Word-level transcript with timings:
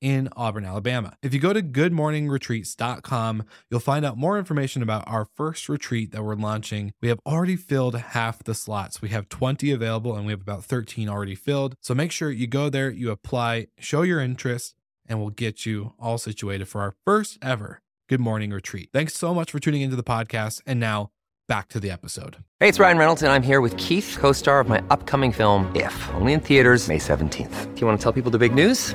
in 0.00 0.28
Auburn, 0.36 0.64
Alabama. 0.64 1.14
If 1.22 1.34
you 1.34 1.40
go 1.40 1.52
to 1.52 1.62
goodmorningretreats.com, 1.62 3.44
you'll 3.70 3.80
find 3.80 4.04
out 4.04 4.16
more 4.16 4.38
information 4.38 4.82
about 4.82 5.04
our 5.06 5.26
first 5.34 5.68
retreat 5.68 6.12
that 6.12 6.22
we're 6.22 6.34
launching. 6.34 6.92
We 7.00 7.08
have 7.08 7.20
already 7.26 7.56
filled 7.56 7.94
half 7.96 8.42
the 8.42 8.54
slots. 8.54 9.02
We 9.02 9.10
have 9.10 9.28
20 9.28 9.70
available 9.70 10.16
and 10.16 10.26
we 10.26 10.32
have 10.32 10.40
about 10.40 10.64
13 10.64 11.08
already 11.08 11.34
filled. 11.34 11.74
So 11.80 11.94
make 11.94 12.12
sure 12.12 12.30
you 12.30 12.46
go 12.46 12.68
there, 12.68 12.90
you 12.90 13.10
apply, 13.10 13.68
show 13.78 14.02
your 14.02 14.20
interest, 14.20 14.74
and 15.06 15.20
we'll 15.20 15.30
get 15.30 15.66
you 15.66 15.94
all 15.98 16.18
situated 16.18 16.68
for 16.68 16.80
our 16.80 16.94
first 17.04 17.38
ever 17.42 17.80
Good 18.08 18.20
Morning 18.20 18.50
Retreat. 18.50 18.90
Thanks 18.92 19.14
so 19.14 19.34
much 19.34 19.50
for 19.52 19.60
tuning 19.60 19.82
into 19.82 19.96
the 19.96 20.02
podcast. 20.02 20.62
And 20.66 20.80
now, 20.80 21.10
back 21.46 21.68
to 21.68 21.80
the 21.80 21.90
episode. 21.90 22.36
Hey, 22.60 22.68
it's 22.68 22.78
Ryan 22.78 22.98
Reynolds, 22.98 23.22
and 23.22 23.32
I'm 23.32 23.42
here 23.42 23.60
with 23.60 23.76
Keith, 23.76 24.16
co 24.20 24.32
star 24.32 24.60
of 24.60 24.68
my 24.68 24.82
upcoming 24.90 25.32
film, 25.32 25.70
If, 25.74 26.10
only 26.14 26.32
in 26.32 26.40
theaters, 26.40 26.88
May 26.88 26.98
17th. 26.98 27.74
Do 27.74 27.80
you 27.80 27.86
want 27.86 27.98
to 27.98 28.02
tell 28.02 28.12
people 28.12 28.30
the 28.30 28.38
big 28.38 28.54
news? 28.54 28.94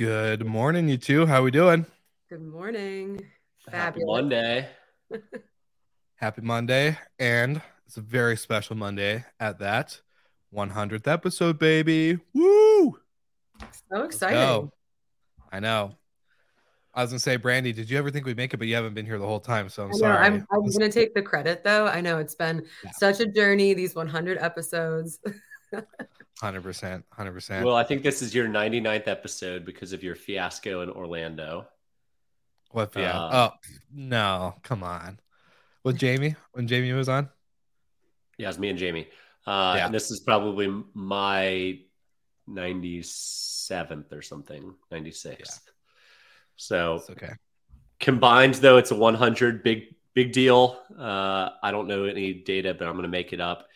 Good 0.00 0.46
morning, 0.46 0.88
you 0.88 0.96
two. 0.96 1.26
How 1.26 1.42
we 1.42 1.50
doing? 1.50 1.84
Good 2.30 2.40
morning. 2.40 3.20
Happy 3.70 4.00
Monday. 4.02 4.66
Happy 6.14 6.40
Monday, 6.40 6.96
and 7.18 7.60
it's 7.86 7.98
a 7.98 8.00
very 8.00 8.38
special 8.38 8.76
Monday 8.76 9.26
at 9.38 9.58
that 9.58 10.00
100th 10.54 11.06
episode, 11.06 11.58
baby. 11.58 12.18
Woo! 12.32 12.98
So 13.92 14.04
exciting. 14.04 14.70
I 15.52 15.60
know. 15.60 15.98
I 16.94 17.02
was 17.02 17.10
gonna 17.10 17.18
say, 17.18 17.36
Brandy, 17.36 17.74
did 17.74 17.90
you 17.90 17.98
ever 17.98 18.10
think 18.10 18.24
we'd 18.24 18.38
make 18.38 18.54
it? 18.54 18.56
But 18.56 18.68
you 18.68 18.76
haven't 18.76 18.94
been 18.94 19.04
here 19.04 19.18
the 19.18 19.26
whole 19.26 19.38
time, 19.38 19.68
so 19.68 19.82
I'm 19.82 19.90
know, 19.90 19.98
sorry. 19.98 20.16
I'm, 20.16 20.46
I'm 20.50 20.60
going 20.60 20.80
to 20.80 20.88
take 20.88 21.12
the 21.12 21.20
credit 21.20 21.62
though. 21.62 21.86
I 21.86 22.00
know 22.00 22.16
it's 22.16 22.34
been 22.34 22.64
Yeah. 22.82 22.90
such 22.92 23.20
a 23.20 23.26
journey, 23.26 23.74
these 23.74 23.94
100 23.94 24.38
episodes. 24.38 25.20
Hundred 26.38 26.62
percent, 26.62 27.04
hundred 27.12 27.32
percent. 27.32 27.66
Well, 27.66 27.76
I 27.76 27.84
think 27.84 28.02
this 28.02 28.22
is 28.22 28.34
your 28.34 28.46
99th 28.48 29.08
episode 29.08 29.64
because 29.64 29.92
of 29.92 30.02
your 30.02 30.14
fiasco 30.14 30.80
in 30.82 30.88
Orlando. 30.90 31.66
What? 32.70 32.92
Yeah. 32.96 33.18
uh, 33.18 33.50
oh 33.52 33.56
no, 33.92 34.54
come 34.62 34.82
on. 34.82 35.18
With 35.82 35.98
Jamie, 35.98 36.36
when 36.52 36.66
Jamie 36.68 36.92
was 36.92 37.08
on. 37.08 37.28
Yeah, 38.38 38.48
it's 38.48 38.58
me 38.58 38.68
and 38.70 38.78
Jamie. 38.78 39.08
Uh, 39.46 39.74
Yeah. 39.76 39.86
And 39.86 39.94
this 39.94 40.10
is 40.10 40.20
probably 40.20 40.68
my 40.94 41.80
97th 42.48 44.12
or 44.12 44.22
something, 44.22 44.74
96th. 44.92 45.60
So 46.56 46.96
It's 46.96 47.10
okay. 47.10 47.32
combined, 47.98 48.54
though, 48.56 48.76
it's 48.76 48.90
a 48.90 48.96
100 48.96 49.62
big, 49.62 49.94
big 50.14 50.32
deal. 50.32 50.78
Uh, 50.98 51.50
I 51.62 51.70
don't 51.70 51.88
know 51.88 52.04
any 52.04 52.34
data, 52.34 52.74
but 52.74 52.86
I'm 52.86 52.92
going 52.94 53.02
to 53.04 53.08
make 53.08 53.32
it 53.32 53.40
up. 53.40 53.66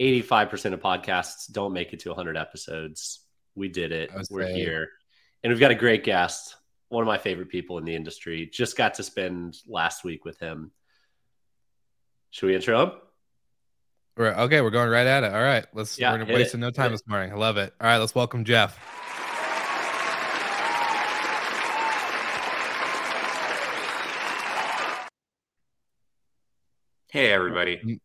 85% 0.00 0.74
of 0.74 0.80
podcasts 0.80 1.50
don't 1.50 1.72
make 1.72 1.92
it 1.92 2.00
to 2.00 2.10
100 2.10 2.36
episodes. 2.36 3.20
We 3.54 3.68
did 3.68 3.92
it. 3.92 4.10
I 4.12 4.22
We're 4.30 4.44
saying. 4.44 4.56
here. 4.56 4.90
And 5.42 5.52
we've 5.52 5.60
got 5.60 5.70
a 5.70 5.76
great 5.76 6.04
guest, 6.04 6.56
one 6.88 7.02
of 7.02 7.06
my 7.06 7.18
favorite 7.18 7.48
people 7.48 7.78
in 7.78 7.84
the 7.84 7.94
industry. 7.94 8.48
Just 8.52 8.76
got 8.76 8.94
to 8.94 9.02
spend 9.02 9.56
last 9.66 10.04
week 10.04 10.24
with 10.24 10.38
him. 10.38 10.70
Should 12.30 12.46
we 12.46 12.54
intro 12.54 12.82
him? 12.82 12.92
We're, 14.16 14.32
okay, 14.34 14.60
we're 14.60 14.70
going 14.70 14.90
right 14.90 15.06
at 15.06 15.24
it. 15.24 15.32
All 15.32 15.42
right, 15.42 15.66
let's. 15.72 15.98
Yeah, 15.98 16.12
we're 16.14 16.24
wasting 16.26 16.60
it, 16.60 16.64
no 16.64 16.70
time 16.70 16.88
it. 16.88 16.90
this 16.92 17.06
morning. 17.06 17.32
I 17.32 17.36
love 17.36 17.58
it. 17.58 17.72
All 17.80 17.86
right, 17.86 17.98
let's 17.98 18.14
welcome 18.14 18.44
Jeff. 18.44 18.78
Hey 27.08 27.32
everybody. 27.32 28.00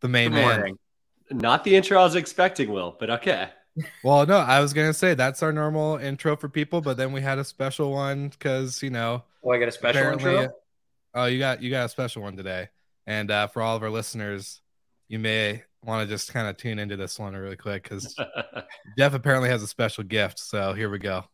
The 0.00 0.08
main 0.08 0.30
Good 0.30 0.34
man. 0.34 0.56
morning. 0.56 0.78
Not 1.30 1.64
the 1.64 1.76
intro 1.76 1.98
I 1.98 2.04
was 2.04 2.14
expecting, 2.14 2.70
Will, 2.70 2.96
but 2.98 3.10
okay. 3.10 3.50
Well, 4.02 4.26
no, 4.26 4.38
I 4.38 4.60
was 4.60 4.72
gonna 4.72 4.94
say 4.94 5.14
that's 5.14 5.42
our 5.42 5.52
normal 5.52 5.96
intro 5.98 6.36
for 6.36 6.48
people, 6.48 6.80
but 6.80 6.96
then 6.96 7.12
we 7.12 7.20
had 7.20 7.38
a 7.38 7.44
special 7.44 7.92
one 7.92 8.28
because 8.28 8.82
you 8.82 8.90
know 8.90 9.24
Oh, 9.44 9.50
I 9.50 9.58
got 9.58 9.68
a 9.68 9.72
special 9.72 10.12
intro. 10.12 10.48
Oh, 11.14 11.24
you 11.26 11.38
got 11.38 11.62
you 11.62 11.70
got 11.70 11.86
a 11.86 11.88
special 11.88 12.22
one 12.22 12.36
today, 12.36 12.68
and 13.06 13.30
uh, 13.30 13.46
for 13.46 13.62
all 13.62 13.76
of 13.76 13.82
our 13.82 13.90
listeners, 13.90 14.60
you 15.08 15.18
may 15.18 15.62
want 15.84 16.06
to 16.06 16.12
just 16.12 16.32
kind 16.32 16.48
of 16.48 16.56
tune 16.56 16.78
into 16.78 16.96
this 16.96 17.18
one 17.18 17.34
really 17.34 17.56
quick 17.56 17.84
because 17.84 18.14
Jeff 18.98 19.14
apparently 19.14 19.48
has 19.48 19.62
a 19.62 19.66
special 19.66 20.04
gift. 20.04 20.38
So 20.38 20.72
here 20.72 20.90
we 20.90 20.98
go. 20.98 21.24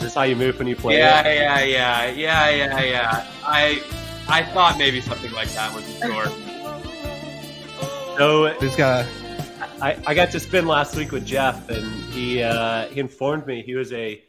Is 0.00 0.14
how 0.14 0.22
you 0.22 0.36
move 0.36 0.58
when 0.58 0.66
you 0.66 0.76
play? 0.76 0.98
Yeah, 0.98 1.26
it? 1.26 1.36
yeah, 1.36 1.60
yeah, 1.60 2.10
yeah, 2.10 2.48
yeah, 2.50 2.80
yeah. 2.82 3.26
I 3.44 3.82
I 4.28 4.42
thought 4.44 4.78
maybe 4.78 5.00
something 5.00 5.30
like 5.32 5.48
that 5.50 5.74
was 5.74 5.86
in 5.88 6.10
store. 6.10 6.26
So 8.16 8.56
Just 8.60 8.76
got 8.78 9.06
I, 9.82 9.96
I 10.06 10.14
got 10.14 10.30
to 10.32 10.40
spend 10.40 10.68
last 10.68 10.94
week 10.96 11.10
with 11.12 11.24
Jeff, 11.26 11.68
and 11.70 11.86
he 12.12 12.42
uh, 12.42 12.86
he 12.88 13.00
informed 13.00 13.46
me 13.46 13.62
he 13.62 13.74
was 13.74 13.92
a 13.92 14.22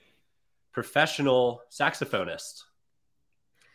professional 0.71 1.61
saxophonist 1.69 2.63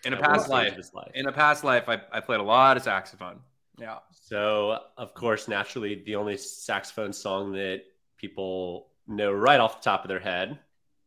In 0.04 0.14
a 0.14 0.16
past 0.16 0.48
life, 0.48 0.74
his 0.74 0.94
life. 0.94 1.10
in 1.14 1.26
a 1.26 1.32
past 1.32 1.64
life, 1.64 1.88
I, 1.88 2.00
I 2.10 2.20
played 2.20 2.40
a 2.40 2.44
lot 2.44 2.76
of 2.76 2.82
saxophone. 2.82 3.40
Yeah. 3.78 3.98
So, 4.22 4.78
of 4.96 5.12
course, 5.12 5.48
naturally, 5.48 6.02
the 6.06 6.16
only 6.16 6.38
saxophone 6.38 7.12
song 7.12 7.52
that 7.52 7.82
people 8.16 8.88
know 9.06 9.32
right 9.32 9.60
off 9.60 9.82
the 9.82 9.84
top 9.90 10.02
of 10.04 10.08
their 10.08 10.20
head 10.20 10.58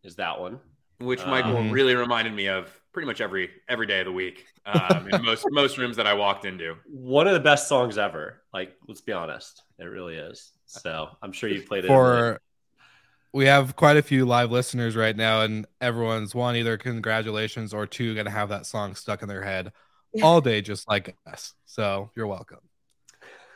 is 0.03 0.15
that 0.17 0.39
one. 0.39 0.59
Which 0.99 1.21
Uh, 1.21 1.27
Michael 1.27 1.53
Mhm. 1.55 1.71
really 1.71 1.95
reminded 1.95 2.33
me 2.33 2.47
of 2.47 2.69
pretty 2.91 3.05
much 3.05 3.21
every 3.21 3.49
every 3.67 3.87
day 3.87 3.99
of 3.99 4.05
the 4.05 4.11
week. 4.11 4.45
Um, 4.65 5.07
in 5.09 5.23
most 5.23 5.45
most 5.51 5.77
rooms 5.77 5.95
that 5.97 6.07
I 6.07 6.13
walked 6.13 6.45
into. 6.45 6.75
One 6.85 7.27
of 7.27 7.33
the 7.33 7.39
best 7.39 7.67
songs 7.67 7.97
ever. 7.97 8.41
Like, 8.53 8.75
let's 8.87 9.01
be 9.01 9.13
honest, 9.13 9.63
it 9.77 9.85
really 9.85 10.15
is. 10.15 10.51
So, 10.65 11.09
I'm 11.21 11.31
sure 11.31 11.49
you 11.49 11.61
played 11.61 11.85
it. 11.85 11.87
for 11.87 12.41
we 13.31 13.45
have 13.45 13.75
quite 13.75 13.95
a 13.97 14.01
few 14.01 14.25
live 14.25 14.51
listeners 14.51 14.95
right 14.95 15.15
now 15.15 15.41
and 15.41 15.67
everyone's 15.81 16.33
one 16.33 16.55
either 16.55 16.77
congratulations 16.77 17.73
or 17.75 17.85
two 17.85 18.15
gonna 18.15 18.29
have 18.29 18.49
that 18.49 18.65
song 18.65 18.95
stuck 18.95 19.21
in 19.21 19.27
their 19.27 19.43
head 19.43 19.71
all 20.23 20.41
day 20.41 20.61
just 20.61 20.87
like 20.87 21.15
us 21.27 21.53
so 21.65 22.09
you're 22.15 22.25
welcome 22.25 22.57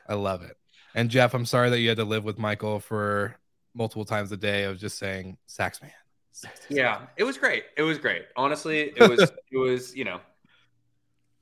i 0.08 0.14
love 0.14 0.44
it 0.44 0.56
and 0.94 1.10
jeff 1.10 1.34
i'm 1.34 1.46
sorry 1.46 1.72
that 1.72 1.80
you 1.80 1.90
had 1.90 1.98
to 1.98 2.04
live 2.06 2.24
with 2.24 2.38
michael 2.38 2.80
for 2.80 3.36
multiple 3.74 4.06
times 4.06 4.32
a 4.32 4.38
day 4.38 4.64
of 4.66 4.78
just 4.78 5.00
saying 5.00 5.38
Sax 5.48 5.82
man." 5.82 5.92
Yeah, 6.70 7.02
it 7.18 7.24
was 7.24 7.38
great. 7.38 7.64
It 7.78 7.84
was 7.84 7.98
great. 7.98 8.24
Honestly, 8.36 8.94
it 8.96 9.10
was 9.10 9.20
it 9.52 9.58
was 9.58 9.96
you 9.96 10.06
know, 10.06 10.20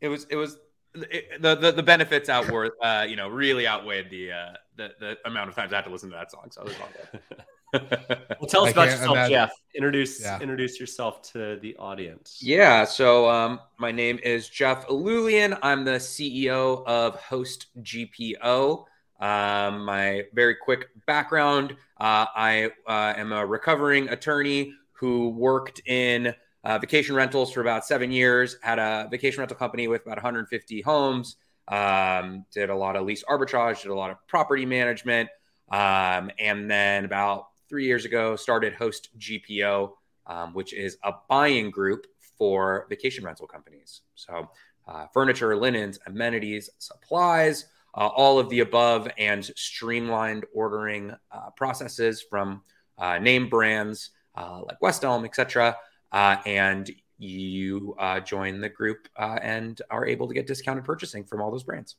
it 0.01 0.07
was 0.09 0.25
it 0.29 0.35
was 0.35 0.57
it, 0.95 1.41
the, 1.41 1.55
the 1.55 1.71
the 1.71 1.83
benefits 1.83 2.27
outweigh 2.27 2.69
uh 2.83 3.05
you 3.07 3.15
know 3.15 3.29
really 3.29 3.65
outweighed 3.67 4.09
the 4.09 4.31
uh 4.31 4.53
the 4.75 4.91
the 4.99 5.17
amount 5.25 5.49
of 5.49 5.55
times 5.55 5.71
I 5.71 5.77
had 5.77 5.85
to 5.85 5.91
listen 5.91 6.09
to 6.09 6.15
that 6.15 6.31
song. 6.31 6.47
So 6.51 6.61
it 6.61 6.65
was 6.65 6.75
all 6.81 6.89
good. 7.11 7.21
Well, 7.73 8.49
tell 8.49 8.63
us 8.63 8.69
I 8.69 8.71
about 8.71 8.85
yourself, 8.87 9.11
imagine- 9.11 9.31
Jeff. 9.33 9.51
Introduce 9.73 10.19
Yeah. 10.21 10.41
introduce 10.41 10.77
yourself 10.77 11.21
to 11.31 11.57
the 11.61 11.73
audience. 11.77 12.39
Yeah, 12.41 12.83
so 12.83 13.29
um, 13.29 13.61
my 13.77 13.93
name 13.93 14.19
is 14.23 14.49
Jeff 14.49 14.85
Alulian. 14.87 15.57
I'm 15.63 15.85
the 15.85 15.91
CEO 15.91 16.85
of 16.85 17.15
Host 17.15 17.67
GPO. 17.81 18.83
Um, 19.21 19.85
my 19.85 20.23
very 20.33 20.55
quick 20.55 20.89
background 21.07 21.77
uh, 22.01 22.25
I 22.35 22.71
uh, 22.87 23.13
am 23.15 23.31
a 23.31 23.45
recovering 23.45 24.09
attorney 24.09 24.73
who 25.01 25.29
worked 25.29 25.81
in 25.87 26.31
uh, 26.63 26.77
vacation 26.77 27.15
rentals 27.15 27.51
for 27.51 27.61
about 27.61 27.83
seven 27.83 28.11
years, 28.11 28.57
had 28.61 28.77
a 28.77 29.07
vacation 29.09 29.39
rental 29.39 29.57
company 29.57 29.87
with 29.87 30.03
about 30.03 30.17
150 30.17 30.81
homes, 30.81 31.37
um, 31.69 32.45
did 32.53 32.69
a 32.69 32.75
lot 32.75 32.95
of 32.95 33.03
lease 33.03 33.23
arbitrage, 33.23 33.81
did 33.81 33.89
a 33.89 33.95
lot 33.95 34.11
of 34.11 34.17
property 34.27 34.63
management. 34.63 35.27
Um, 35.71 36.29
and 36.37 36.69
then 36.69 37.03
about 37.03 37.47
three 37.67 37.87
years 37.87 38.05
ago, 38.05 38.35
started 38.35 38.73
Host 38.73 39.09
GPO, 39.17 39.91
um, 40.27 40.53
which 40.53 40.71
is 40.71 40.97
a 41.03 41.13
buying 41.27 41.71
group 41.71 42.05
for 42.37 42.85
vacation 42.87 43.25
rental 43.25 43.47
companies. 43.47 44.01
So, 44.13 44.47
uh, 44.87 45.07
furniture, 45.11 45.55
linens, 45.55 45.97
amenities, 46.05 46.69
supplies, 46.77 47.65
uh, 47.95 48.07
all 48.07 48.37
of 48.37 48.49
the 48.49 48.59
above, 48.59 49.07
and 49.17 49.43
streamlined 49.43 50.45
ordering 50.53 51.11
uh, 51.31 51.49
processes 51.57 52.21
from 52.21 52.61
uh, 52.99 53.17
name 53.17 53.49
brands 53.49 54.11
uh, 54.35 54.61
like 54.65 54.81
West 54.81 55.03
Elm, 55.03 55.25
etc. 55.25 55.75
Uh, 56.11 56.37
and 56.45 56.89
you 57.17 57.95
join 58.25 58.61
the 58.61 58.69
group 58.69 59.07
and 59.17 59.81
are 59.89 60.05
able 60.05 60.27
to 60.27 60.33
get 60.33 60.47
discounted 60.47 60.83
purchasing 60.83 61.23
from 61.23 61.41
all 61.41 61.51
those 61.51 61.63
brands. 61.63 61.95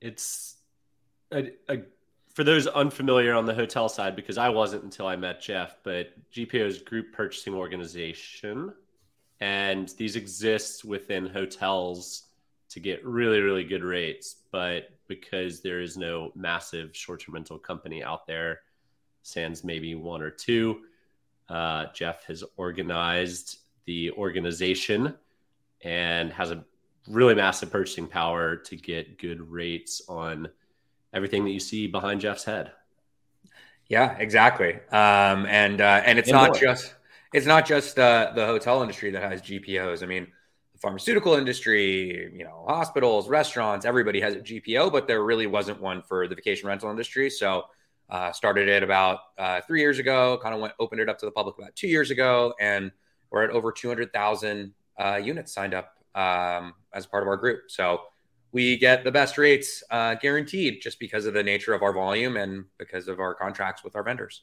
It's 0.00 0.56
a, 1.32 1.52
a, 1.68 1.78
for 2.34 2.44
those 2.44 2.66
unfamiliar 2.66 3.34
on 3.34 3.46
the 3.46 3.54
hotel 3.54 3.88
side, 3.88 4.14
because 4.14 4.38
I 4.38 4.48
wasn't 4.48 4.84
until 4.84 5.06
I 5.06 5.16
met 5.16 5.40
Jeff, 5.40 5.76
but 5.82 6.10
GPO's 6.32 6.78
group 6.78 7.12
purchasing 7.12 7.54
organization, 7.54 8.72
and 9.40 9.88
these 9.98 10.16
exist 10.16 10.84
within 10.84 11.26
hotels 11.26 12.24
to 12.70 12.80
get 12.80 13.04
really, 13.04 13.40
really 13.40 13.64
good 13.64 13.82
rates. 13.82 14.36
But 14.52 14.90
because 15.08 15.62
there 15.62 15.80
is 15.80 15.96
no 15.96 16.30
massive 16.34 16.94
short 16.94 17.22
term 17.22 17.34
rental 17.34 17.58
company 17.58 18.04
out 18.04 18.26
there, 18.26 18.60
sans 19.22 19.64
maybe 19.64 19.94
one 19.94 20.22
or 20.22 20.30
two, 20.30 20.82
uh, 21.48 21.86
Jeff 21.94 22.24
has 22.24 22.44
organized 22.56 23.58
the 23.86 24.10
organization 24.12 25.14
and 25.82 26.32
has 26.32 26.50
a 26.50 26.64
really 27.08 27.34
massive 27.34 27.70
purchasing 27.70 28.06
power 28.06 28.56
to 28.56 28.76
get 28.76 29.18
good 29.18 29.40
rates 29.50 30.02
on 30.08 30.48
everything 31.12 31.44
that 31.44 31.50
you 31.50 31.60
see 31.60 31.86
behind 31.86 32.20
Jeff's 32.20 32.44
head. 32.44 32.72
Yeah, 33.88 34.16
exactly. 34.18 34.74
Um, 34.92 35.46
and 35.46 35.80
uh, 35.80 36.02
and 36.04 36.18
it's 36.18 36.28
and 36.28 36.36
not 36.36 36.50
more. 36.50 36.60
just 36.60 36.94
it's 37.32 37.46
not 37.46 37.66
just 37.66 37.98
uh, 37.98 38.32
the 38.34 38.44
hotel 38.44 38.82
industry 38.82 39.10
that 39.10 39.22
has 39.22 39.40
GPOs. 39.40 40.02
I 40.02 40.06
mean, 40.06 40.26
the 40.74 40.78
pharmaceutical 40.78 41.34
industry, 41.34 42.30
you 42.36 42.44
know, 42.44 42.64
hospitals, 42.68 43.28
restaurants, 43.28 43.86
everybody 43.86 44.20
has 44.20 44.34
a 44.34 44.40
GPO, 44.40 44.92
but 44.92 45.06
there 45.06 45.22
really 45.22 45.46
wasn't 45.46 45.80
one 45.80 46.02
for 46.02 46.28
the 46.28 46.34
vacation 46.34 46.68
rental 46.68 46.90
industry. 46.90 47.30
So 47.30 47.64
uh, 48.10 48.32
started 48.32 48.68
it 48.68 48.82
about 48.82 49.18
uh, 49.38 49.60
three 49.66 49.80
years 49.80 49.98
ago. 49.98 50.38
Kind 50.42 50.54
of 50.54 50.60
went 50.60 50.74
opened 50.78 51.00
it 51.00 51.08
up 51.08 51.18
to 51.18 51.26
the 51.26 51.32
public 51.32 51.58
about 51.58 51.74
two 51.76 51.88
years 51.88 52.10
ago, 52.10 52.54
and 52.60 52.90
we're 53.30 53.44
at 53.44 53.50
over 53.50 53.72
two 53.72 53.88
hundred 53.88 54.12
thousand 54.12 54.72
uh, 54.98 55.20
units 55.22 55.52
signed 55.52 55.74
up 55.74 55.94
um, 56.14 56.74
as 56.92 57.06
part 57.06 57.22
of 57.22 57.28
our 57.28 57.36
group. 57.36 57.70
So 57.70 58.02
we 58.52 58.78
get 58.78 59.04
the 59.04 59.12
best 59.12 59.36
rates 59.36 59.82
uh, 59.90 60.14
guaranteed 60.14 60.80
just 60.80 60.98
because 60.98 61.26
of 61.26 61.34
the 61.34 61.42
nature 61.42 61.74
of 61.74 61.82
our 61.82 61.92
volume 61.92 62.36
and 62.36 62.64
because 62.78 63.08
of 63.08 63.20
our 63.20 63.34
contracts 63.34 63.84
with 63.84 63.94
our 63.94 64.02
vendors. 64.02 64.42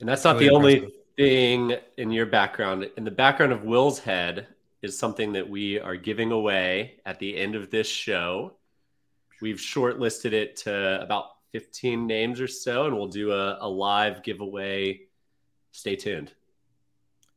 And 0.00 0.08
that's 0.08 0.24
not 0.24 0.36
really 0.36 0.48
the 0.48 0.54
impressive. 0.54 0.82
only 0.84 0.92
thing 1.16 1.78
in 1.96 2.10
your 2.10 2.26
background. 2.26 2.88
In 2.96 3.04
the 3.04 3.10
background 3.10 3.52
of 3.52 3.64
Will's 3.64 3.98
head 3.98 4.46
is 4.82 4.98
something 4.98 5.32
that 5.32 5.48
we 5.48 5.78
are 5.78 5.96
giving 5.96 6.32
away 6.32 6.94
at 7.06 7.18
the 7.18 7.36
end 7.36 7.54
of 7.54 7.70
this 7.70 7.88
show. 7.88 8.54
We've 9.40 9.56
shortlisted 9.56 10.32
it 10.32 10.56
to 10.58 11.02
about 11.02 11.26
15 11.52 12.06
names 12.06 12.40
or 12.40 12.48
so, 12.48 12.86
and 12.86 12.96
we'll 12.96 13.08
do 13.08 13.32
a, 13.32 13.58
a 13.60 13.68
live 13.68 14.22
giveaway. 14.22 15.02
Stay 15.70 15.96
tuned. 15.96 16.32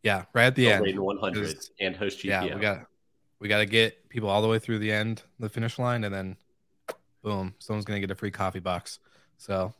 Yeah, 0.03 0.25
right 0.33 0.45
at 0.45 0.55
the 0.55 0.71
end. 0.71 0.99
100 0.99 1.57
and 1.79 1.95
host 1.95 2.19
GPO. 2.19 2.27
Yeah, 2.27 2.55
we 2.55 2.61
got 2.61 2.85
we 3.39 3.47
got 3.47 3.59
to 3.59 3.65
get 3.65 4.07
people 4.09 4.29
all 4.29 4.41
the 4.41 4.47
way 4.47 4.59
through 4.59 4.79
the 4.79 4.91
end, 4.91 5.23
the 5.39 5.49
finish 5.49 5.77
line, 5.79 6.03
and 6.03 6.13
then 6.13 6.37
boom, 7.23 7.55
someone's 7.59 7.85
gonna 7.85 7.99
get 7.99 8.11
a 8.11 8.15
free 8.15 8.31
coffee 8.31 8.59
box. 8.59 8.99
So 9.37 9.73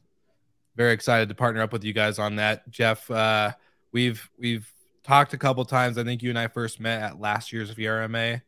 very 0.76 0.94
excited 0.94 1.30
to 1.30 1.36
partner 1.36 1.62
up 1.62 1.72
with 1.72 1.84
you 1.84 1.94
guys 1.94 2.20
on 2.20 2.36
that. 2.38 2.70
Jeff, 2.70 3.10
uh, 3.10 3.52
we've 3.92 4.30
we've 4.38 4.70
talked 5.04 5.34
a 5.34 5.38
couple 5.38 5.64
times. 5.64 5.98
I 5.98 6.04
think 6.04 6.24
you 6.24 6.30
and 6.30 6.40
I 6.40 6.48
first 6.48 6.80
met 6.80 7.02
at 7.02 7.20
last 7.20 7.54
year's 7.54 7.74
VRMA 7.74 8.42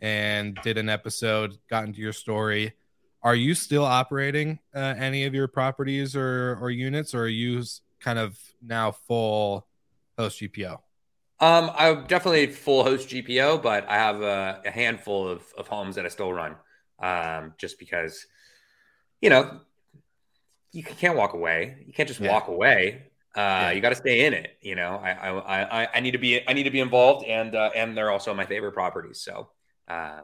and 0.00 0.58
did 0.62 0.78
an 0.78 0.88
episode, 0.88 1.58
got 1.68 1.84
into 1.84 2.00
your 2.00 2.12
story. 2.12 2.74
Are 3.22 3.34
you 3.34 3.54
still 3.54 3.84
operating 3.84 4.58
uh, 4.74 4.94
any 4.96 5.24
of 5.24 5.34
your 5.34 5.48
properties 5.48 6.16
or 6.16 6.58
or 6.60 6.70
units, 6.70 7.14
or 7.14 7.22
are 7.22 7.28
you 7.28 7.62
kind 8.00 8.18
of 8.18 8.38
now 8.62 8.92
full 8.92 9.66
host 10.18 10.40
GPO? 10.40 10.78
Um, 11.40 11.70
I'm 11.74 12.06
definitely 12.06 12.48
full 12.48 12.84
host 12.84 13.08
GPO, 13.08 13.62
but 13.62 13.88
I 13.88 13.94
have 13.94 14.20
a, 14.20 14.60
a 14.64 14.70
handful 14.70 15.26
of, 15.26 15.42
of 15.56 15.68
homes 15.68 15.96
that 15.96 16.04
I 16.04 16.08
still 16.08 16.32
run. 16.32 16.56
Um, 16.98 17.54
just 17.56 17.78
because, 17.78 18.26
you 19.22 19.30
know, 19.30 19.60
you 20.72 20.82
can't 20.82 21.16
walk 21.16 21.32
away. 21.32 21.82
You 21.86 21.94
can't 21.94 22.06
just 22.06 22.20
yeah. 22.20 22.30
walk 22.30 22.48
away. 22.48 23.06
Uh, 23.34 23.40
yeah. 23.40 23.70
you 23.70 23.80
got 23.80 23.88
to 23.88 23.94
stay 23.94 24.26
in 24.26 24.34
it. 24.34 24.58
You 24.60 24.74
know, 24.74 25.00
I, 25.02 25.12
I, 25.12 25.82
I, 25.82 25.88
I 25.94 26.00
need 26.00 26.10
to 26.10 26.18
be, 26.18 26.46
I 26.46 26.52
need 26.52 26.64
to 26.64 26.70
be 26.70 26.80
involved, 26.80 27.24
and 27.26 27.54
uh, 27.54 27.70
and 27.74 27.96
they're 27.96 28.10
also 28.10 28.34
my 28.34 28.44
favorite 28.44 28.72
properties. 28.72 29.22
So, 29.22 29.48
um, 29.88 30.22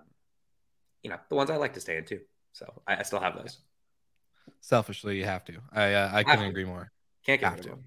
you 1.03 1.09
know, 1.09 1.17
the 1.31 1.35
ones 1.35 1.49
I 1.49 1.57
like 1.57 1.75
to 1.75 1.81
stay 1.81 1.97
in 1.97 2.05
too. 2.05 2.21
So 2.57 2.83
I, 2.87 2.97
I 2.97 3.03
still 3.03 3.21
have 3.21 3.37
those. 3.37 3.59
Selfishly, 4.61 5.19
you 5.19 5.25
have 5.25 5.45
to. 5.45 5.55
I, 5.73 5.93
uh, 5.95 6.11
I 6.13 6.23
couldn't 6.23 6.47
agree 6.47 6.65
more. 6.65 6.91
Can't 7.25 7.41
get 7.41 7.51
have 7.51 7.61
to. 7.63 7.79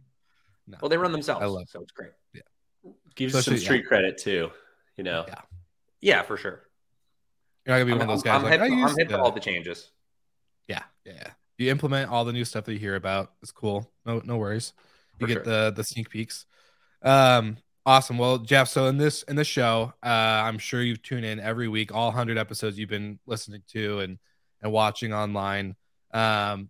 No. 0.68 0.77
Well, 0.81 0.89
they 0.89 0.98
run 0.98 1.12
themselves. 1.12 1.42
I 1.42 1.48
love 1.48 1.68
so 1.68 1.81
it's 1.81 1.92
great. 1.92 2.12
Yeah, 2.33 2.42
gives 3.16 3.33
Especially, 3.33 3.57
some 3.57 3.66
street 3.66 3.83
yeah. 3.83 3.88
credit 3.88 4.18
too. 4.18 4.51
You 4.98 5.04
know. 5.04 5.25
Yeah. 5.27 5.42
Yeah, 6.01 6.21
for 6.21 6.38
sure. 6.38 6.63
You're 7.66 7.75
not 7.75 7.80
gonna 7.80 7.86
be 7.86 7.92
I'm, 7.94 7.98
one 8.00 8.10
of 8.10 8.16
those 8.16 8.24
guys. 8.24 8.36
I'm, 8.36 8.44
like, 8.44 8.62
hip, 8.62 8.89
I'm 8.89 8.98
hip 8.98 9.10
to 9.10 9.19
all 9.19 9.31
the 9.31 9.39
changes. 9.39 9.89
Yeah, 10.68 10.83
yeah 11.06 11.31
you 11.60 11.69
implement 11.69 12.10
all 12.10 12.25
the 12.25 12.33
new 12.33 12.45
stuff 12.45 12.65
that 12.65 12.74
you 12.74 12.80
hear 12.80 12.95
about. 12.95 13.33
It's 13.44 13.51
cool. 13.51 13.92
No, 14.06 14.22
no 14.24 14.38
worries. 14.38 14.74
You 15.19 15.27
For 15.27 15.27
get 15.27 15.33
sure. 15.33 15.44
the 15.44 15.74
the 15.75 15.83
sneak 15.83 16.10
peeks. 16.10 16.45
Um, 17.04 17.57
awesome. 17.86 18.18
Well, 18.18 18.39
Jeff. 18.39 18.69
So 18.69 18.88
in 18.88 18.98
this 18.98 19.24
in 19.24 19.36
this 19.36 19.48
show, 19.48 19.94
uh, 20.01 20.07
I'm 20.07 20.57
sure 20.57 20.81
you've 20.81 21.04
tuned 21.04 21.25
in 21.25 21.39
every 21.39 21.68
week, 21.68 21.94
all 21.94 22.12
hundred 22.12 22.38
episodes 22.38 22.80
you've 22.80 22.89
been 22.89 23.19
listening 23.27 23.62
to 23.74 24.00
and 24.00 24.18
and 24.62 24.72
watching 24.72 25.14
online. 25.14 25.76
Um, 26.14 26.70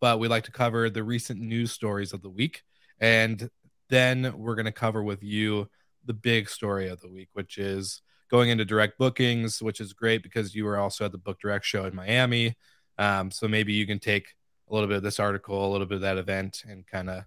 but 0.00 0.18
we 0.18 0.28
like 0.28 0.44
to 0.44 0.52
cover 0.52 0.88
the 0.88 1.02
recent 1.02 1.40
news 1.40 1.72
stories 1.72 2.12
of 2.12 2.22
the 2.22 2.30
week, 2.30 2.62
and 3.00 3.50
then 3.90 4.38
we're 4.38 4.54
going 4.54 4.64
to 4.64 4.72
cover 4.72 5.02
with 5.02 5.22
you 5.22 5.68
the 6.06 6.14
big 6.14 6.48
story 6.48 6.88
of 6.88 7.00
the 7.00 7.08
week, 7.08 7.28
which 7.32 7.58
is 7.58 8.02
going 8.30 8.50
into 8.50 8.64
direct 8.64 8.98
bookings, 8.98 9.62
which 9.62 9.80
is 9.80 9.92
great 9.92 10.22
because 10.22 10.54
you 10.54 10.64
were 10.64 10.78
also 10.78 11.04
at 11.04 11.12
the 11.12 11.18
Book 11.18 11.38
Direct 11.40 11.64
show 11.64 11.84
in 11.84 11.94
Miami. 11.94 12.56
Um, 12.98 13.30
so 13.30 13.48
maybe 13.48 13.72
you 13.72 13.86
can 13.86 13.98
take 13.98 14.28
a 14.68 14.74
little 14.74 14.88
bit 14.88 14.96
of 14.96 15.02
this 15.02 15.20
article, 15.20 15.68
a 15.68 15.70
little 15.70 15.86
bit 15.86 15.96
of 15.96 16.02
that 16.02 16.18
event, 16.18 16.62
and 16.66 16.86
kind 16.86 17.10
of 17.10 17.24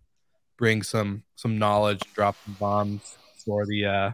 bring 0.58 0.82
some 0.82 1.24
some 1.36 1.58
knowledge, 1.58 2.02
drop 2.14 2.36
some 2.46 2.56
bombs 2.60 3.18
for 3.46 3.66
the 3.66 3.86
uh, 3.86 4.12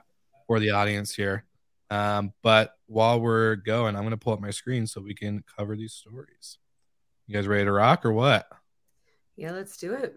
for 0.48 0.60
the 0.60 0.72
audience 0.72 1.16
here. 1.16 1.46
Um, 1.94 2.34
but 2.42 2.74
while 2.88 3.20
we're 3.20 3.56
going, 3.56 3.96
I'm 3.96 4.02
going 4.02 4.12
to 4.12 4.18
pull 4.18 4.34
up 4.34 4.42
my 4.42 4.50
screen 4.50 4.88
so 4.88 5.00
we 5.00 5.14
can 5.14 5.44
cover 5.58 5.76
these 5.76 5.94
stories. 5.94 6.58
You 7.28 7.36
guys 7.36 7.48
ready 7.48 7.66
to 7.66 7.72
rock 7.72 8.04
or 8.04 8.12
what? 8.12 8.48
Yeah, 9.36 9.52
let's 9.52 9.78
do 9.78 9.94
it. 9.94 10.16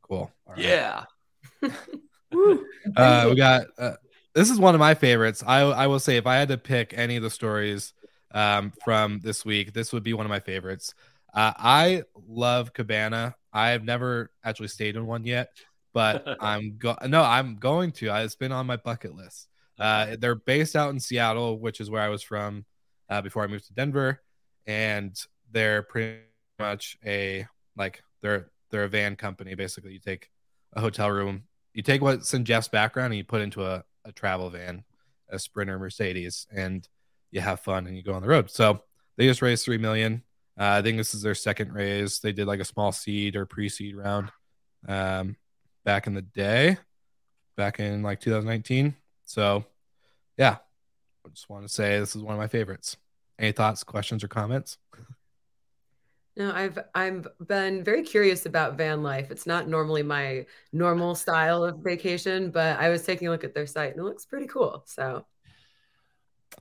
Cool. 0.00 0.30
Yeah. 0.56 1.04
uh, 1.62 3.26
we 3.28 3.34
got. 3.34 3.66
Uh, 3.76 3.92
this 4.34 4.48
is 4.48 4.58
one 4.58 4.74
of 4.74 4.78
my 4.78 4.94
favorites. 4.94 5.44
I 5.46 5.60
I 5.60 5.86
will 5.88 6.00
say 6.00 6.16
if 6.16 6.26
I 6.26 6.36
had 6.36 6.48
to 6.48 6.56
pick 6.56 6.94
any 6.96 7.16
of 7.16 7.22
the 7.22 7.28
stories 7.28 7.92
um, 8.32 8.72
from 8.82 9.20
this 9.20 9.44
week. 9.44 9.74
This 9.74 9.92
would 9.92 10.02
be 10.02 10.14
one 10.14 10.24
of 10.24 10.30
my 10.30 10.40
favorites. 10.40 10.94
Uh, 11.34 11.52
I 11.54 12.02
love 12.26 12.72
Cabana. 12.72 13.34
I've 13.52 13.84
never 13.84 14.30
actually 14.42 14.68
stayed 14.68 14.96
in 14.96 15.06
one 15.06 15.26
yet, 15.26 15.50
but 15.92 16.26
I'm 16.40 16.78
go- 16.78 16.96
no, 17.06 17.22
I'm 17.22 17.56
going 17.56 17.92
to. 17.92 18.14
It's 18.22 18.36
been 18.36 18.52
on 18.52 18.66
my 18.66 18.76
bucket 18.76 19.14
list. 19.14 19.48
Uh, 19.82 20.14
they're 20.16 20.36
based 20.36 20.76
out 20.76 20.90
in 20.90 21.00
Seattle, 21.00 21.58
which 21.58 21.80
is 21.80 21.90
where 21.90 22.00
I 22.00 22.08
was 22.08 22.22
from 22.22 22.64
uh, 23.10 23.20
before 23.20 23.42
I 23.42 23.48
moved 23.48 23.66
to 23.66 23.74
Denver, 23.74 24.22
and 24.64 25.12
they're 25.50 25.82
pretty 25.82 26.20
much 26.60 26.96
a 27.04 27.46
like 27.76 28.00
they're 28.20 28.52
they're 28.70 28.84
a 28.84 28.88
van 28.88 29.16
company. 29.16 29.56
Basically, 29.56 29.92
you 29.92 29.98
take 29.98 30.30
a 30.72 30.80
hotel 30.80 31.10
room, 31.10 31.42
you 31.74 31.82
take 31.82 32.00
what's 32.00 32.32
in 32.32 32.44
Jeff's 32.44 32.68
background, 32.68 33.12
and 33.12 33.18
you 33.18 33.24
put 33.24 33.40
into 33.40 33.66
a, 33.66 33.82
a 34.04 34.12
travel 34.12 34.50
van, 34.50 34.84
a 35.28 35.36
Sprinter 35.40 35.80
Mercedes, 35.80 36.46
and 36.54 36.88
you 37.32 37.40
have 37.40 37.58
fun 37.58 37.88
and 37.88 37.96
you 37.96 38.04
go 38.04 38.14
on 38.14 38.22
the 38.22 38.28
road. 38.28 38.52
So 38.52 38.84
they 39.16 39.26
just 39.26 39.42
raised 39.42 39.64
three 39.64 39.78
million. 39.78 40.22
Uh, 40.56 40.78
I 40.78 40.82
think 40.82 40.96
this 40.96 41.12
is 41.12 41.22
their 41.22 41.34
second 41.34 41.72
raise. 41.72 42.20
They 42.20 42.30
did 42.30 42.46
like 42.46 42.60
a 42.60 42.64
small 42.64 42.92
seed 42.92 43.34
or 43.34 43.46
pre-seed 43.46 43.96
round 43.96 44.30
um, 44.86 45.34
back 45.84 46.06
in 46.06 46.14
the 46.14 46.22
day, 46.22 46.76
back 47.56 47.80
in 47.80 48.04
like 48.04 48.20
2019. 48.20 48.94
So 49.24 49.64
yeah, 50.36 50.56
I 51.24 51.28
just 51.30 51.48
want 51.48 51.66
to 51.66 51.72
say 51.72 51.98
this 51.98 52.16
is 52.16 52.22
one 52.22 52.34
of 52.34 52.38
my 52.38 52.48
favorites. 52.48 52.96
Any 53.38 53.52
thoughts, 53.52 53.84
questions, 53.84 54.22
or 54.22 54.28
comments? 54.28 54.78
No, 56.34 56.50
I've 56.50 56.78
I've 56.94 57.26
been 57.46 57.84
very 57.84 58.02
curious 58.02 58.46
about 58.46 58.78
van 58.78 59.02
life. 59.02 59.30
It's 59.30 59.46
not 59.46 59.68
normally 59.68 60.02
my 60.02 60.46
normal 60.72 61.14
style 61.14 61.62
of 61.62 61.80
vacation, 61.80 62.50
but 62.50 62.78
I 62.78 62.88
was 62.88 63.04
taking 63.04 63.28
a 63.28 63.30
look 63.30 63.44
at 63.44 63.54
their 63.54 63.66
site 63.66 63.90
and 63.90 64.00
it 64.00 64.04
looks 64.04 64.24
pretty 64.24 64.46
cool. 64.46 64.82
So 64.86 65.26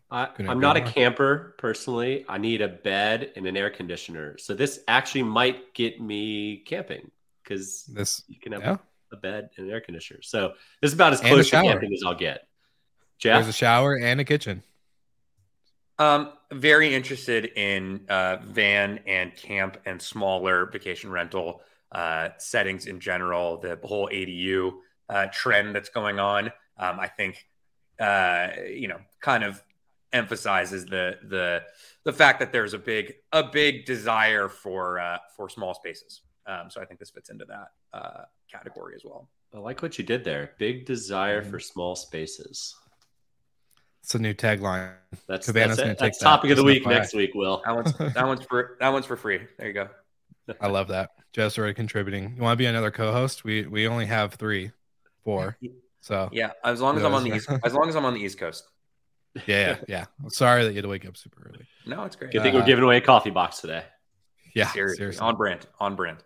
I, 0.09 0.27
I'm 0.39 0.59
not 0.59 0.75
a 0.75 0.81
camper 0.81 1.55
personally. 1.57 2.25
I 2.27 2.37
need 2.37 2.61
a 2.61 2.67
bed 2.67 3.31
and 3.37 3.47
an 3.47 3.55
air 3.55 3.69
conditioner. 3.69 4.37
So 4.37 4.53
this 4.53 4.81
actually 4.89 5.23
might 5.23 5.73
get 5.73 6.01
me 6.01 6.63
camping 6.65 7.09
because 7.43 7.85
This 7.85 8.23
you 8.27 8.39
can 8.39 8.51
have 8.51 8.61
yeah. 8.61 8.77
a 9.13 9.15
bed 9.15 9.51
and 9.55 9.67
an 9.67 9.73
air 9.73 9.79
conditioner. 9.79 10.21
So 10.21 10.53
this 10.81 10.89
is 10.89 10.93
about 10.93 11.13
as 11.13 11.21
And 11.21 11.29
close 11.29 11.49
to 11.49 11.61
camping 11.61 11.93
as 11.93 12.03
I'll 12.05 12.13
get. 12.13 12.47
Jeff, 13.21 13.43
There's 13.43 13.55
a 13.55 13.57
shower 13.57 13.95
and 13.97 14.19
a 14.19 14.23
kitchen. 14.23 14.63
Um, 15.99 16.31
very 16.51 16.93
interested 16.95 17.45
in 17.55 18.01
uh, 18.09 18.37
van 18.43 18.99
and 19.05 19.35
camp 19.35 19.77
and 19.85 20.01
smaller 20.01 20.65
vacation 20.65 21.11
rental 21.11 21.61
uh, 21.91 22.29
settings 22.39 22.87
in 22.87 22.99
general. 22.99 23.57
The 23.57 23.77
whole 23.83 24.09
ADU 24.11 24.73
uh, 25.09 25.27
trend 25.31 25.75
that's 25.75 25.89
going 25.89 26.19
on, 26.19 26.47
um, 26.77 26.99
I 26.99 27.07
think, 27.07 27.45
uh, 27.99 28.47
you 28.67 28.87
know, 28.87 28.99
kind 29.19 29.43
of 29.43 29.61
emphasizes 30.13 30.85
the 30.85 31.19
the 31.29 31.61
the 32.03 32.11
fact 32.11 32.39
that 32.39 32.51
there's 32.51 32.73
a 32.73 32.79
big 32.79 33.13
a 33.31 33.43
big 33.43 33.85
desire 33.85 34.49
for 34.49 34.99
uh, 34.99 35.19
for 35.37 35.47
small 35.49 35.75
spaces. 35.75 36.21
Um, 36.47 36.71
so 36.71 36.81
I 36.81 36.85
think 36.85 36.99
this 36.99 37.11
fits 37.11 37.29
into 37.29 37.45
that 37.45 37.67
uh, 37.93 38.23
category 38.51 38.95
as 38.95 39.03
well. 39.05 39.29
I 39.53 39.59
like 39.59 39.83
what 39.83 39.99
you 39.99 40.03
did 40.03 40.23
there. 40.23 40.53
Big 40.57 40.85
desire 40.87 41.41
Mm-hmm. 41.41 41.51
for 41.51 41.59
small 41.59 41.95
spaces. 41.95 42.75
It's 44.03 44.15
a 44.15 44.19
new 44.19 44.33
tagline. 44.33 44.91
That's 45.27 45.47
Cabana's 45.47 45.77
that's, 45.77 45.79
gonna 45.79 45.91
it. 45.91 45.97
take 45.97 45.99
that's 45.99 46.19
that. 46.19 46.25
topic 46.25 46.51
of 46.51 46.57
the 46.57 46.63
Just 46.63 46.65
week 46.65 46.83
FYI. 46.83 46.89
next 46.89 47.13
week. 47.13 47.33
Will 47.35 47.61
That 47.65 47.75
one's 47.75 47.93
that 48.13 48.25
one's 48.27 48.43
for 48.43 48.77
that 48.79 48.89
one's 48.89 49.05
for 49.05 49.15
free. 49.15 49.41
There 49.57 49.67
you 49.67 49.73
go. 49.73 49.89
I 50.59 50.67
love 50.67 50.87
that. 50.89 51.11
Jeff's 51.33 51.57
already 51.57 51.73
contributing. 51.73 52.33
You 52.35 52.41
want 52.41 52.53
to 52.53 52.57
be 52.57 52.65
another 52.65 52.91
co-host? 52.91 53.43
We 53.43 53.65
we 53.67 53.87
only 53.87 54.05
have 54.07 54.33
three, 54.33 54.71
four. 55.23 55.57
So 56.01 56.29
Yeah, 56.31 56.51
as 56.63 56.81
long 56.81 56.97
as 56.97 57.03
I'm 57.03 57.13
on 57.13 57.23
the 57.23 57.35
east, 57.35 57.49
as 57.63 57.73
long 57.73 57.87
as 57.87 57.95
I'm 57.95 58.05
on 58.05 58.13
the 58.15 58.21
East 58.21 58.37
Coast. 58.39 58.67
yeah, 59.45 59.77
yeah, 59.77 59.77
yeah. 59.87 60.05
Sorry 60.29 60.63
that 60.63 60.71
you 60.71 60.75
had 60.77 60.83
to 60.83 60.89
wake 60.89 61.05
up 61.05 61.15
super 61.15 61.47
early. 61.47 61.65
No, 61.85 62.03
it's 62.03 62.15
great. 62.17 62.31
good 62.31 62.41
thing 62.41 62.53
Uh, 62.55 62.59
we're 62.59 62.65
giving 62.65 62.83
away 62.83 62.97
a 62.97 63.01
coffee 63.01 63.29
box 63.29 63.59
today. 63.61 63.83
Yeah, 64.53 64.67
seriously, 64.71 64.97
seriously. 64.97 65.21
on 65.21 65.37
brand, 65.37 65.67
on 65.79 65.95
brand. 65.95 66.17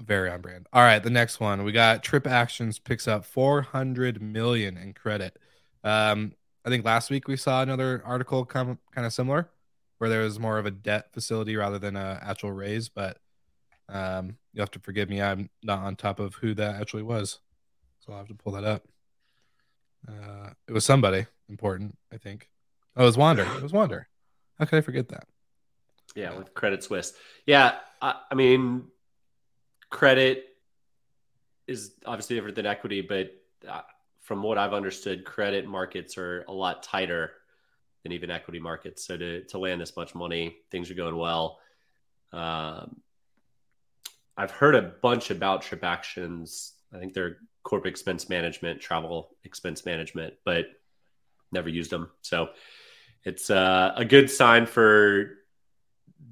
Very 0.00 0.30
on 0.30 0.40
brand. 0.40 0.66
All 0.72 0.82
right, 0.82 1.02
the 1.02 1.10
next 1.10 1.40
one 1.40 1.62
we 1.64 1.72
got 1.72 2.02
TripActions 2.02 2.82
picks 2.82 3.06
up 3.06 3.24
400 3.26 4.22
million 4.22 4.76
in 4.78 4.94
credit. 4.94 5.38
Um, 5.84 6.32
I 6.64 6.70
think 6.70 6.84
last 6.84 7.10
week 7.10 7.28
we 7.28 7.36
saw 7.36 7.62
another 7.62 8.02
article 8.04 8.44
kind 8.46 8.78
kind 8.94 9.06
of 9.06 9.12
similar, 9.12 9.50
where 9.98 10.10
there 10.10 10.22
was 10.22 10.38
more 10.38 10.58
of 10.58 10.66
a 10.66 10.70
debt 10.70 11.12
facility 11.12 11.56
rather 11.56 11.78
than 11.78 11.96
a 11.96 12.20
actual 12.22 12.52
raise. 12.52 12.88
But 12.88 13.18
um, 13.88 14.36
you 14.52 14.60
have 14.60 14.70
to 14.72 14.78
forgive 14.78 15.08
me, 15.08 15.20
I'm 15.20 15.50
not 15.62 15.80
on 15.80 15.96
top 15.96 16.20
of 16.20 16.34
who 16.36 16.54
that 16.54 16.80
actually 16.80 17.02
was, 17.02 17.40
so 18.00 18.12
I'll 18.12 18.18
have 18.18 18.28
to 18.28 18.34
pull 18.34 18.52
that 18.52 18.64
up. 18.64 18.86
Uh, 20.08 20.50
it 20.68 20.72
was 20.72 20.84
somebody 20.84 21.26
important, 21.48 21.96
I 22.12 22.16
think. 22.16 22.48
Oh, 22.96 23.02
it 23.02 23.06
was 23.06 23.16
Wander. 23.16 23.44
It 23.44 23.62
was 23.62 23.72
Wander. 23.72 24.08
How 24.58 24.64
could 24.64 24.78
I 24.78 24.80
forget 24.82 25.08
that? 25.08 25.26
Yeah, 26.14 26.36
with 26.36 26.52
Credit 26.54 26.82
Suisse. 26.82 27.14
Yeah, 27.46 27.76
I, 28.00 28.16
I 28.30 28.34
mean, 28.34 28.84
credit 29.90 30.44
is 31.66 31.92
obviously 32.04 32.36
different 32.36 32.56
than 32.56 32.66
equity, 32.66 33.00
but 33.00 33.32
uh, 33.68 33.82
from 34.22 34.42
what 34.42 34.56
I've 34.56 34.72
understood, 34.72 35.24
credit 35.24 35.66
markets 35.66 36.16
are 36.16 36.44
a 36.48 36.52
lot 36.52 36.82
tighter 36.82 37.32
than 38.02 38.12
even 38.12 38.30
equity 38.30 38.58
markets. 38.58 39.04
So 39.04 39.16
to 39.16 39.42
to 39.44 39.58
land 39.58 39.80
this 39.80 39.96
much 39.96 40.14
money, 40.14 40.56
things 40.70 40.90
are 40.90 40.94
going 40.94 41.16
well. 41.16 41.58
Um, 42.32 43.00
I've 44.36 44.50
heard 44.50 44.74
a 44.74 44.82
bunch 44.82 45.30
about 45.30 45.62
TripActions. 45.62 46.72
I 46.94 46.98
think 46.98 47.12
they're 47.12 47.36
corporate 47.62 47.92
expense 47.92 48.28
management, 48.28 48.80
travel 48.80 49.36
expense 49.44 49.84
management, 49.84 50.34
but 50.44 50.66
never 51.52 51.68
used 51.68 51.90
them. 51.90 52.10
So 52.22 52.50
it's 53.24 53.50
uh, 53.50 53.92
a 53.96 54.04
good 54.04 54.30
sign 54.30 54.66
for 54.66 55.38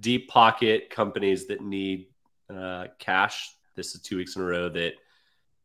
deep 0.00 0.28
pocket 0.28 0.90
companies 0.90 1.46
that 1.48 1.60
need 1.60 2.06
uh, 2.48 2.86
cash. 2.98 3.54
This 3.76 3.94
is 3.94 4.00
two 4.00 4.16
weeks 4.16 4.36
in 4.36 4.42
a 4.42 4.44
row 4.44 4.68
that 4.70 4.94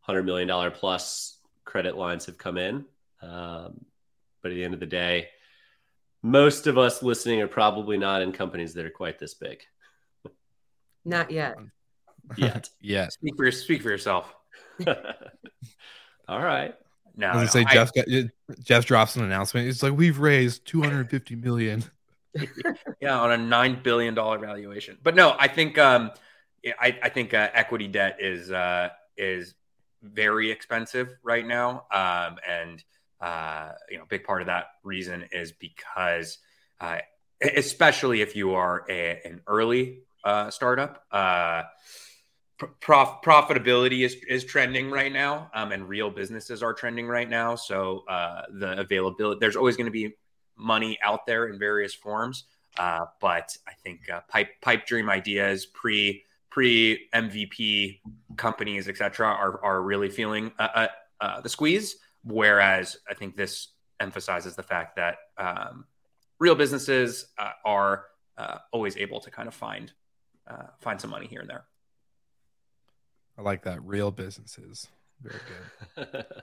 hundred 0.02 0.24
million 0.24 0.48
dollar 0.48 0.70
plus 0.70 1.35
credit 1.66 1.98
lines 1.98 2.26
have 2.28 2.38
come 2.38 2.58
in. 2.58 2.86
Um, 3.22 3.86
but 4.42 4.52
at 4.52 4.56
the 4.56 4.64
end 4.64 4.74
of 4.74 4.80
the 4.80 4.86
day, 4.86 5.30
most 6.22 6.68
of 6.68 6.78
us 6.78 7.04
listening 7.04 7.42
are 7.42 7.48
probably 7.48 7.98
not 7.98 8.22
in 8.22 8.32
companies 8.32 8.74
that 8.76 8.86
are 8.86 8.92
quite 8.92 9.20
this 9.20 9.34
big 9.34 9.62
not 11.06 11.32
yet. 11.32 11.56
yet. 12.38 12.70
Yes. 12.82 13.14
Speak 13.14 13.36
for 13.38 13.52
speak 13.52 13.82
for 13.84 13.90
yourself. 13.90 14.36
All 16.28 16.42
right. 16.42 16.74
No, 17.16 17.28
I 17.28 17.44
was 17.44 17.56
no, 17.56 17.62
gonna 17.62 17.66
say 17.66 17.66
I- 17.70 17.74
Jeff 17.74 17.94
got 17.94 18.06
Jeff 18.64 18.86
drops 18.86 19.16
an 19.16 19.24
announcement. 19.24 19.68
It's 19.68 19.84
like 19.84 19.94
we've 19.94 20.20
raised 20.20 20.66
250 20.66 21.36
million. 21.36 21.84
yeah, 23.00 23.18
on 23.18 23.32
a 23.32 23.38
nine 23.38 23.80
billion 23.82 24.14
dollar 24.14 24.38
valuation. 24.38 24.98
But 25.02 25.16
no, 25.16 25.36
I 25.40 25.48
think 25.48 25.78
um, 25.78 26.12
I, 26.80 26.98
I 27.02 27.10
think 27.10 27.34
uh, 27.34 27.50
equity 27.54 27.88
debt 27.88 28.18
is 28.20 28.52
uh, 28.52 28.90
is 29.16 29.54
very 30.14 30.52
expensive 30.52 31.16
right 31.24 31.46
now, 31.46 31.86
um, 31.92 32.38
and 32.48 32.84
uh, 33.22 33.72
you 33.90 33.98
know, 33.98 34.04
a 34.04 34.08
big 34.08 34.24
part 34.24 34.42
of 34.42 34.48
that 34.48 34.66
reason 34.84 35.26
is 35.32 35.52
because, 35.52 36.38
uh, 36.80 36.98
especially 37.56 38.22
if 38.22 38.36
you 38.36 38.54
are 38.54 38.86
a, 38.90 39.22
an 39.26 39.42
early 39.48 40.00
uh, 40.24 40.50
startup. 40.50 41.04
Uh, 41.12 41.64
prof- 42.58 43.22
profitability 43.24 44.06
is, 44.06 44.16
is 44.28 44.44
trending 44.44 44.90
right 44.90 45.12
now 45.12 45.50
um, 45.54 45.72
and 45.72 45.88
real 45.88 46.10
businesses 46.10 46.64
are 46.64 46.74
trending 46.74 47.08
right 47.08 47.30
now 47.30 47.56
so 47.56 48.04
uh, 48.08 48.44
the 48.54 48.80
availability 48.80 49.38
there's 49.40 49.56
always 49.56 49.76
going 49.78 49.86
to 49.86 49.92
be 49.92 50.14
money 50.58 50.98
out 51.04 51.26
there 51.26 51.48
in 51.48 51.60
various 51.60 51.94
forms 51.94 52.46
uh, 52.78 53.06
but 53.20 53.56
i 53.68 53.74
think 53.84 54.02
pipe 54.30 54.50
pipe 54.62 54.86
dream 54.86 55.10
ideas 55.10 55.66
pre 55.66 56.24
pre 56.50 57.08
mvp 57.14 58.00
companies 58.38 58.88
etc 58.88 59.28
are, 59.28 59.64
are 59.64 59.82
really 59.82 60.10
feeling 60.10 60.52
uh, 60.60 60.68
uh, 60.76 60.88
uh, 61.22 61.42
the 61.42 61.50
squeeze 61.50 61.98
whereas 62.24 62.98
i 63.10 63.14
think 63.14 63.36
this 63.36 63.70
emphasizes 64.00 64.56
the 64.56 64.64
fact 64.64 64.96
that 64.96 65.18
um, 65.38 65.86
real 66.40 66.56
businesses 66.56 67.28
uh, 67.38 67.52
are 67.64 68.06
uh, 68.38 68.58
always 68.72 68.98
able 68.98 69.20
to 69.20 69.32
kind 69.32 69.48
of 69.48 69.54
find 69.54 69.94
uh, 70.48 70.68
find 70.80 71.00
some 71.00 71.10
money 71.10 71.28
here 71.28 71.42
and 71.42 71.50
there 71.50 71.66
I 73.38 73.42
like 73.42 73.64
that. 73.64 73.84
Real 73.84 74.12
businesses. 74.12 74.88
Very 75.22 75.40
good. 75.96 76.26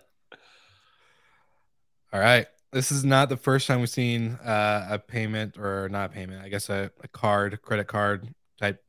All 2.12 2.20
right. 2.20 2.46
This 2.72 2.92
is 2.92 3.04
not 3.04 3.28
the 3.28 3.36
first 3.36 3.66
time 3.66 3.80
we've 3.80 3.88
seen 3.88 4.32
uh, 4.44 4.88
a 4.90 4.98
payment 4.98 5.58
or 5.58 5.88
not 5.90 6.10
a 6.10 6.12
payment, 6.12 6.42
I 6.42 6.48
guess 6.48 6.68
a, 6.70 6.90
a 7.02 7.08
card, 7.08 7.60
credit 7.62 7.86
card 7.86 8.34
type 8.58 8.82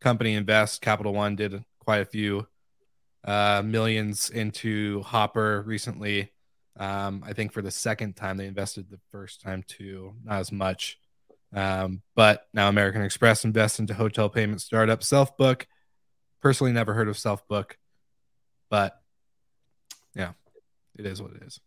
company 0.00 0.34
invest. 0.34 0.82
Capital 0.82 1.12
One 1.12 1.36
did 1.36 1.64
quite 1.80 2.00
a 2.00 2.06
few 2.06 2.46
uh, 3.24 3.62
millions 3.64 4.30
into 4.30 5.02
Hopper 5.02 5.62
recently. 5.66 6.32
Um, 6.78 7.24
I 7.26 7.32
think 7.32 7.52
for 7.52 7.62
the 7.62 7.70
second 7.70 8.16
time, 8.16 8.36
they 8.36 8.46
invested 8.46 8.90
the 8.90 9.00
first 9.10 9.40
time 9.40 9.64
too, 9.66 10.14
not 10.24 10.40
as 10.40 10.52
much. 10.52 10.98
Um, 11.54 12.02
but 12.14 12.46
now 12.52 12.68
American 12.68 13.02
Express 13.02 13.44
invests 13.44 13.78
into 13.78 13.94
hotel 13.94 14.28
payment 14.28 14.60
startup 14.60 15.00
Selfbook. 15.00 15.64
Personally, 16.42 16.72
never 16.72 16.92
heard 16.92 17.08
of 17.08 17.16
Selfbook, 17.16 17.72
but 18.68 19.00
yeah, 20.14 20.32
it 20.96 21.06
is 21.06 21.20
what 21.20 21.32
it 21.32 21.42
is. 21.42 21.60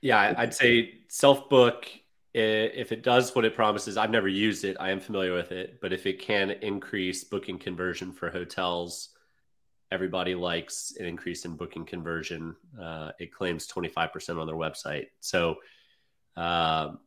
Yeah, 0.00 0.34
I'd 0.36 0.54
say 0.54 0.98
self 1.08 1.48
book. 1.48 1.88
If 2.34 2.90
it 2.90 3.04
does 3.04 3.34
what 3.34 3.44
it 3.44 3.54
promises, 3.54 3.96
I've 3.96 4.10
never 4.10 4.26
used 4.26 4.64
it. 4.64 4.76
I 4.80 4.90
am 4.90 4.98
familiar 4.98 5.32
with 5.34 5.52
it, 5.52 5.80
but 5.80 5.92
if 5.92 6.04
it 6.04 6.20
can 6.20 6.50
increase 6.50 7.22
booking 7.22 7.58
conversion 7.58 8.10
for 8.12 8.28
hotels, 8.28 9.10
everybody 9.92 10.34
likes 10.34 10.94
an 10.98 11.06
increase 11.06 11.44
in 11.44 11.54
booking 11.54 11.84
conversion. 11.84 12.56
Uh, 12.80 13.12
it 13.20 13.32
claims 13.32 13.68
25% 13.68 14.40
on 14.40 14.48
their 14.48 14.56
website. 14.56 15.06
So 15.20 15.50
um, 16.36 16.98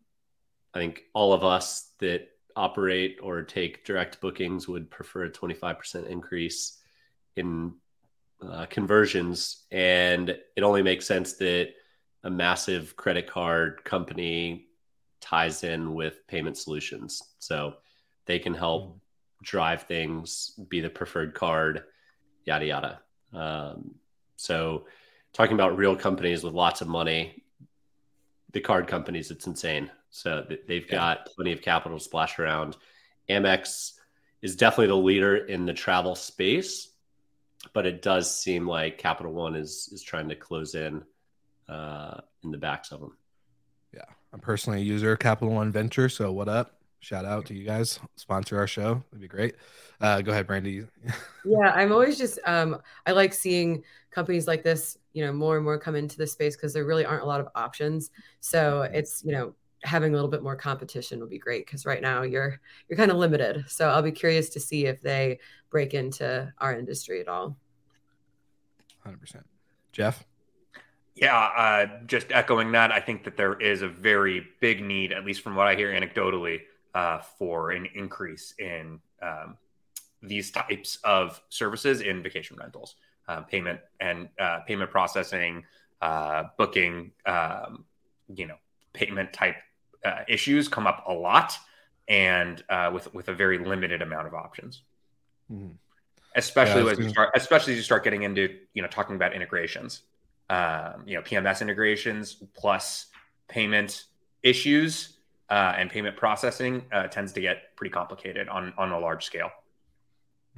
I 0.74 0.80
think 0.80 1.04
all 1.14 1.34
of 1.34 1.44
us 1.44 1.92
that 2.00 2.30
operate 2.56 3.20
or 3.22 3.44
take 3.44 3.86
direct 3.86 4.22
bookings 4.22 4.68
would 4.68 4.90
prefer 4.90 5.26
a 5.26 5.30
25% 5.30 6.08
increase 6.08 6.78
in 7.36 7.74
uh, 8.42 8.66
conversions. 8.68 9.66
And 9.72 10.30
it 10.30 10.64
only 10.64 10.84
makes 10.84 11.06
sense 11.06 11.34
that 11.34 11.74
a 12.24 12.30
massive 12.30 12.96
credit 12.96 13.28
card 13.28 13.84
company 13.84 14.68
ties 15.22 15.64
in 15.64 15.94
with 15.94 16.26
payment 16.28 16.58
solutions. 16.58 17.22
So 17.40 17.76
they 18.26 18.40
can 18.40 18.54
help 18.54 19.00
drive 19.44 19.84
things, 19.84 20.60
be 20.70 20.82
the 20.82 20.90
preferred 20.90 21.34
card, 21.34 21.84
yada, 22.46 22.66
yada. 22.66 23.00
Um, 23.34 23.96
so 24.36 24.86
talking 25.34 25.54
about 25.54 25.78
real 25.78 25.96
companies 25.96 26.44
with 26.44 26.54
lots 26.54 26.82
of 26.82 26.88
money, 26.88 27.44
the 28.52 28.62
card 28.62 28.88
companies, 28.88 29.32
it's 29.32 29.48
insane. 29.48 29.92
So 30.10 30.46
they've 30.68 30.86
Yeah. 30.86 30.92
got 30.92 31.26
plenty 31.28 31.52
of 31.52 31.62
capital 31.62 31.98
to 31.98 32.04
splash 32.04 32.40
around. 32.40 32.78
Amex 33.30 33.94
is 34.42 34.56
definitely 34.56 34.88
the 34.88 34.96
leader 34.96 35.36
in 35.36 35.66
the 35.66 35.74
travel 35.74 36.16
space, 36.16 36.90
but 37.74 37.86
it 37.86 38.02
does 38.02 38.34
seem 38.34 38.68
like 38.68 38.98
Capital 38.98 39.34
One 39.34 39.56
is 39.56 39.90
is 39.92 40.02
trying 40.02 40.30
to 40.30 40.36
close 40.36 40.76
in 40.76 41.04
uh, 41.68 42.22
in 42.44 42.52
the 42.52 42.58
backs 42.58 42.92
of 42.92 43.02
them. 43.02 43.18
I'm 44.38 44.42
personally 44.42 44.82
a 44.82 44.84
user 44.84 45.14
of 45.14 45.18
Capital 45.18 45.52
One 45.52 45.72
Venture, 45.72 46.10
so 46.10 46.32
what 46.32 46.48
up? 46.48 46.80
Shout 47.00 47.26
out 47.26 47.48
to 47.48 47.56
you 47.56 47.66
guys. 47.66 48.00
Sponsor 48.18 48.60
our 48.60 48.68
show. 48.68 49.04
That'd 49.10 49.22
be 49.22 49.28
great. 49.28 49.56
Uh, 50.00 50.22
go 50.22 50.32
ahead, 50.32 50.46
Brandy. 50.46 50.86
yeah, 51.44 51.72
I'm 51.74 51.92
always 51.92 52.20
just 52.20 52.38
um, 52.46 52.80
I 53.08 53.14
like 53.14 53.34
seeing 53.34 53.84
companies 54.12 54.46
like 54.46 54.62
this, 54.62 55.00
you 55.14 55.26
know, 55.26 55.34
more 55.34 55.56
and 55.56 55.66
more 55.66 55.80
come 55.80 55.96
into 55.96 56.18
the 56.18 56.28
space 56.28 56.56
because 56.56 56.72
there 56.72 56.86
really 56.86 57.04
aren't 57.04 57.24
a 57.24 57.26
lot 57.26 57.42
of 57.42 57.48
options. 57.56 58.12
So 58.40 58.84
it's 58.84 59.24
you 59.26 59.32
know 59.32 59.56
having 59.82 60.12
a 60.12 60.16
little 60.16 60.30
bit 60.30 60.44
more 60.44 60.56
competition 60.56 61.20
will 61.20 61.26
be 61.26 61.40
great 61.40 61.66
because 61.66 61.88
right 61.88 62.04
now 62.04 62.22
you're 62.22 62.62
you're 62.88 62.98
kind 62.98 63.10
of 63.10 63.18
limited. 63.18 63.66
So 63.68 63.90
I'll 63.90 64.04
be 64.04 64.12
curious 64.12 64.50
to 64.50 64.60
see 64.60 64.86
if 64.86 65.02
they 65.02 65.40
break 65.72 65.96
into 65.96 66.54
our 66.60 66.78
industry 66.78 67.22
at 67.22 67.28
all. 67.28 67.58
Hundred 69.04 69.20
percent, 69.20 69.48
Jeff. 69.92 70.24
Yeah, 71.18 71.36
uh, 71.36 71.88
just 72.06 72.32
echoing 72.32 72.72
that, 72.74 72.92
I 72.92 73.00
think 73.00 73.24
that 73.24 73.38
there 73.38 73.60
is 73.60 73.82
a 73.82 73.88
very 73.88 74.48
big 74.62 74.84
need, 74.84 75.12
at 75.12 75.26
least 75.26 75.42
from 75.42 75.56
what 75.56 75.68
I 75.68 75.74
hear 75.74 75.92
anecdotally, 75.92 76.62
uh, 76.94 77.20
for 77.40 77.72
an 77.72 77.88
increase 77.96 78.54
in 78.60 79.00
um, 79.22 79.58
these 80.22 80.52
types 80.52 81.00
of 81.04 81.42
services 81.50 82.02
in 82.02 82.22
vacation 82.22 82.56
rentals, 82.60 82.96
uh, 83.28 83.42
payment 83.42 83.80
and 84.00 84.30
uh, 84.40 84.60
payment 84.68 84.92
processing, 84.92 85.66
uh, 86.02 86.44
booking, 86.56 87.12
um, 87.26 87.86
you 88.34 88.46
know, 88.46 88.58
payment 88.94 89.34
type 89.34 89.56
uh, 90.06 90.22
issues 90.28 90.68
come 90.68 90.86
up 90.86 91.04
a 91.08 91.14
lot, 91.14 91.58
and 92.08 92.64
with 92.94 93.12
with 93.16 93.28
a 93.30 93.34
very 93.34 93.58
limited 93.58 94.04
amount 94.04 94.28
of 94.28 94.36
options. 94.36 94.84
Mm-hmm. 95.52 95.74
Especially 96.36 96.84
yeah, 96.84 96.92
as 96.92 97.00
you 97.00 97.10
start, 97.10 97.32
especially 97.36 97.74
as 97.74 97.78
you 97.78 97.84
start 97.84 98.04
getting 98.04 98.22
into 98.22 98.60
you 98.76 98.84
know 98.84 98.88
talking 98.88 99.16
about 99.16 99.34
integrations 99.34 100.04
um, 100.50 101.04
you 101.06 101.16
know 101.16 101.22
PMS 101.22 101.62
integrations 101.62 102.36
plus 102.56 103.08
payment 103.48 104.06
issues 104.44 105.18
uh, 105.50 105.74
and 105.78 105.90
payment 105.90 106.18
processing 106.18 106.86
uh, 106.92 107.08
tends 107.08 107.32
to 107.34 107.42
get 107.42 107.76
pretty 107.76 107.92
complicated 107.92 108.48
on 108.50 108.74
on 108.78 108.92
a 108.92 109.00
large 109.00 109.26
scale. 109.26 109.50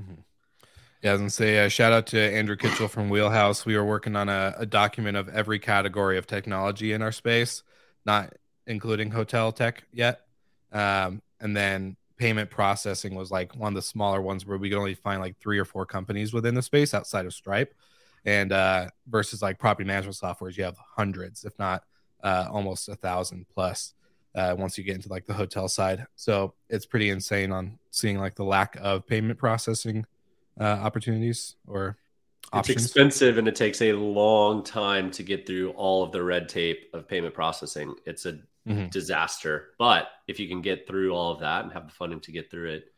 Mm-hmm. 0.01 0.21
Yeah, 1.01 1.11
I 1.11 1.13
was 1.13 1.21
gonna 1.21 1.29
say 1.29 1.65
uh, 1.65 1.69
shout 1.69 1.93
out 1.93 2.07
to 2.07 2.19
Andrew 2.19 2.55
Kitchell 2.55 2.87
from 2.87 3.09
Wheelhouse. 3.09 3.65
We 3.65 3.77
were 3.77 3.85
working 3.85 4.15
on 4.15 4.27
a, 4.29 4.55
a, 4.57 4.65
document 4.65 5.15
of 5.15 5.29
every 5.29 5.59
category 5.59 6.17
of 6.17 6.27
technology 6.27 6.91
in 6.91 7.01
our 7.01 7.13
space, 7.13 7.63
not 8.05 8.33
including 8.67 9.11
hotel 9.11 9.51
tech 9.51 9.85
yet. 9.93 10.21
Um, 10.71 11.21
and 11.39 11.55
then 11.55 11.95
payment 12.17 12.49
processing 12.49 13.15
was 13.15 13.31
like 13.31 13.55
one 13.55 13.69
of 13.69 13.75
the 13.75 13.81
smaller 13.81 14.21
ones 14.21 14.45
where 14.45 14.57
we 14.57 14.69
could 14.69 14.77
only 14.77 14.93
find 14.93 15.21
like 15.21 15.37
three 15.39 15.57
or 15.57 15.65
four 15.65 15.85
companies 15.85 16.33
within 16.33 16.53
the 16.53 16.61
space 16.61 16.93
outside 16.93 17.25
of 17.25 17.33
Stripe 17.33 17.73
and 18.25 18.51
uh, 18.51 18.87
versus 19.07 19.41
like 19.41 19.59
property 19.59 19.87
management 19.87 20.17
softwares, 20.17 20.57
you 20.57 20.63
have 20.63 20.77
hundreds, 20.77 21.45
if 21.45 21.57
not 21.59 21.83
uh, 22.23 22.47
almost 22.51 22.89
a 22.89 22.95
thousand 22.95 23.45
plus 23.53 23.93
uh, 24.35 24.55
once 24.57 24.77
you 24.77 24.83
get 24.83 24.95
into 24.95 25.09
like 25.09 25.25
the 25.25 25.33
hotel 25.33 25.67
side. 25.67 26.05
So 26.15 26.53
it's 26.69 26.85
pretty 26.85 27.09
insane 27.09 27.51
on 27.51 27.79
seeing 27.91 28.17
like 28.17 28.35
the 28.35 28.43
lack 28.43 28.77
of 28.81 29.07
payment 29.07 29.39
processing 29.39 30.05
uh, 30.59 30.63
opportunities 30.63 31.55
or 31.67 31.97
options. 32.53 32.77
It's 32.77 32.85
expensive 32.85 33.37
and 33.37 33.47
it 33.47 33.55
takes 33.55 33.81
a 33.81 33.93
long 33.93 34.63
time 34.63 35.11
to 35.11 35.23
get 35.23 35.47
through 35.47 35.71
all 35.71 36.03
of 36.03 36.11
the 36.11 36.23
red 36.23 36.49
tape 36.49 36.89
of 36.93 37.07
payment 37.07 37.33
processing. 37.33 37.95
It's 38.05 38.25
a 38.25 38.33
mm-hmm. 38.67 38.87
disaster. 38.87 39.69
But 39.77 40.09
if 40.27 40.39
you 40.39 40.47
can 40.47 40.61
get 40.61 40.87
through 40.87 41.13
all 41.13 41.31
of 41.31 41.39
that 41.39 41.63
and 41.63 41.73
have 41.73 41.87
the 41.87 41.93
funding 41.93 42.19
to 42.21 42.31
get 42.31 42.51
through 42.51 42.71
it, 42.71 42.93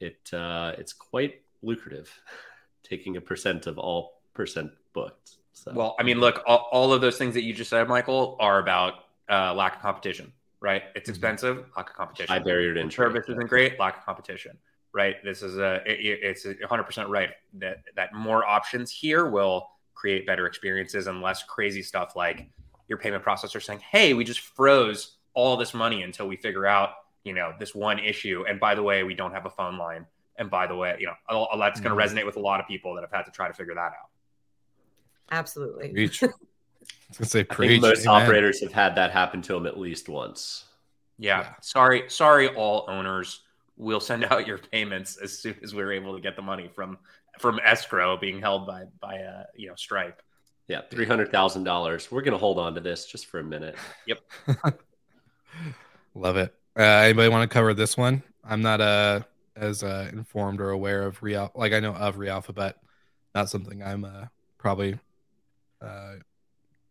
it 0.00 0.34
uh, 0.34 0.72
it's 0.76 0.92
quite 0.92 1.42
lucrative, 1.62 2.12
taking 2.82 3.16
a 3.16 3.20
percent 3.20 3.66
of 3.66 3.78
all 3.78 4.20
percent 4.34 4.72
booked. 4.92 5.36
So. 5.52 5.72
Well, 5.72 5.96
I 5.98 6.02
mean, 6.02 6.18
look, 6.18 6.42
all, 6.46 6.68
all, 6.72 6.92
of 6.92 7.00
those 7.00 7.16
things 7.16 7.34
that 7.34 7.44
you 7.44 7.54
just 7.54 7.70
said, 7.70 7.88
Michael, 7.88 8.36
are 8.40 8.58
about 8.58 8.94
uh, 9.30 9.54
lack 9.54 9.76
of 9.76 9.82
competition, 9.82 10.32
right? 10.60 10.82
It's 10.94 11.04
mm-hmm. 11.04 11.10
expensive, 11.10 11.64
lack 11.76 11.90
of 11.90 11.96
competition. 11.96 12.32
High 12.32 12.40
barrier 12.40 12.74
to 12.74 12.80
entry. 12.80 12.96
Service 12.96 13.28
isn't 13.28 13.48
great, 13.48 13.78
lack 13.78 13.98
of 13.98 14.04
competition, 14.04 14.58
right? 14.92 15.16
This 15.22 15.42
is 15.42 15.56
a, 15.56 15.80
it, 15.86 16.18
it's 16.22 16.44
100% 16.44 17.08
right 17.08 17.30
that 17.54 17.78
that 17.94 18.12
more 18.12 18.44
options 18.44 18.90
here 18.90 19.30
will 19.30 19.68
create 19.94 20.26
better 20.26 20.46
experiences 20.46 21.06
and 21.06 21.22
less 21.22 21.44
crazy 21.44 21.82
stuff 21.82 22.16
like 22.16 22.50
your 22.88 22.98
payment 22.98 23.24
processor 23.24 23.62
saying, 23.62 23.78
"Hey, 23.78 24.12
we 24.12 24.24
just 24.24 24.40
froze 24.40 25.16
all 25.34 25.56
this 25.56 25.72
money 25.72 26.02
until 26.02 26.26
we 26.26 26.36
figure 26.36 26.66
out, 26.66 26.90
you 27.22 27.32
know, 27.32 27.52
this 27.58 27.74
one 27.74 27.98
issue." 28.00 28.44
And 28.48 28.58
by 28.58 28.74
the 28.74 28.82
way, 28.82 29.04
we 29.04 29.14
don't 29.14 29.32
have 29.32 29.46
a 29.46 29.50
phone 29.50 29.78
line. 29.78 30.04
And 30.36 30.50
by 30.50 30.66
the 30.66 30.74
way, 30.74 30.96
you 30.98 31.06
know, 31.06 31.46
that's 31.58 31.80
going 31.80 31.96
to 31.96 32.04
resonate 32.04 32.26
with 32.26 32.36
a 32.36 32.40
lot 32.40 32.60
of 32.60 32.66
people 32.66 32.94
that 32.96 33.02
have 33.02 33.12
had 33.12 33.22
to 33.22 33.30
try 33.30 33.46
to 33.46 33.54
figure 33.54 33.74
that 33.74 33.80
out. 33.80 34.10
Absolutely. 35.30 35.88
Preach. 35.88 36.22
I 36.22 36.26
was 37.08 37.18
gonna 37.18 37.28
say 37.28 37.44
preach. 37.44 37.80
most 37.80 38.06
Amen. 38.06 38.22
operators 38.22 38.60
have 38.60 38.72
had 38.72 38.94
that 38.96 39.10
happen 39.10 39.42
to 39.42 39.52
them 39.52 39.66
at 39.66 39.78
least 39.78 40.08
once. 40.08 40.64
Yeah. 41.18 41.40
yeah. 41.40 41.52
Sorry, 41.60 42.04
sorry, 42.08 42.48
all 42.48 42.86
owners. 42.88 43.40
We'll 43.76 44.00
send 44.00 44.24
out 44.24 44.46
your 44.46 44.58
payments 44.58 45.16
as 45.16 45.38
soon 45.38 45.56
as 45.62 45.74
we're 45.74 45.92
able 45.92 46.14
to 46.14 46.20
get 46.20 46.36
the 46.36 46.42
money 46.42 46.68
from 46.74 46.98
from 47.38 47.60
escrow 47.64 48.16
being 48.16 48.40
held 48.40 48.66
by 48.66 48.84
by 49.00 49.18
uh 49.18 49.44
you 49.54 49.68
know 49.68 49.74
Stripe. 49.76 50.22
Yeah, 50.68 50.80
three 50.90 51.06
hundred 51.06 51.30
thousand 51.30 51.64
dollars. 51.64 52.10
We're 52.10 52.22
gonna 52.22 52.38
hold 52.38 52.58
on 52.58 52.74
to 52.74 52.80
this 52.80 53.06
just 53.06 53.26
for 53.26 53.40
a 53.40 53.44
minute. 53.44 53.76
Yep. 54.06 54.18
Love 56.14 56.36
it. 56.36 56.54
Uh, 56.76 56.82
anybody 56.82 57.28
want 57.28 57.48
to 57.48 57.52
cover 57.52 57.74
this 57.74 57.96
one? 57.96 58.22
I'm 58.42 58.62
not 58.62 58.80
uh 58.80 59.20
as 59.56 59.82
uh, 59.82 60.08
informed 60.12 60.60
or 60.60 60.70
aware 60.70 61.04
of 61.04 61.22
real 61.22 61.50
like 61.54 61.72
I 61.72 61.80
know 61.80 61.94
of 61.94 62.16
Realpha, 62.16 62.74
not 63.34 63.50
something 63.50 63.82
I'm 63.82 64.04
uh, 64.04 64.26
probably 64.58 64.98
uh, 65.84 66.14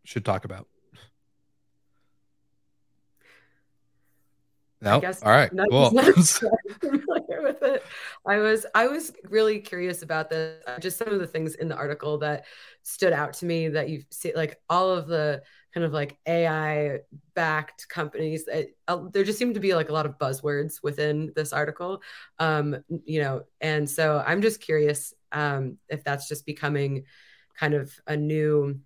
should 0.04 0.24
talk 0.24 0.44
about. 0.44 0.66
No, 4.84 5.00
all 5.22 5.32
right, 5.32 5.50
cool. 5.70 5.90
familiar 6.80 7.42
with 7.42 7.62
it. 7.62 7.82
I 8.26 8.36
was 8.36 8.66
I 8.74 8.86
was 8.86 9.14
really 9.30 9.58
curious 9.58 10.02
about 10.02 10.28
this. 10.28 10.62
Uh, 10.66 10.78
just 10.78 10.98
some 10.98 11.08
of 11.08 11.20
the 11.20 11.26
things 11.26 11.54
in 11.54 11.68
the 11.68 11.76
article 11.76 12.18
that 12.18 12.44
stood 12.82 13.14
out 13.14 13.32
to 13.34 13.46
me 13.46 13.68
that 13.68 13.88
you 13.88 14.02
see, 14.10 14.34
like 14.34 14.60
all 14.68 14.90
of 14.90 15.06
the 15.06 15.42
kind 15.72 15.86
of 15.86 15.94
like 15.94 16.18
AI 16.26 16.98
backed 17.34 17.88
companies. 17.88 18.46
It, 18.46 18.76
uh, 18.86 19.08
there 19.10 19.24
just 19.24 19.38
seemed 19.38 19.54
to 19.54 19.60
be 19.60 19.74
like 19.74 19.88
a 19.88 19.92
lot 19.92 20.04
of 20.04 20.18
buzzwords 20.18 20.82
within 20.82 21.32
this 21.34 21.54
article, 21.54 22.02
um, 22.38 22.76
you 23.06 23.22
know. 23.22 23.44
And 23.62 23.88
so 23.88 24.22
I'm 24.26 24.42
just 24.42 24.60
curious 24.60 25.14
um, 25.32 25.78
if 25.88 26.04
that's 26.04 26.28
just 26.28 26.44
becoming 26.44 27.04
kind 27.58 27.74
of 27.74 27.92
a 28.06 28.16
new 28.16 28.80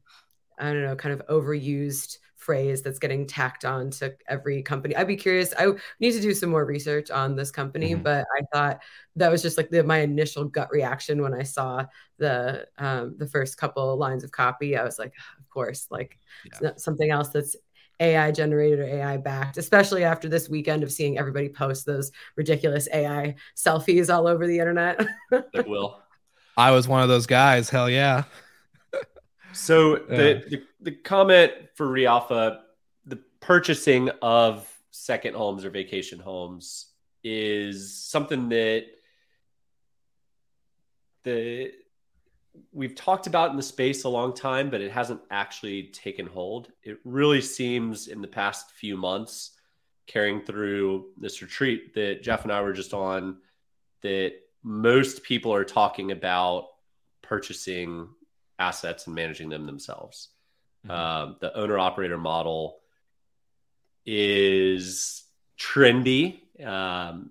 I 0.59 0.73
don't 0.73 0.83
know, 0.83 0.97
kind 0.97 1.19
of 1.19 1.27
overused 1.29 2.19
phrase 2.37 2.83
that's 2.83 2.99
getting 2.99 3.27
tacked 3.27 3.65
on 3.65 3.91
to 3.91 4.15
every 4.27 4.63
company. 4.63 4.97
I'd 4.97 5.07
be 5.07 5.17
curious. 5.17 5.53
I 5.59 5.73
need 6.01 6.13
to 6.13 6.21
do 6.21 6.33
some 6.33 6.51
more 6.51 6.65
research 6.65 7.11
on 7.11 7.37
this 7.37 7.51
company, 7.51 7.93
mm-hmm. 7.93 8.03
but 8.03 8.27
I 8.37 8.43
thought 8.53 8.83
that 9.17 9.31
was 9.31 9.43
just 9.43 9.57
like 9.57 9.71
the, 9.71 9.83
my 9.83 9.99
initial 9.99 10.45
gut 10.45 10.71
reaction 10.71 11.21
when 11.21 11.35
I 11.35 11.43
saw 11.43 11.85
the 12.19 12.67
um, 12.79 13.17
the 13.19 13.27
first 13.27 13.59
couple 13.59 13.97
lines 13.97 14.25
of 14.25 14.33
copy. 14.33 14.77
I 14.77 14.85
was 14.85 14.99
like, 14.99 15.15
of 15.39 15.49
course, 15.51 15.89
like 15.91 16.19
yeah. 16.63 16.71
something 16.77 17.11
else 17.11 17.29
that's 17.29 17.55
AI 18.01 18.31
generated 18.31 18.79
or 18.79 18.85
AI 18.85 19.17
backed, 19.17 19.59
especially 19.59 20.05
after 20.05 20.29
this 20.29 20.49
weekend 20.49 20.83
of 20.83 20.93
seeing 20.93 21.19
everybody 21.19 21.49
post 21.49 21.85
those 21.85 22.13
ridiculous 22.37 22.89
AI 22.93 23.35
selfies 23.57 24.15
all 24.15 24.27
over 24.27 24.47
the 24.47 24.59
internet. 24.59 25.07
it 25.53 25.69
will. 25.69 26.01
I 26.57 26.71
was 26.71 26.89
one 26.89 27.03
of 27.03 27.09
those 27.09 27.27
guys. 27.27 27.69
Hell 27.69 27.91
yeah. 27.91 28.25
So 29.59 29.97
the, 29.97 30.45
the, 30.49 30.63
the 30.81 30.93
comment 30.93 31.53
for 31.75 31.87
Realpha, 31.87 32.61
the 33.05 33.19
purchasing 33.41 34.09
of 34.23 34.69
second 34.93 35.35
homes 35.35 35.65
or 35.65 35.71
vacation 35.71 36.19
homes 36.19 36.87
is 37.25 37.93
something 37.95 38.49
that 38.51 38.87
the 41.25 41.73
we've 42.73 42.95
talked 42.95 43.27
about 43.27 43.51
in 43.51 43.57
the 43.57 43.63
space 43.63 44.05
a 44.05 44.09
long 44.09 44.35
time, 44.35 44.71
but 44.71 44.81
it 44.81 44.91
hasn't 44.91 45.21
actually 45.31 45.85
taken 45.89 46.27
hold. 46.27 46.71
It 46.83 46.99
really 47.05 47.41
seems 47.41 48.09
in 48.09 48.21
the 48.21 48.29
past 48.29 48.73
few 48.73 48.97
months, 48.97 49.53
carrying 50.07 50.41
through 50.41 51.07
this 51.17 51.43
retreat 51.43 51.95
that 51.95 52.23
Jeff 52.23 52.45
and 52.45 52.53
I 52.53 52.63
were 52.63 52.73
just 52.73 52.95
on, 52.95 53.39
that 54.03 54.33
most 54.63 55.23
people 55.23 55.53
are 55.53 55.65
talking 55.65 56.13
about 56.13 56.69
purchasing 57.23 58.09
assets 58.59 59.07
and 59.07 59.15
managing 59.15 59.49
them 59.49 59.67
themselves. 59.67 60.29
Mm-hmm. 60.87 60.91
Um, 60.91 61.37
the 61.41 61.57
owner 61.57 61.79
operator 61.79 62.19
model 62.19 62.79
is 64.07 65.25
trendy 65.59 66.41
um, 66.65 67.31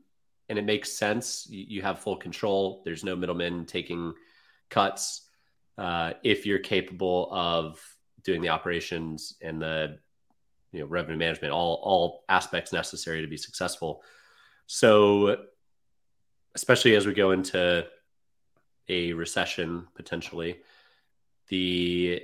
and 0.49 0.59
it 0.59 0.65
makes 0.65 0.91
sense. 0.91 1.47
You, 1.49 1.65
you, 1.67 1.81
have 1.81 1.99
full 1.99 2.17
control, 2.17 2.81
there's 2.85 3.03
no 3.03 3.15
middlemen 3.15 3.65
taking 3.65 4.13
cuts. 4.69 5.21
Uh, 5.77 6.13
if 6.23 6.45
you're 6.45 6.59
capable 6.59 7.29
of 7.31 7.79
doing 8.23 8.41
the 8.41 8.49
operations 8.49 9.35
and 9.41 9.61
the 9.61 9.97
you 10.71 10.81
know 10.81 10.85
revenue 10.85 11.17
management 11.17 11.53
all 11.53 11.79
all 11.83 12.23
aspects 12.27 12.73
necessary 12.73 13.21
to 13.21 13.27
be 13.27 13.37
successful 13.37 14.03
so 14.65 15.37
especially 16.57 16.95
as 16.95 17.05
we 17.05 17.13
go 17.13 17.31
into 17.31 17.85
a 18.89 19.13
recession 19.13 19.87
potentially, 19.93 20.57
the 21.49 22.23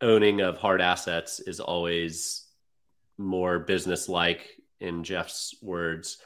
owning 0.00 0.40
of 0.40 0.56
hard 0.56 0.80
assets 0.80 1.40
is 1.40 1.60
always 1.60 2.46
more 3.18 3.58
business 3.58 4.08
like, 4.08 4.56
in 4.80 5.04
Jeff's 5.04 5.54
words, 5.60 6.18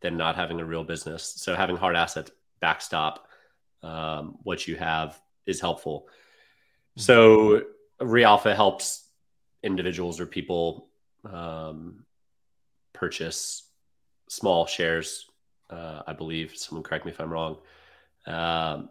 than 0.00 0.16
not 0.16 0.36
having 0.36 0.60
a 0.60 0.64
real 0.64 0.84
business. 0.84 1.24
So 1.24 1.54
having 1.54 1.76
hard 1.76 1.96
assets 1.96 2.30
backstop 2.60 3.26
um, 3.82 4.38
what 4.42 4.68
you 4.68 4.76
have 4.76 5.20
is 5.46 5.60
helpful. 5.60 6.08
So 6.96 7.62
Realpha 8.00 8.54
helps 8.54 9.06
individuals 9.62 10.20
or 10.20 10.26
people 10.26 10.88
um, 11.24 12.04
purchase 12.92 13.62
small 14.28 14.66
shares. 14.66 15.26
Uh, 15.70 16.02
I 16.06 16.12
believe 16.12 16.54
someone 16.54 16.82
correct 16.82 17.06
me 17.06 17.12
if 17.12 17.20
I'm 17.20 17.32
wrong. 17.32 17.56
Um, 18.26 18.90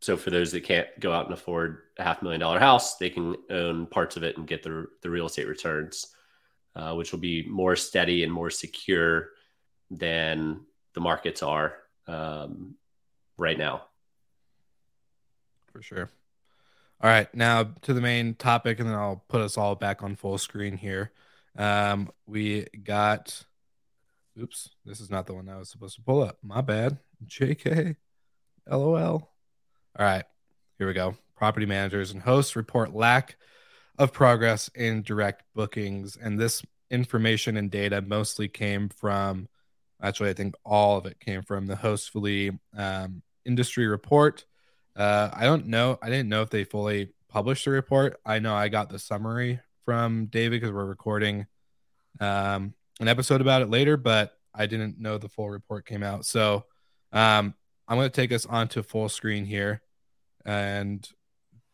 so 0.00 0.16
for 0.16 0.30
those 0.30 0.52
that 0.52 0.62
can't 0.62 0.88
go 1.00 1.12
out 1.12 1.24
and 1.24 1.34
afford 1.34 1.82
a 1.98 2.04
half 2.04 2.22
million 2.22 2.40
dollar 2.40 2.58
house, 2.58 2.96
they 2.96 3.10
can 3.10 3.36
own 3.50 3.86
parts 3.86 4.16
of 4.16 4.22
it 4.22 4.36
and 4.36 4.46
get 4.46 4.62
the 4.62 4.86
the 5.02 5.10
real 5.10 5.26
estate 5.26 5.48
returns, 5.48 6.14
uh, 6.76 6.94
which 6.94 7.12
will 7.12 7.18
be 7.18 7.46
more 7.48 7.74
steady 7.76 8.22
and 8.22 8.32
more 8.32 8.50
secure 8.50 9.30
than 9.90 10.60
the 10.94 11.00
markets 11.00 11.42
are 11.42 11.74
um, 12.06 12.76
right 13.36 13.58
now. 13.58 13.82
For 15.72 15.82
sure. 15.82 16.10
All 17.00 17.10
right, 17.10 17.32
now 17.32 17.64
to 17.82 17.94
the 17.94 18.00
main 18.00 18.34
topic, 18.34 18.80
and 18.80 18.88
then 18.88 18.96
I'll 18.96 19.24
put 19.28 19.40
us 19.40 19.56
all 19.56 19.76
back 19.76 20.02
on 20.02 20.16
full 20.16 20.38
screen 20.38 20.76
here. 20.76 21.12
Um, 21.56 22.10
we 22.26 22.66
got. 22.84 23.44
Oops, 24.40 24.70
this 24.84 25.00
is 25.00 25.10
not 25.10 25.26
the 25.26 25.34
one 25.34 25.48
I 25.48 25.58
was 25.58 25.68
supposed 25.68 25.96
to 25.96 26.02
pull 26.02 26.22
up. 26.22 26.38
My 26.42 26.60
bad. 26.60 26.98
JK. 27.26 27.96
LOL. 28.70 29.32
All 29.98 30.06
right, 30.06 30.24
here 30.78 30.86
we 30.86 30.92
go. 30.92 31.16
Property 31.34 31.66
managers 31.66 32.12
and 32.12 32.22
hosts 32.22 32.54
report 32.54 32.94
lack 32.94 33.36
of 33.98 34.12
progress 34.12 34.70
in 34.76 35.02
direct 35.02 35.42
bookings. 35.56 36.16
And 36.16 36.38
this 36.38 36.62
information 36.88 37.56
and 37.56 37.68
data 37.68 38.00
mostly 38.00 38.46
came 38.46 38.90
from, 38.90 39.48
actually, 40.00 40.30
I 40.30 40.34
think 40.34 40.54
all 40.64 40.98
of 40.98 41.06
it 41.06 41.18
came 41.18 41.42
from 41.42 41.66
the 41.66 41.74
Hostfully 41.74 42.56
um, 42.76 43.22
industry 43.44 43.88
report. 43.88 44.44
Uh, 44.94 45.30
I 45.32 45.46
don't 45.46 45.66
know. 45.66 45.98
I 46.00 46.10
didn't 46.10 46.28
know 46.28 46.42
if 46.42 46.50
they 46.50 46.62
fully 46.62 47.12
published 47.28 47.64
the 47.64 47.72
report. 47.72 48.20
I 48.24 48.38
know 48.38 48.54
I 48.54 48.68
got 48.68 48.90
the 48.90 49.00
summary 49.00 49.58
from 49.84 50.26
David 50.26 50.60
because 50.60 50.72
we're 50.72 50.84
recording 50.84 51.48
um, 52.20 52.72
an 53.00 53.08
episode 53.08 53.40
about 53.40 53.62
it 53.62 53.68
later, 53.68 53.96
but 53.96 54.38
I 54.54 54.66
didn't 54.66 55.00
know 55.00 55.18
the 55.18 55.28
full 55.28 55.50
report 55.50 55.86
came 55.86 56.04
out. 56.04 56.24
So 56.24 56.66
um, 57.10 57.52
I'm 57.88 57.96
going 57.96 58.08
to 58.08 58.14
take 58.14 58.30
us 58.30 58.46
onto 58.46 58.84
full 58.84 59.08
screen 59.08 59.44
here 59.44 59.82
and 60.48 61.06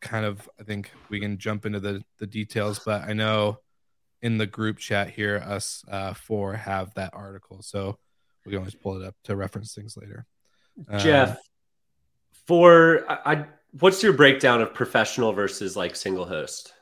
kind 0.01 0.27
of 0.27 0.51
I 0.61 0.65
think 0.65 0.91
we 1.09 1.21
can 1.21 1.39
jump 1.39 1.65
into 1.65 1.81
the 1.81 2.03
the 2.19 2.27
details. 2.27 2.81
But 2.85 3.03
I 3.03 3.13
know 3.13 3.61
in 4.21 4.37
the 4.37 4.47
group 4.47 4.79
chat 4.79 5.11
here, 5.11 5.43
us 5.45 5.85
uh, 5.89 6.15
four 6.15 6.55
have 6.55 6.93
that 6.95 7.15
article, 7.15 7.63
so 7.63 7.99
we 8.45 8.51
can 8.51 8.59
always 8.59 8.75
pull 8.75 9.01
it 9.01 9.07
up 9.07 9.15
to 9.25 9.37
reference 9.37 9.75
things 9.75 9.97
later. 9.97 10.27
Jeff, 10.99 11.31
um, 11.31 11.37
for 12.47 13.05
I, 13.09 13.33
I, 13.33 13.47
what's 13.79 14.03
your 14.03 14.13
breakdown 14.13 14.61
of 14.61 14.75
professional 14.75 15.33
versus 15.33 15.77
like 15.77 15.95
single 15.95 16.27
host? 16.27 16.73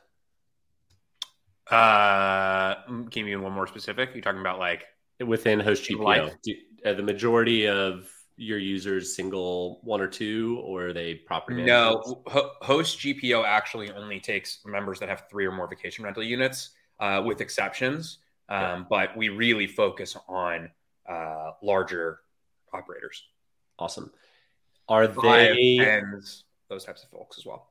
Uh, 1.69 2.75
can 2.85 3.09
you 3.13 3.25
be 3.25 3.35
one 3.35 3.53
more 3.53 3.67
specific? 3.67 4.09
You're 4.13 4.23
talking 4.23 4.41
about 4.41 4.57
like 4.57 4.83
within 5.25 5.59
Host 5.59 5.89
GPO. 5.89 6.03
Like, 6.03 6.41
Do, 6.41 6.53
uh, 6.85 6.93
the 6.93 7.03
majority 7.03 7.67
of 7.67 8.09
your 8.35 8.57
users 8.57 9.15
single 9.15 9.79
one 9.83 10.01
or 10.01 10.07
two, 10.07 10.61
or 10.63 10.87
are 10.87 10.93
they 10.93 11.15
property 11.15 11.57
managers? 11.57 12.05
No, 12.07 12.23
Ho- 12.27 12.51
Host 12.61 12.99
GPO 12.99 13.45
actually 13.45 13.91
only 13.91 14.19
takes 14.19 14.59
members 14.65 14.99
that 14.99 15.09
have 15.09 15.25
three 15.29 15.45
or 15.45 15.51
more 15.51 15.67
vacation 15.67 16.03
rental 16.03 16.23
units, 16.23 16.71
uh, 16.99 17.21
with 17.25 17.41
exceptions. 17.41 18.19
Um, 18.49 18.59
yeah. 18.59 18.83
But 18.89 19.17
we 19.17 19.29
really 19.29 19.67
focus 19.67 20.17
on 20.27 20.69
uh, 21.07 21.51
larger 21.61 22.19
operators. 22.73 23.23
Awesome. 23.79 24.11
Are 24.89 25.07
they 25.07 25.77
tens, 25.79 26.43
those 26.69 26.83
types 26.83 27.03
of 27.03 27.09
folks 27.09 27.37
as 27.37 27.45
well? 27.45 27.69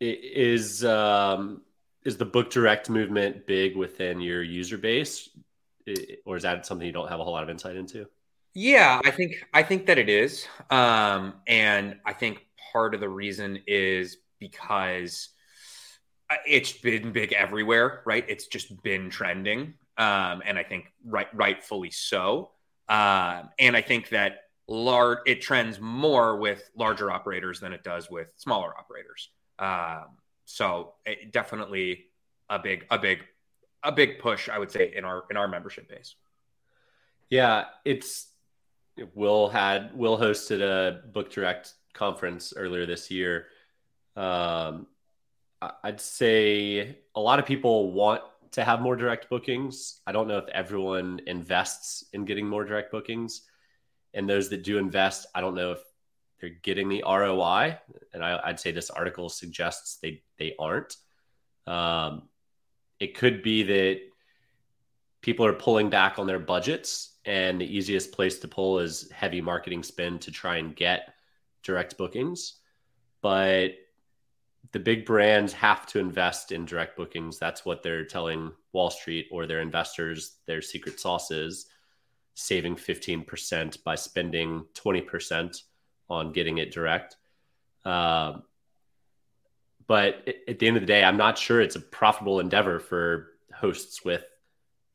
Is 0.00 0.84
um, 0.84 1.60
is 2.04 2.16
the 2.16 2.24
book 2.24 2.50
direct 2.50 2.88
movement 2.88 3.46
big 3.46 3.76
within 3.76 4.20
your 4.20 4.42
user 4.42 4.78
base, 4.78 5.28
or 6.24 6.36
is 6.36 6.44
that 6.44 6.64
something 6.64 6.86
you 6.86 6.92
don't 6.92 7.08
have 7.08 7.20
a 7.20 7.24
whole 7.24 7.34
lot 7.34 7.42
of 7.42 7.50
insight 7.50 7.76
into? 7.76 8.06
Yeah, 8.54 9.00
I 9.04 9.10
think 9.10 9.44
I 9.54 9.62
think 9.62 9.86
that 9.86 9.98
it 9.98 10.08
is, 10.08 10.46
um, 10.70 11.34
and 11.46 11.98
I 12.04 12.12
think 12.12 12.44
part 12.72 12.94
of 12.94 13.00
the 13.00 13.08
reason 13.08 13.60
is 13.66 14.16
because 14.40 15.28
uh, 16.30 16.36
it's 16.46 16.72
been 16.72 17.12
big 17.12 17.32
everywhere, 17.32 18.02
right? 18.06 18.24
It's 18.28 18.48
just 18.48 18.82
been 18.82 19.08
trending, 19.08 19.74
um, 19.98 20.42
and 20.44 20.58
I 20.58 20.64
think 20.64 20.92
right, 21.04 21.28
rightfully 21.32 21.90
so. 21.92 22.50
Um, 22.88 23.50
and 23.60 23.76
I 23.76 23.82
think 23.82 24.08
that 24.08 24.40
large 24.66 25.18
it 25.26 25.40
trends 25.42 25.78
more 25.80 26.36
with 26.36 26.68
larger 26.76 27.10
operators 27.10 27.60
than 27.60 27.72
it 27.72 27.84
does 27.84 28.10
with 28.10 28.32
smaller 28.36 28.76
operators. 28.76 29.28
Um, 29.60 30.16
so 30.44 30.94
it, 31.06 31.32
definitely 31.32 32.06
a 32.48 32.58
big, 32.58 32.84
a 32.90 32.98
big, 32.98 33.20
a 33.84 33.92
big 33.92 34.18
push, 34.18 34.48
I 34.48 34.58
would 34.58 34.72
say, 34.72 34.92
in 34.96 35.04
our 35.04 35.22
in 35.30 35.36
our 35.36 35.46
membership 35.46 35.88
base. 35.88 36.16
Yeah, 37.28 37.66
it's 37.84 38.26
Will 39.14 39.48
had 39.48 39.96
Will 39.96 40.18
hosted 40.18 40.60
a 40.60 41.06
book 41.08 41.30
direct 41.30 41.74
conference 41.92 42.52
earlier 42.56 42.86
this 42.86 43.10
year. 43.10 43.46
Um, 44.16 44.86
I'd 45.82 46.00
say 46.00 46.98
a 47.14 47.20
lot 47.20 47.38
of 47.38 47.46
people 47.46 47.92
want 47.92 48.22
to 48.52 48.64
have 48.64 48.80
more 48.80 48.96
direct 48.96 49.28
bookings. 49.28 50.00
I 50.06 50.12
don't 50.12 50.26
know 50.26 50.38
if 50.38 50.48
everyone 50.48 51.20
invests 51.26 52.04
in 52.12 52.24
getting 52.24 52.46
more 52.46 52.64
direct 52.64 52.90
bookings, 52.90 53.42
and 54.14 54.28
those 54.28 54.48
that 54.50 54.64
do 54.64 54.78
invest, 54.78 55.26
I 55.34 55.40
don't 55.40 55.54
know 55.54 55.72
if 55.72 55.80
they're 56.40 56.50
getting 56.62 56.88
the 56.88 57.04
ROI. 57.06 57.78
And 58.12 58.24
I, 58.24 58.48
would 58.48 58.58
say 58.58 58.72
this 58.72 58.90
article 58.90 59.28
suggests 59.28 59.96
they 59.96 60.22
they 60.38 60.54
aren't. 60.58 60.96
Um, 61.66 62.28
it 62.98 63.14
could 63.14 63.42
be 63.42 63.62
that 63.62 64.00
people 65.20 65.44
are 65.44 65.52
pulling 65.52 65.90
back 65.90 66.18
on 66.18 66.26
their 66.26 66.38
budgets 66.38 67.18
and 67.30 67.60
the 67.60 67.76
easiest 67.76 68.10
place 68.10 68.40
to 68.40 68.48
pull 68.48 68.80
is 68.80 69.08
heavy 69.12 69.40
marketing 69.40 69.84
spend 69.84 70.20
to 70.22 70.32
try 70.32 70.56
and 70.56 70.74
get 70.74 71.14
direct 71.62 71.96
bookings. 71.96 72.54
But 73.22 73.74
the 74.72 74.80
big 74.80 75.06
brands 75.06 75.52
have 75.52 75.86
to 75.86 76.00
invest 76.00 76.50
in 76.50 76.64
direct 76.64 76.96
bookings. 76.96 77.38
That's 77.38 77.64
what 77.64 77.84
they're 77.84 78.04
telling 78.04 78.50
wall 78.72 78.90
street 78.90 79.28
or 79.30 79.46
their 79.46 79.60
investors 79.60 80.38
their 80.46 80.60
secret 80.60 80.98
sauce 80.98 81.30
is 81.30 81.66
saving 82.34 82.74
15% 82.74 83.84
by 83.84 83.94
spending 83.94 84.64
20% 84.74 85.62
on 86.08 86.32
getting 86.32 86.58
it 86.58 86.72
direct. 86.72 87.16
Um, 87.84 88.42
but 89.86 90.28
at 90.48 90.58
the 90.58 90.66
end 90.66 90.76
of 90.76 90.82
the 90.82 90.86
day 90.86 91.02
i'm 91.02 91.16
not 91.16 91.36
sure 91.36 91.60
it's 91.60 91.74
a 91.74 91.80
profitable 91.80 92.38
endeavor 92.38 92.78
for 92.78 93.32
hosts 93.52 94.04
with 94.04 94.24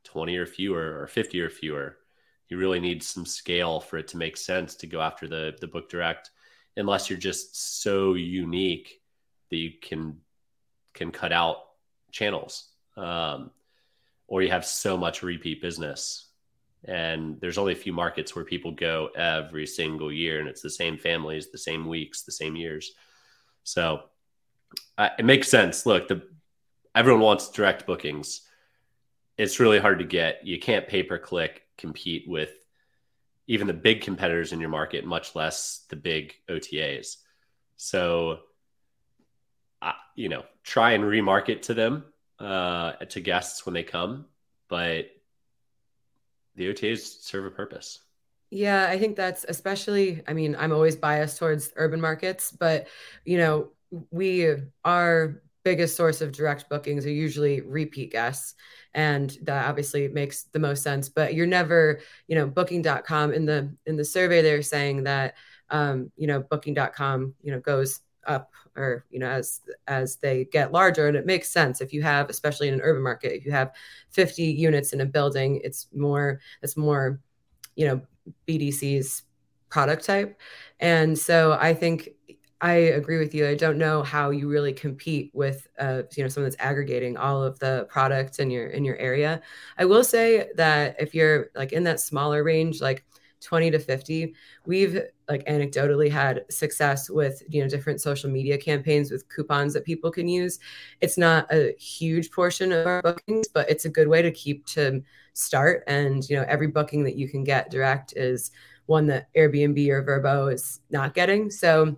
20 0.06 0.38
or 0.38 0.46
fewer 0.46 1.02
or 1.02 1.08
50 1.08 1.42
or 1.42 1.50
fewer 1.50 1.98
you 2.50 2.58
really 2.58 2.80
need 2.80 3.02
some 3.04 3.26
scale 3.26 3.80
for 3.80 3.98
it 3.98 4.08
to 4.10 4.18
make 4.18 4.38
sense 4.38 4.76
to 4.76 4.88
go 4.88 5.02
after 5.02 5.28
the 5.28 5.56
the 5.60 5.68
book 5.68 5.90
direct 5.90 6.32
unless 6.78 7.10
you're 7.10 7.20
just 7.20 7.82
so 7.82 8.14
unique 8.14 9.02
that 9.50 9.58
you 9.58 9.72
can 9.82 10.18
can 10.94 11.12
cut 11.12 11.32
out 11.32 11.58
channels 12.12 12.70
um, 12.98 13.52
or 14.28 14.42
you 14.42 14.50
have 14.50 14.66
so 14.66 14.98
much 14.98 15.24
repeat 15.24 15.62
business. 15.62 16.28
And 16.86 17.40
there's 17.42 17.58
only 17.58 17.74
a 17.74 17.78
few 17.78 17.94
markets 17.94 18.36
where 18.36 18.46
people 18.46 18.72
go 18.72 19.10
every 19.16 19.66
single 19.66 20.12
year 20.12 20.40
and 20.40 20.48
it's 20.48 20.62
the 20.62 20.70
same 20.70 20.98
families 20.98 21.52
the 21.52 21.58
same 21.58 21.88
weeks 21.88 22.22
the 22.22 22.32
same 22.32 22.56
years. 22.56 22.94
So 23.64 24.04
uh, 24.98 25.10
it 25.18 25.26
makes 25.26 25.50
sense. 25.50 25.86
Look 25.86 26.08
the 26.08 26.22
everyone 26.94 27.22
wants 27.22 27.50
direct 27.50 27.86
bookings. 27.86 28.42
It's 29.38 29.60
really 29.60 29.80
hard 29.80 30.00
to 30.00 30.06
get. 30.06 30.46
You 30.46 30.60
can't 30.60 30.88
pay 30.88 31.04
per 31.04 31.18
click 31.18 31.65
compete 31.78 32.26
with 32.28 32.52
even 33.48 33.68
the 33.68 33.74
big 33.74 34.02
competitors 34.02 34.54
in 34.54 34.60
your 34.60 34.70
market, 34.70 35.06
much 35.06 35.36
less 35.36 35.86
the 35.90 35.96
big 35.96 36.34
OTAs. 36.50 37.18
So, 37.78 38.40
uh, 39.82 39.94
you 40.16 40.30
know, 40.30 40.46
try 40.64 40.92
and 40.92 41.04
remarket 41.04 41.64
to 41.64 41.74
them, 41.74 42.06
uh, 42.40 42.94
to 42.94 43.22
guests 43.22 43.66
when 43.66 43.74
they 43.74 43.84
come, 43.84 44.26
but 44.68 45.10
the 46.56 46.74
OTAs 46.74 47.22
serve 47.22 47.46
a 47.46 47.52
purpose. 47.52 48.00
Yeah, 48.50 48.88
I 48.90 48.98
think 48.98 49.16
that's 49.16 49.46
especially, 49.48 50.24
I 50.28 50.34
mean, 50.34 50.56
I'm 50.58 50.72
always 50.72 50.96
biased 50.96 51.38
towards 51.38 51.74
urban 51.76 52.00
markets, 52.00 52.52
but, 52.52 52.88
you 53.26 53.38
know, 53.38 53.72
we 54.12 54.56
are 54.84 55.42
biggest 55.66 55.98
source 55.98 56.22
of 56.22 56.32
direct 56.32 56.70
bookings 56.70 57.06
are 57.06 57.12
usually 57.12 57.60
repeat 57.60 58.12
guests 58.12 58.56
and 58.94 59.38
that 59.42 59.68
obviously 59.68 60.08
makes 60.08 60.44
the 60.54 60.60
most 60.60 60.82
sense 60.82 61.10
but 61.10 61.34
you're 61.34 61.46
never 61.46 62.00
you 62.28 62.36
know 62.36 62.48
booking.com 62.48 63.34
in 63.34 63.46
the 63.46 63.70
in 63.86 63.98
the 63.98 64.06
survey 64.06 64.42
they're 64.42 64.62
saying 64.62 65.04
that 65.04 65.34
um, 65.72 66.12
you 66.16 66.28
know 66.28 66.40
booking.com 66.40 67.34
you 67.42 67.52
know 67.52 67.60
goes 67.60 68.02
up 68.28 68.52
or 68.76 69.06
you 69.10 69.20
know 69.20 69.28
as 69.28 69.62
as 69.88 70.18
they 70.18 70.46
get 70.46 70.72
larger 70.72 71.08
and 71.08 71.18
it 71.18 71.26
makes 71.26 71.50
sense. 71.50 71.82
If 71.82 71.94
you 71.94 72.02
have 72.04 72.30
especially 72.30 72.68
in 72.68 72.76
an 72.76 72.82
urban 72.82 73.04
market 73.04 73.34
if 73.34 73.46
you 73.46 73.52
have 73.52 73.72
50 74.12 74.44
units 74.44 74.94
in 74.94 75.02
a 75.02 75.06
building 75.06 75.62
it's 75.64 75.88
more 75.94 76.40
it's 76.62 76.78
more 76.78 77.20
you 77.76 77.88
know 77.88 78.02
bdc's 78.48 79.24
product 79.70 80.06
type. 80.06 80.40
And 80.80 81.18
so 81.18 81.58
i 81.60 81.74
think 81.74 82.10
i 82.66 82.74
agree 82.74 83.20
with 83.20 83.36
you 83.36 83.48
i 83.48 83.54
don't 83.54 83.78
know 83.78 84.02
how 84.02 84.32
you 84.32 84.50
really 84.50 84.74
compete 84.74 85.30
with 85.34 85.68
uh, 85.80 86.02
you 86.16 86.24
know 86.24 86.28
someone 86.28 86.50
that's 86.50 86.62
aggregating 86.62 87.16
all 87.16 87.44
of 87.44 87.60
the 87.60 87.86
products 87.90 88.40
in 88.40 88.50
your 88.50 88.68
in 88.68 88.84
your 88.84 88.98
area. 88.98 89.40
I 89.78 89.86
will 89.86 90.04
say 90.04 90.50
that 90.56 90.96
if 91.00 91.14
you're 91.14 91.52
like 91.56 91.74
in 91.74 91.84
that 91.84 92.00
smaller 92.00 92.44
range 92.44 92.82
like 92.82 93.06
20 93.42 93.70
to 93.70 93.80
50 93.80 94.34
we've 94.66 95.00
like 95.30 95.46
anecdotally 95.46 96.10
had 96.10 96.46
success 96.50 97.10
with 97.10 97.44
you 97.48 97.62
know 97.62 97.70
different 97.70 98.02
social 98.02 98.32
media 98.32 98.58
campaigns 98.58 99.12
with 99.12 99.30
coupons 99.30 99.74
that 99.74 99.86
people 99.86 100.10
can 100.10 100.28
use. 100.28 100.58
It's 101.02 101.18
not 101.18 101.46
a 101.54 101.76
huge 101.78 102.32
portion 102.32 102.72
of 102.72 102.88
our 102.88 103.02
bookings 103.04 103.48
but 103.48 103.70
it's 103.70 103.86
a 103.86 103.90
good 103.90 104.08
way 104.08 104.24
to 104.24 104.32
keep 104.32 104.66
to 104.68 105.04
start 105.34 105.84
and 105.86 106.28
you 106.30 106.36
know 106.36 106.46
every 106.48 106.68
booking 106.68 107.04
that 107.04 107.16
you 107.16 107.30
can 107.30 107.44
get 107.44 107.70
direct 107.70 108.14
is 108.16 108.52
one 108.88 109.08
that 109.08 109.28
airbnb 109.36 109.88
or 109.90 110.04
Vrbo 110.04 110.54
is 110.54 110.80
not 110.90 111.14
getting. 111.14 111.50
So 111.50 111.98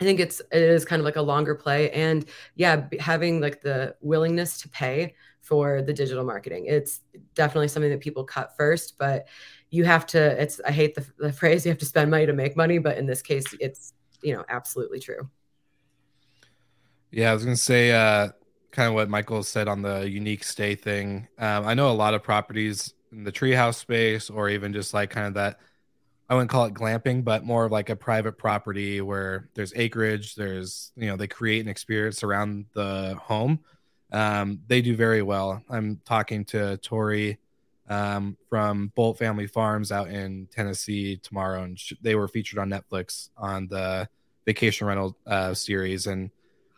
I 0.00 0.04
think 0.04 0.20
it's 0.20 0.40
it 0.52 0.62
is 0.62 0.84
kind 0.84 1.00
of 1.00 1.04
like 1.04 1.16
a 1.16 1.22
longer 1.22 1.54
play, 1.54 1.90
and 1.90 2.24
yeah, 2.54 2.86
having 2.98 3.40
like 3.40 3.60
the 3.60 3.96
willingness 4.00 4.60
to 4.62 4.68
pay 4.70 5.14
for 5.42 5.82
the 5.82 5.92
digital 5.92 6.24
marketing. 6.24 6.66
It's 6.66 7.00
definitely 7.34 7.68
something 7.68 7.90
that 7.90 8.00
people 8.00 8.24
cut 8.24 8.56
first, 8.56 8.96
but 8.98 9.26
you 9.70 9.84
have 9.84 10.04
to 10.06 10.40
it's 10.40 10.60
i 10.66 10.70
hate 10.70 10.94
the, 10.94 11.06
the 11.18 11.32
phrase 11.40 11.64
you 11.64 11.70
have 11.70 11.78
to 11.78 11.86
spend 11.86 12.10
money 12.10 12.26
to 12.26 12.32
make 12.32 12.56
money 12.56 12.78
but 12.78 12.98
in 12.98 13.06
this 13.06 13.22
case 13.22 13.54
it's 13.60 13.94
you 14.22 14.34
know 14.34 14.44
absolutely 14.48 15.00
true 15.00 15.28
yeah 17.10 17.30
i 17.30 17.34
was 17.34 17.44
gonna 17.44 17.56
say 17.56 17.92
uh 17.92 18.28
kind 18.72 18.88
of 18.88 18.94
what 18.94 19.08
michael 19.08 19.42
said 19.42 19.68
on 19.68 19.82
the 19.82 20.08
unique 20.08 20.44
stay 20.44 20.74
thing 20.74 21.26
um, 21.38 21.66
i 21.66 21.74
know 21.74 21.90
a 21.90 21.92
lot 21.92 22.14
of 22.14 22.22
properties 22.22 22.94
in 23.12 23.24
the 23.24 23.32
treehouse 23.32 23.76
space 23.76 24.30
or 24.30 24.48
even 24.48 24.72
just 24.72 24.94
like 24.94 25.10
kind 25.10 25.26
of 25.26 25.34
that 25.34 25.58
i 26.30 26.34
wouldn't 26.34 26.50
call 26.50 26.64
it 26.64 26.72
glamping 26.72 27.22
but 27.22 27.44
more 27.44 27.66
of 27.66 27.72
like 27.72 27.90
a 27.90 27.96
private 27.96 28.38
property 28.38 29.02
where 29.02 29.50
there's 29.54 29.74
acreage 29.76 30.34
there's 30.34 30.92
you 30.96 31.08
know 31.08 31.16
they 31.16 31.26
create 31.26 31.60
an 31.60 31.68
experience 31.68 32.22
around 32.22 32.64
the 32.74 33.16
home. 33.20 33.60
Um, 34.12 34.60
they 34.66 34.82
do 34.82 34.96
very 34.96 35.22
well. 35.22 35.62
I'm 35.70 36.00
talking 36.04 36.44
to 36.46 36.76
tori 36.78 37.38
um, 37.88 38.36
from 38.48 38.92
Bolt 38.94 39.18
Family 39.18 39.46
Farms 39.46 39.92
out 39.92 40.08
in 40.08 40.48
Tennessee 40.50 41.16
tomorrow, 41.16 41.62
and 41.62 41.78
sh- 41.78 41.92
they 42.02 42.14
were 42.14 42.28
featured 42.28 42.58
on 42.58 42.70
Netflix 42.70 43.30
on 43.36 43.68
the 43.68 44.08
vacation 44.46 44.86
rental 44.86 45.16
uh, 45.26 45.54
series, 45.54 46.06
and 46.06 46.30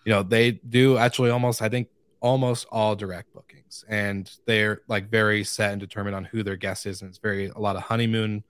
you 0.04 0.12
know 0.12 0.22
they 0.22 0.52
do 0.52 0.98
actually 0.98 1.30
almost 1.30 1.62
I 1.62 1.68
think 1.68 1.88
almost 2.20 2.66
all 2.70 2.94
direct 2.94 3.32
bookings, 3.32 3.84
and 3.88 4.30
they're 4.46 4.82
like 4.88 5.10
very 5.10 5.42
set 5.42 5.72
and 5.72 5.80
determined 5.80 6.16
on 6.16 6.24
who 6.24 6.42
their 6.42 6.56
guest 6.56 6.86
is, 6.86 7.00
and 7.00 7.08
it's 7.08 7.18
very 7.18 7.48
a 7.48 7.58
lot 7.58 7.76
of 7.76 7.82
honeymoon, 7.82 8.44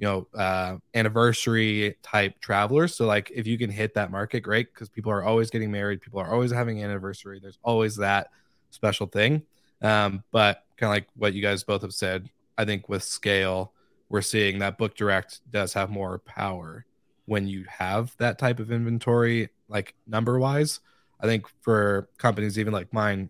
you 0.00 0.06
know, 0.06 0.26
uh, 0.34 0.78
anniversary 0.94 1.94
type 2.02 2.40
travelers. 2.40 2.96
So 2.96 3.04
like 3.04 3.30
if 3.34 3.46
you 3.46 3.58
can 3.58 3.68
hit 3.68 3.92
that 3.94 4.10
market, 4.10 4.40
great, 4.40 4.72
because 4.72 4.88
people 4.88 5.12
are 5.12 5.22
always 5.22 5.50
getting 5.50 5.70
married, 5.70 6.00
people 6.00 6.20
are 6.20 6.32
always 6.32 6.50
having 6.50 6.82
anniversary. 6.82 7.38
There's 7.38 7.58
always 7.62 7.96
that 7.96 8.28
special 8.70 9.06
thing. 9.06 9.42
Um, 9.82 10.24
but 10.32 10.64
kind 10.78 10.90
of 10.90 10.94
like 10.94 11.06
what 11.16 11.34
you 11.34 11.42
guys 11.42 11.64
both 11.64 11.82
have 11.82 11.92
said, 11.92 12.30
I 12.56 12.64
think 12.64 12.88
with 12.88 13.02
scale, 13.02 13.74
we're 14.08 14.22
seeing 14.22 14.60
that 14.60 14.78
Book 14.78 14.96
Direct 14.96 15.40
does 15.50 15.74
have 15.74 15.90
more 15.90 16.18
power 16.20 16.86
when 17.26 17.46
you 17.46 17.66
have 17.68 18.16
that 18.16 18.38
type 18.38 18.58
of 18.58 18.72
inventory, 18.72 19.50
like 19.68 19.94
number 20.06 20.38
wise. 20.38 20.80
I 21.20 21.26
think 21.26 21.44
for 21.60 22.08
companies 22.16 22.58
even 22.58 22.72
like 22.72 22.90
mine, 22.94 23.28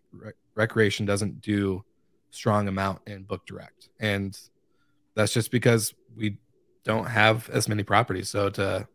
Recreation 0.54 1.04
doesn't 1.04 1.40
do 1.40 1.84
strong 2.30 2.68
amount 2.68 3.00
in 3.08 3.24
Book 3.24 3.44
Direct, 3.44 3.88
and 3.98 4.38
that's 5.16 5.32
just 5.32 5.50
because 5.50 5.92
we 6.16 6.38
don't 6.84 7.06
have 7.06 7.48
as 7.50 7.68
many 7.68 7.82
properties. 7.82 8.28
So 8.28 8.50
to 8.50 8.88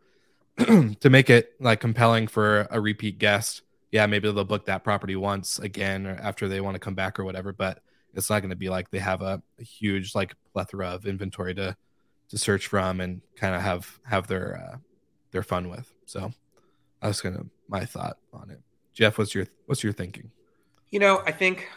to 0.58 1.10
make 1.10 1.30
it 1.30 1.54
like 1.60 1.80
compelling 1.80 2.28
for 2.28 2.67
a 2.71 2.80
repeat 2.80 3.19
guest 3.19 3.62
yeah, 3.95 4.08
maybe 4.08 4.30
they'll 4.30 4.43
book 4.43 4.65
that 4.65 4.84
property 4.84 5.15
once 5.15 5.58
again 5.58 6.06
or 6.06 6.17
after 6.21 6.50
they 6.50 6.60
want 6.60 6.76
to 6.76 6.80
come 6.80 6.95
back 6.95 7.17
or 7.17 7.24
whatever, 7.24 7.54
but 7.54 7.80
it's 8.13 8.30
not 8.30 8.41
going 8.41 8.50
to 8.50 8.56
be 8.58 8.67
like 8.67 8.91
they 8.91 9.00
have 9.00 9.21
a, 9.21 9.41
a, 9.58 9.63
huge 9.63 10.13
like 10.13 10.36
plethora 10.52 10.89
of 10.89 11.06
inventory 11.06 11.56
to 11.56 11.78
to 12.28 12.38
search 12.38 12.67
from 12.67 13.00
and 13.00 13.21
kind 13.38 13.56
of 13.56 13.62
have 13.62 13.98
have 14.04 14.28
their 14.28 14.58
uh, 14.58 14.78
their 15.32 15.43
fun 15.43 15.69
with. 15.69 15.93
So 16.06 16.34
that's 17.02 17.21
gonna 17.21 17.45
my 17.69 17.86
thought 17.86 18.17
on 18.34 18.50
it. 18.50 18.60
Jeff, 18.93 19.17
what's 19.17 19.34
your 19.34 19.48
what's 19.65 19.82
your 19.82 19.93
thinking? 19.93 20.30
You 20.89 21.00
know, 21.00 21.24
I 21.26 21.32
think 21.32 21.69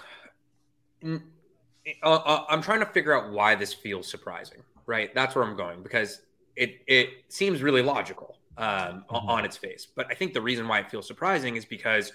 uh, 2.02 2.14
uh, 2.14 2.44
I'm 2.48 2.62
trying 2.62 2.80
to 2.80 2.86
figure 2.86 3.14
out 3.16 3.30
why 3.30 3.54
this 3.54 3.72
feels 3.72 4.08
surprising. 4.08 4.62
Right, 4.86 5.14
that's 5.14 5.34
where 5.34 5.44
I'm 5.44 5.56
going 5.56 5.82
because 5.82 6.22
it 6.56 6.80
it 6.86 7.10
seems 7.28 7.62
really 7.62 7.82
logical 7.82 8.38
um, 8.56 9.04
mm-hmm. 9.10 9.28
on 9.28 9.44
its 9.44 9.56
face. 9.56 9.86
But 9.94 10.06
I 10.10 10.14
think 10.14 10.32
the 10.32 10.40
reason 10.40 10.66
why 10.66 10.80
it 10.80 10.90
feels 10.90 11.06
surprising 11.06 11.56
is 11.56 11.64
because 11.64 12.12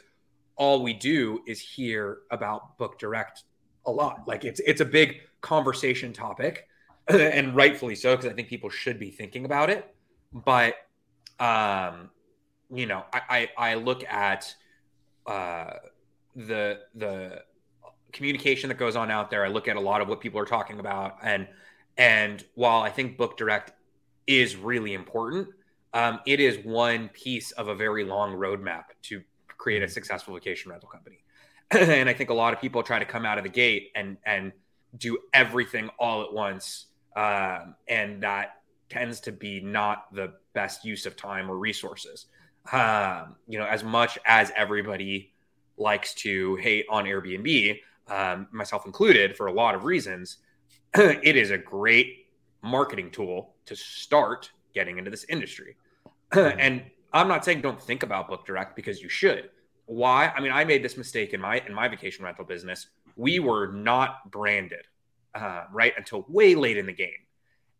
all 0.56 0.84
we 0.84 0.94
do 0.94 1.42
is 1.48 1.60
hear 1.60 2.20
about 2.32 2.78
Book 2.78 3.00
Direct 3.00 3.44
a 3.86 3.92
lot. 3.92 4.24
Like 4.28 4.46
it's 4.46 4.60
it's 4.66 4.82
a 4.82 4.86
big 4.86 5.22
conversation 5.42 6.14
topic, 6.14 6.68
and 7.08 7.56
rightfully 7.56 7.96
so 7.96 8.16
because 8.16 8.32
I 8.32 8.36
think 8.36 8.50
people 8.50 8.70
should 8.70 9.00
be 9.00 9.12
thinking 9.12 9.46
about 9.46 9.70
it. 9.70 9.94
But 10.32 10.76
um, 11.40 12.10
you 12.72 12.86
know, 12.86 13.06
I 13.14 13.50
I, 13.58 13.72
I 13.72 13.74
look 13.76 14.04
at 14.06 14.54
uh, 15.26 15.76
the 16.36 16.82
the 16.96 17.44
communication 18.14 18.70
that 18.70 18.78
goes 18.78 18.96
on 18.96 19.12
out 19.12 19.30
there. 19.30 19.44
I 19.44 19.50
look 19.50 19.68
at 19.68 19.76
a 19.76 19.82
lot 19.82 20.02
of 20.02 20.08
what 20.08 20.22
people 20.22 20.40
are 20.40 20.46
talking 20.46 20.80
about, 20.80 21.18
and 21.24 21.48
and 21.98 22.44
while 22.56 22.82
I 22.82 22.90
think 22.90 23.18
Book 23.18 23.38
Direct 23.38 23.74
is 24.26 24.56
really 24.56 24.94
important, 24.94 25.50
um, 25.94 26.22
it 26.26 26.40
is 26.40 26.64
one 26.66 27.10
piece 27.10 27.52
of 27.52 27.68
a 27.68 27.76
very 27.76 28.04
long 28.04 28.36
roadmap 28.36 28.86
to 29.04 29.22
create 29.58 29.82
a 29.82 29.86
mm-hmm. 29.86 29.92
successful 29.92 30.34
vacation 30.34 30.72
rental 30.72 30.90
company. 30.90 31.20
and 31.72 32.10
I 32.10 32.14
think 32.14 32.30
a 32.30 32.34
lot 32.34 32.54
of 32.54 32.62
people 32.62 32.84
try 32.84 33.00
to 33.00 33.06
come 33.06 33.26
out 33.26 33.38
of 33.38 33.44
the 33.44 33.50
gate 33.50 33.92
and 33.96 34.18
and 34.26 34.52
do 34.98 35.18
everything 35.34 35.90
all 36.00 36.24
at 36.24 36.32
once, 36.32 36.86
um, 37.16 37.76
and 37.88 38.22
that 38.24 38.62
tends 38.90 39.20
to 39.22 39.32
be 39.32 39.60
not 39.60 40.14
the 40.14 40.34
best 40.54 40.86
use 40.86 41.06
of 41.06 41.16
time 41.16 41.50
or 41.50 41.58
resources. 41.58 42.28
Um, 42.72 43.36
you 43.48 43.58
know, 43.58 43.66
as 43.66 43.84
much 43.84 44.20
as 44.26 44.52
everybody 44.56 45.34
likes 45.78 46.14
to 46.14 46.56
hate 46.58 46.86
on 46.90 47.06
Airbnb, 47.06 47.80
um, 48.08 48.48
myself 48.52 48.86
included, 48.86 49.38
for 49.38 49.48
a 49.48 49.54
lot 49.54 49.76
of 49.76 49.86
reasons, 49.86 50.38
it 50.96 51.36
is 51.36 51.52
a 51.52 51.58
great 51.58 52.28
marketing 52.62 53.12
tool 53.12 53.56
to 53.66 53.76
start 53.76 54.52
getting 54.74 54.98
into 54.98 55.12
this 55.12 55.26
industry. 55.30 55.76
and 56.32 56.84
I'm 57.12 57.28
not 57.28 57.46
saying 57.46 57.62
don't 57.62 57.82
think 57.82 58.04
about 58.04 58.28
book 58.28 58.46
direct 58.46 58.76
because 58.76 59.02
you 59.02 59.10
should. 59.10 59.50
Why? 59.86 60.28
I 60.28 60.40
mean, 60.42 60.52
I 60.52 60.64
made 60.64 60.84
this 60.84 60.98
mistake 60.98 61.34
in 61.34 61.42
my 61.42 61.62
in 61.66 61.74
my 61.74 61.88
vacation 61.88 62.26
rental 62.26 62.46
business. 62.46 62.88
We 63.16 63.40
were 63.40 63.72
not 63.72 64.32
branded 64.32 64.88
uh, 65.36 65.66
right 65.72 65.94
until 65.98 66.26
way 66.30 66.56
late 66.56 66.78
in 66.78 66.86
the 66.86 66.94
game, 66.94 67.12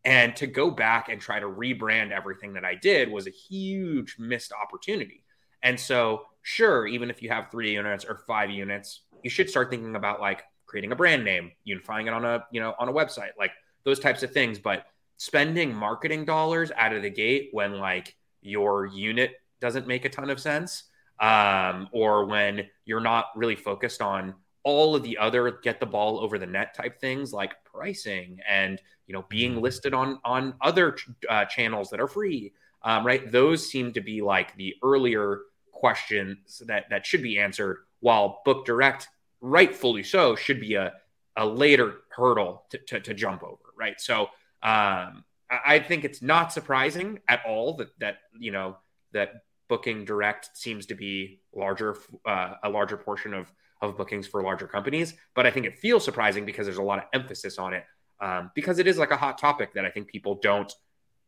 and 0.04 0.36
to 0.36 0.46
go 0.46 0.70
back 0.70 1.10
and 1.10 1.20
try 1.20 1.40
to 1.40 1.48
rebrand 1.48 2.12
everything 2.12 2.54
that 2.54 2.66
I 2.66 2.76
did 2.76 3.10
was 3.10 3.26
a 3.26 3.32
huge 3.32 4.18
missed 4.20 4.52
opportunity. 4.52 5.24
And 5.64 5.80
so, 5.80 6.26
sure, 6.42 6.86
even 6.86 7.10
if 7.10 7.22
you 7.22 7.30
have 7.30 7.50
three 7.50 7.74
units 7.74 8.04
or 8.04 8.18
five 8.28 8.52
units, 8.52 9.02
you 9.24 9.30
should 9.30 9.50
start 9.50 9.70
thinking 9.70 9.96
about 9.96 10.22
like 10.22 10.44
creating 10.66 10.92
a 10.92 10.96
brand 10.96 11.24
name, 11.24 11.52
unifying 11.64 12.08
it 12.08 12.14
on 12.14 12.26
a 12.26 12.46
you 12.52 12.60
know 12.60 12.74
on 12.80 12.90
a 12.90 12.94
website, 12.94 13.32
like 13.38 13.52
those 13.84 14.00
types 14.00 14.24
of 14.24 14.32
things. 14.32 14.60
But 14.60 14.86
spending 15.18 15.74
marketing 15.74 16.26
dollars 16.26 16.72
out 16.76 16.94
of 16.94 17.02
the 17.02 17.10
gate 17.10 17.50
when 17.52 17.80
like 17.80 18.16
your 18.42 18.86
unit 18.86 19.36
doesn't 19.62 19.88
make 19.88 20.06
a 20.06 20.10
ton 20.10 20.30
of 20.30 20.40
sense, 20.40 20.84
um, 21.20 21.88
or 21.92 22.26
when 22.26 22.68
you're 22.86 23.00
not 23.00 23.28
really 23.36 23.56
focused 23.56 24.02
on 24.02 24.36
all 24.64 24.96
of 24.96 25.04
the 25.04 25.18
other 25.18 25.60
get 25.62 25.80
the 25.80 25.86
ball 25.86 26.20
over 26.20 26.40
the 26.40 26.46
net 26.46 26.74
type 26.74 27.00
things 27.00 27.34
like 27.34 27.54
pricing 27.66 28.40
and 28.48 28.82
you 29.08 29.14
know 29.14 29.26
being 29.30 29.54
mm-hmm. 29.54 29.62
listed 29.62 29.94
on 29.94 30.20
on 30.24 30.54
other 30.62 30.98
uh, 31.30 31.46
channels 31.46 31.90
that 31.90 32.00
are 32.00 32.08
free 32.08 32.54
um, 32.84 33.06
right 33.06 33.32
those 33.32 33.70
seem 33.70 33.92
to 33.92 34.02
be 34.02 34.22
like 34.22 34.56
the 34.56 34.74
earlier 34.84 35.42
questions 35.72 36.62
that 36.66 36.86
that 36.90 37.06
should 37.06 37.22
be 37.22 37.38
answered 37.38 37.80
while 38.04 38.42
book 38.46 38.66
direct 38.66 39.08
rightfully 39.42 40.04
so 40.04 40.36
should 40.36 40.60
be 40.60 40.76
a 40.76 40.94
a 41.36 41.46
later 41.46 41.96
hurdle 42.16 42.64
to, 42.70 42.78
to, 42.78 43.00
to 43.00 43.14
jump 43.14 43.42
over 43.44 43.74
right 43.78 44.00
so 44.00 44.30
um, 44.62 45.26
I 45.50 45.80
think 45.80 46.06
it's 46.06 46.22
not 46.22 46.54
surprising 46.54 47.20
at 47.28 47.42
all 47.46 47.76
that 47.78 47.90
that 48.00 48.18
you 48.40 48.52
know 48.52 48.78
that 49.12 49.44
booking 49.68 50.06
direct 50.06 50.50
seems 50.54 50.86
to 50.88 50.96
be 50.96 51.42
larger, 51.54 51.98
uh, 52.26 52.56
a 52.64 52.70
larger 52.70 52.98
portion 52.98 53.34
of 53.34 53.52
of 53.82 53.98
bookings 53.98 54.26
for 54.26 54.42
larger 54.42 54.68
companies. 54.68 55.14
But 55.36 55.46
I 55.46 55.52
think 55.52 55.66
it 55.66 55.78
feels 55.78 56.06
surprising 56.06 56.46
because 56.46 56.66
there's 56.66 56.78
a 56.78 56.84
lot 56.84 57.00
of 57.00 57.06
emphasis 57.14 57.58
on 57.58 57.74
it 57.74 57.84
um, 58.22 58.52
because 58.56 58.80
it 58.80 58.88
is 58.88 58.98
like 58.98 59.12
a 59.12 59.18
hot 59.18 59.38
topic 59.38 59.74
that 59.74 59.86
I 59.86 59.90
think 59.90 60.08
people 60.08 60.36
don't. 60.42 60.72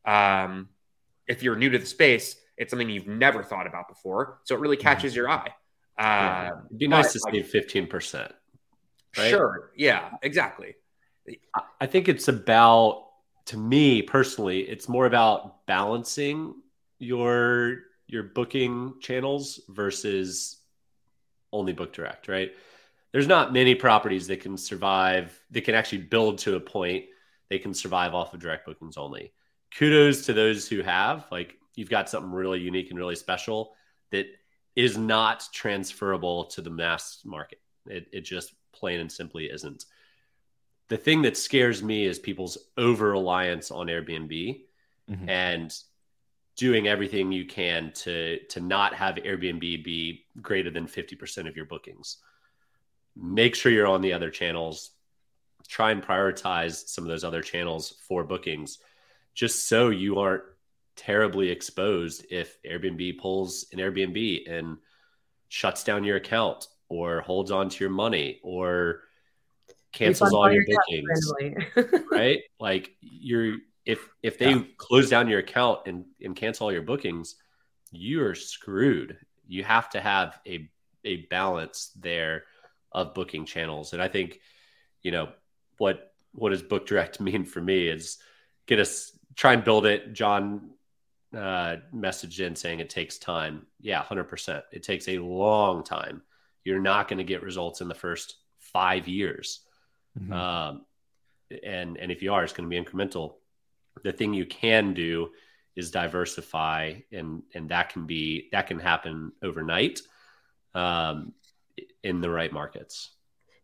Um, 0.06 0.70
if 1.28 1.44
you're 1.44 1.56
new 1.56 1.70
to 1.70 1.78
the 1.78 1.86
space, 1.86 2.38
it's 2.58 2.70
something 2.70 2.90
you've 2.90 3.08
never 3.08 3.44
thought 3.44 3.68
about 3.68 3.90
before, 3.90 4.40
so 4.44 4.56
it 4.56 4.62
really 4.62 4.78
mm-hmm. 4.78 4.84
catches 4.84 5.16
your 5.16 5.30
eye. 5.30 5.50
Uh, 5.98 6.52
It'd 6.68 6.80
be 6.80 6.88
nice 6.88 7.14
to 7.14 7.20
like, 7.26 7.46
save 7.46 7.64
15%. 7.70 8.32
Right? 9.18 9.30
Sure. 9.30 9.72
Yeah, 9.76 10.10
exactly. 10.22 10.76
I 11.80 11.88
think 11.88 12.08
it's 12.08 12.28
about, 12.28 13.08
to 13.48 13.58
me 13.58 14.02
personally, 14.02 14.62
it's 14.62 14.90
more 14.90 15.06
about 15.06 15.66
balancing 15.66 16.56
your 17.00 17.78
your 18.08 18.22
booking 18.24 18.94
channels 19.02 19.62
versus 19.70 20.60
only 21.52 21.74
book 21.74 21.92
direct, 21.92 22.28
right? 22.28 22.52
There's 23.12 23.28
not 23.28 23.52
many 23.54 23.74
properties 23.74 24.28
that 24.28 24.42
can 24.42 24.58
survive, 24.58 25.40
that 25.52 25.62
can 25.62 25.74
actually 25.74 26.00
build 26.00 26.38
to 26.40 26.56
a 26.56 26.60
point 26.60 27.06
they 27.50 27.58
can 27.60 27.74
survive 27.74 28.14
off 28.14 28.34
of 28.34 28.40
direct 28.40 28.66
bookings 28.66 28.98
only. 28.98 29.34
Kudos 29.76 30.26
to 30.26 30.34
those 30.34 30.68
who 30.68 30.82
have, 30.82 31.26
like, 31.32 31.58
you've 31.76 31.90
got 31.90 32.10
something 32.10 32.32
really 32.32 32.60
unique 32.60 32.90
and 32.90 33.00
really 33.00 33.16
special 33.16 33.74
that 34.12 34.26
is 34.76 34.98
not 34.98 35.48
transferable 35.54 36.46
to 36.46 36.62
the 36.62 36.70
mass 36.70 37.22
market. 37.24 37.60
It, 37.88 38.08
it 38.12 38.22
just 38.22 38.54
plain 38.74 39.00
and 39.00 39.12
simply 39.12 39.46
isn't. 39.46 39.86
The 40.90 40.98
thing 40.98 41.24
that 41.24 41.38
scares 41.38 41.82
me 41.82 42.06
is 42.06 42.20
people's 42.20 42.58
over 42.78 43.12
reliance 43.12 43.72
on 43.72 43.88
Airbnb 43.88 44.62
mm-hmm. 45.10 45.30
and 45.30 45.76
doing 46.58 46.88
everything 46.88 47.32
you 47.32 47.46
can 47.46 47.92
to 47.94 48.40
to 48.50 48.60
not 48.60 48.94
have 48.94 49.16
Airbnb 49.16 49.60
be 49.84 50.26
greater 50.42 50.70
than 50.70 50.88
50% 50.88 51.48
of 51.48 51.56
your 51.56 51.66
bookings. 51.66 52.18
Make 53.16 53.56
sure 53.56 53.72
you're 53.72 53.88
on 53.88 54.02
the 54.02 54.14
other 54.14 54.30
channels. 54.30 54.92
Try 55.68 55.92
and 55.92 56.04
prioritize 56.04 56.88
some 56.88 57.04
of 57.04 57.08
those 57.08 57.24
other 57.24 57.42
channels 57.42 57.96
for 58.08 58.24
bookings 58.24 58.78
just 59.34 59.68
so 59.68 59.90
you 59.90 60.20
aren't 60.20 60.44
terribly 60.96 61.50
exposed 61.50 62.26
if 62.30 62.58
Airbnb 62.64 63.18
pulls 63.20 63.66
an 63.72 63.80
Airbnb 63.80 64.50
and 64.50 64.78
shuts 65.50 65.84
down 65.84 66.04
your 66.04 66.18
account 66.18 66.68
or 66.90 67.22
holds 67.22 67.52
on 67.52 67.70
to 67.70 67.84
your 67.84 67.92
money 67.92 68.40
or 68.44 69.02
cancels 69.92 70.34
all 70.34 70.52
your 70.52 70.64
bookings. 70.66 72.04
right? 72.12 72.42
Like 72.60 72.96
you're 73.02 73.58
if 73.86 74.10
if 74.24 74.38
they 74.38 74.52
yeah. 74.52 74.64
close 74.78 75.10
down 75.10 75.28
your 75.28 75.40
account 75.40 75.82
and, 75.86 76.06
and 76.22 76.36
cancel 76.36 76.66
all 76.66 76.74
your 76.74 76.82
bookings, 76.82 77.36
you 77.92 78.24
are 78.24 78.36
screwed. 78.36 79.18
You 79.48 79.64
have 79.64 79.90
to 79.92 80.02
have 80.02 80.40
a 80.48 80.70
a 81.04 81.18
balance 81.28 81.92
there 81.96 82.44
of 82.92 83.14
booking 83.14 83.46
channels. 83.46 83.94
And 83.94 84.02
I 84.02 84.08
think, 84.08 84.40
you 85.02 85.12
know, 85.12 85.30
what 85.78 86.14
what 86.32 86.50
does 86.50 86.64
book 86.64 86.86
direct 86.86 87.20
mean 87.20 87.46
for 87.46 87.62
me 87.62 87.88
is 87.88 88.18
get 88.66 88.80
us 88.80 89.18
try 89.36 89.54
and 89.54 89.64
build 89.64 89.86
it. 89.86 90.14
John 90.14 90.72
uh, 91.34 91.78
messaged 91.94 92.40
in 92.40 92.56
saying 92.56 92.80
it 92.80 92.90
takes 92.90 93.18
time. 93.18 93.66
Yeah, 93.80 94.04
100%. 94.04 94.64
It 94.72 94.84
takes 94.84 95.08
a 95.08 95.20
long 95.20 95.84
time. 95.84 96.22
You're 96.64 96.80
not 96.80 97.08
going 97.08 97.18
to 97.18 97.24
get 97.24 97.44
results 97.44 97.82
in 97.82 97.88
the 97.88 97.96
first 97.96 98.36
five 98.60 99.08
years. 99.08 99.62
Mm-hmm. 100.20 100.34
Um, 100.34 100.86
and, 101.64 101.98
and 101.98 102.12
if 102.12 102.22
you 102.22 102.34
are, 102.34 102.44
it's 102.44 102.54
going 102.54 102.70
to 102.70 102.76
be 102.76 102.84
incremental. 102.84 103.36
The 104.04 104.12
thing 104.12 104.34
you 104.34 104.46
can 104.46 104.94
do 104.94 105.30
is 105.76 105.92
diversify 105.92 106.96
and, 107.12 107.44
and 107.54 107.70
that 107.70 107.90
can 107.90 108.06
be, 108.06 108.50
that 108.52 108.68
can 108.68 108.80
happen 108.80 109.32
overnight 109.44 110.02
um, 110.74 111.34
in 112.04 112.22
the 112.22 112.30
right 112.30 112.52
markets. 112.52 113.12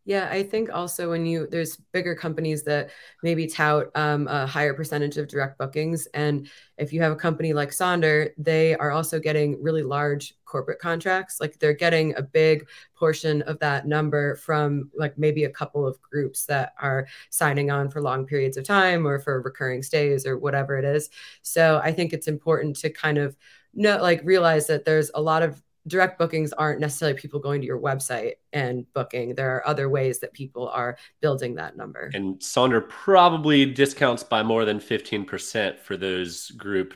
Yeah, 0.04 0.28
I 0.32 0.42
think 0.42 0.74
also 0.74 1.12
when 1.12 1.28
you 1.28 1.46
there's 1.46 1.78
bigger 1.94 2.16
companies 2.16 2.64
that 2.64 2.90
maybe 3.22 3.46
tout 3.46 3.92
um, 3.94 4.28
a 4.28 4.48
higher 4.48 4.74
percentage 4.74 5.18
of 5.18 5.28
direct 5.28 5.60
bookings, 5.60 6.08
and 6.16 6.50
if 6.80 6.92
you 6.92 7.02
have 7.04 7.12
a 7.12 7.16
company 7.16 7.54
like 7.54 7.70
Sonder, 7.70 8.32
they 8.36 8.76
are 8.78 8.90
also 8.90 9.20
getting 9.20 9.62
really 9.62 9.84
large 9.84 10.34
corporate 10.46 10.80
contracts. 10.80 11.40
Like 11.40 11.60
they're 11.60 11.74
getting 11.74 12.16
a 12.16 12.24
big 12.24 12.68
portion 12.96 13.44
of 13.44 13.60
that 13.60 13.86
number 13.88 14.36
from 14.38 14.90
like 14.98 15.20
maybe 15.20 15.44
a 15.44 15.52
couple 15.52 15.86
of 15.86 16.02
groups 16.02 16.46
that 16.48 16.74
are 16.80 17.08
signing 17.30 17.70
on 17.70 17.88
for 17.90 18.02
long 18.02 18.26
periods 18.26 18.58
of 18.58 18.64
time 18.66 19.06
or 19.08 19.20
for 19.20 19.40
recurring 19.42 19.84
stays 19.84 20.26
or 20.26 20.36
whatever 20.38 20.80
it 20.80 20.86
is. 20.86 21.12
So 21.44 21.80
I 21.84 21.92
think 21.92 22.12
it's 22.12 22.28
important 22.28 22.76
to 22.78 22.90
kind 22.90 23.20
of 23.20 23.38
know 23.76 24.02
like 24.02 24.22
realize 24.24 24.66
that 24.68 24.84
there's 24.84 25.12
a 25.14 25.22
lot 25.22 25.44
of 25.44 25.62
direct 25.88 26.20
bookings 26.20 26.54
aren't 26.54 26.80
necessarily 26.80 27.18
people 27.18 27.40
going 27.40 27.62
to 27.62 27.68
your 27.68 27.80
website 27.80 28.34
and 28.54 28.86
booking. 28.94 29.36
There 29.36 29.56
are 29.56 29.68
other 29.68 29.90
ways 29.90 30.20
that 30.20 30.34
people 30.34 30.70
are 30.70 30.98
building 31.22 31.56
that 31.56 31.76
number. 31.76 32.12
And 32.14 32.40
Sonder 32.40 32.88
probably 32.88 33.66
discounts 33.66 34.24
by 34.24 34.44
more 34.44 34.66
than 34.66 34.80
15% 34.80 35.80
for 35.80 35.98
those 35.98 36.52
group 36.52 36.94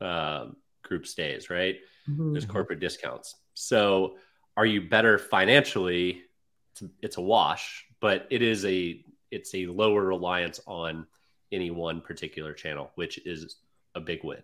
uh, 0.00 0.46
group 0.82 1.06
stays, 1.06 1.50
right? 1.50 1.76
Mm-hmm. 2.08 2.34
Those 2.34 2.44
corporate 2.44 2.80
discounts. 2.80 3.36
So 3.54 4.16
are 4.56 4.66
you 4.66 4.82
better 4.82 5.18
financially? 5.18 6.22
It's, 6.72 6.82
it's 7.02 7.16
a 7.16 7.22
wash, 7.22 7.86
but 8.00 8.26
it 8.30 8.42
is 8.42 8.64
a 8.64 9.04
it's 9.30 9.54
a 9.54 9.66
lower 9.66 10.04
reliance 10.04 10.60
on 10.66 11.06
any 11.52 11.70
one 11.70 12.00
particular 12.00 12.52
channel, 12.52 12.90
which 12.94 13.24
is 13.26 13.56
a 13.94 14.00
big 14.00 14.22
win. 14.24 14.42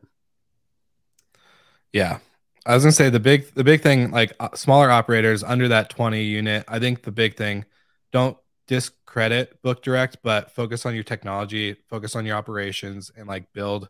Yeah, 1.93 2.19
I 2.65 2.75
was 2.75 2.85
gonna 2.85 2.93
say 2.93 3.11
the 3.11 3.21
big 3.21 3.53
the 3.55 3.65
big 3.65 3.83
thing 3.83 4.11
like 4.11 4.33
uh, 4.39 4.51
smaller 4.55 4.91
operators 4.91 5.43
under 5.43 5.69
that 5.69 5.91
20 5.91 6.23
unit. 6.23 6.65
I 6.69 6.79
think 6.79 7.03
the 7.03 7.11
big 7.11 7.37
thing 7.37 7.65
don't 8.13 8.37
discredit 8.69 9.61
book 9.63 9.83
direct, 9.83 10.19
but 10.23 10.53
focus 10.53 10.87
on 10.87 10.95
your 10.95 11.03
technology, 11.03 11.77
focus 11.89 12.15
on 12.15 12.25
your 12.25 12.37
operations, 12.37 13.11
and 13.17 13.27
like 13.27 13.53
build 13.53 13.89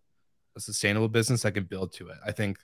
a 0.56 0.60
sustainable 0.60 1.08
business 1.08 1.42
that 1.42 1.52
can 1.52 1.64
build 1.64 1.92
to 1.94 2.08
it. 2.08 2.16
I 2.26 2.32
think 2.32 2.58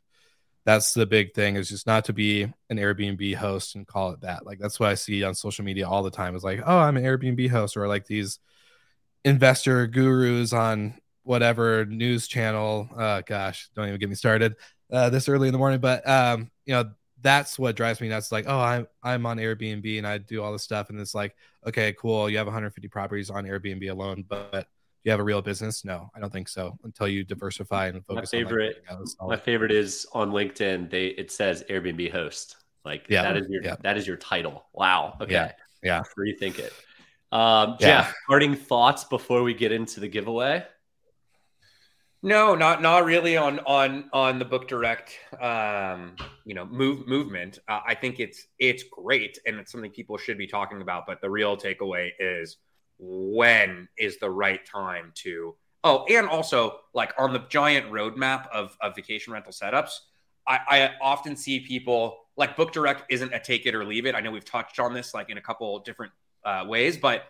that's 0.65 0.95
the 0.95 1.07
big 1.07 1.35
thing 1.35 1.57
is 1.57 1.69
just 1.69 1.87
not 1.87 2.07
to 2.07 2.13
be 2.13 2.43
an 2.43 2.77
Airbnb 2.79 3.35
host 3.35 3.75
and 3.75 3.87
call 3.87 4.13
it 4.13 4.23
that. 4.23 4.47
Like 4.47 4.59
that's 4.59 4.81
what 4.81 4.91
I 4.91 4.95
see 4.95 5.23
on 5.25 5.35
social 5.35 5.65
media 5.65 5.89
all 5.89 6.03
the 6.03 6.11
time 6.11 6.35
is 6.35 6.45
like, 6.45 6.61
oh, 6.65 6.79
I'm 6.79 6.97
an 6.97 7.05
Airbnb 7.05 7.51
host, 7.51 7.77
or 7.77 7.87
like 7.87 8.07
these 8.07 8.39
investor 9.25 9.87
gurus 9.87 10.55
on 10.55 10.95
whatever 11.23 11.85
news 11.85 12.29
channel. 12.29 12.89
Uh, 12.97 13.21
gosh, 13.21 13.69
don't 13.75 13.89
even 13.89 14.01
get 14.01 14.09
me 14.09 14.15
started 14.15 14.57
uh, 14.93 15.11
this 15.11 15.29
early 15.29 15.49
in 15.49 15.53
the 15.53 15.59
morning. 15.59 15.81
But 15.81 16.09
um, 16.09 16.51
you 16.65 16.75
know, 16.75 16.91
that's 17.21 17.59
what 17.59 17.77
drives 17.77 18.01
me 18.01 18.09
nuts. 18.09 18.33
Like, 18.33 18.47
oh, 18.49 18.59
I'm 18.59 18.87
I'm 19.03 19.27
on 19.27 19.39
Airbnb 19.39 19.99
and 19.99 20.07
I 20.07 20.19
do 20.19 20.43
all 20.43 20.53
this 20.53 20.63
stuff, 20.63 20.91
and 20.91 21.01
it's 21.01 21.15
like, 21.15 21.35
okay, 21.67 21.95
cool. 21.95 22.29
You 22.31 22.39
have 22.39 22.47
150 22.47 22.89
properties 22.89 23.31
on 23.31 23.45
Airbnb 23.45 23.91
alone, 23.91 24.25
but 24.29 24.69
you 25.05 25.11
have 25.11 25.21
a 25.21 25.25
real 25.25 25.43
business? 25.43 25.85
No, 25.85 26.11
I 26.15 26.21
don't 26.21 26.33
think 26.33 26.49
so. 26.49 26.79
Until 26.85 27.09
you 27.09 27.25
diversify 27.25 27.87
and 27.87 28.05
focus. 28.05 28.33
My 28.33 28.39
favorite, 28.39 28.85
my 29.21 29.37
favorite 29.37 29.73
is 29.73 30.07
on 30.13 30.31
LinkedIn. 30.31 30.91
They 30.91 31.07
it 31.07 31.31
says 31.31 31.65
Airbnb 31.71 32.13
host. 32.13 32.57
Like 32.85 33.07
yeah, 33.09 33.23
that 33.23 33.37
is 33.37 33.47
your 33.49 33.63
yeah. 33.63 33.77
that 33.83 33.97
is 33.97 34.07
your 34.07 34.17
title. 34.17 34.67
Wow. 34.73 35.17
Okay. 35.21 35.33
Yeah. 35.33 35.53
Yeah. 35.83 36.03
Rethink 36.19 36.59
it. 36.59 36.73
Um, 37.31 37.77
Jeff, 37.79 38.07
yeah. 38.07 38.13
parting 38.27 38.55
thoughts 38.55 39.05
before 39.05 39.43
we 39.43 39.55
get 39.55 39.73
into 39.73 40.01
the 40.01 40.09
giveaway. 40.09 40.65
No, 42.23 42.57
not 42.57 42.83
not 42.83 43.05
really 43.05 43.37
on 43.37 43.61
on 43.61 44.11
on 44.13 44.39
the 44.41 44.45
book 44.45 44.67
direct 44.67 45.17
um 45.41 46.17
you 46.45 46.55
know 46.55 46.67
move 46.67 47.07
movement. 47.07 47.61
Uh, 47.69 47.81
I 47.87 47.95
think 47.95 48.19
it's 48.19 48.47
it's 48.59 48.83
great 48.91 49.39
and 49.47 49.57
it's 49.57 49.71
something 49.71 49.91
people 49.91 50.19
should 50.19 50.39
be 50.39 50.47
talking 50.47 50.83
about, 50.83 51.07
but 51.07 51.21
the 51.21 51.31
real 51.31 51.57
takeaway 51.57 52.11
is 52.19 52.57
when 52.99 53.89
is 53.97 54.19
the 54.19 54.31
right 54.31 54.65
time 54.67 55.13
to 55.23 55.55
Oh, 55.85 56.05
and 56.11 56.29
also 56.29 56.81
like 56.93 57.15
on 57.19 57.33
the 57.33 57.45
giant 57.49 57.91
roadmap 57.91 58.49
of 58.49 58.77
of 58.81 58.97
vacation 58.97 59.33
rental 59.33 59.53
setups, 59.53 59.93
I, 60.47 60.59
I 60.69 60.91
often 61.01 61.37
see 61.37 61.61
people 61.61 62.19
like 62.37 62.57
book 62.57 62.73
direct 62.73 63.05
isn't 63.11 63.33
a 63.33 63.39
take 63.39 63.65
it 63.65 63.77
or 63.77 63.85
leave 63.85 64.07
it. 64.07 64.17
I 64.17 64.21
know 64.21 64.33
we've 64.33 64.45
touched 64.45 64.81
on 64.81 64.93
this 64.93 65.15
like 65.15 65.31
in 65.31 65.39
a 65.39 65.41
couple 65.41 65.79
different 65.81 66.13
uh, 66.45 66.65
ways, 66.67 66.97
but 66.97 67.25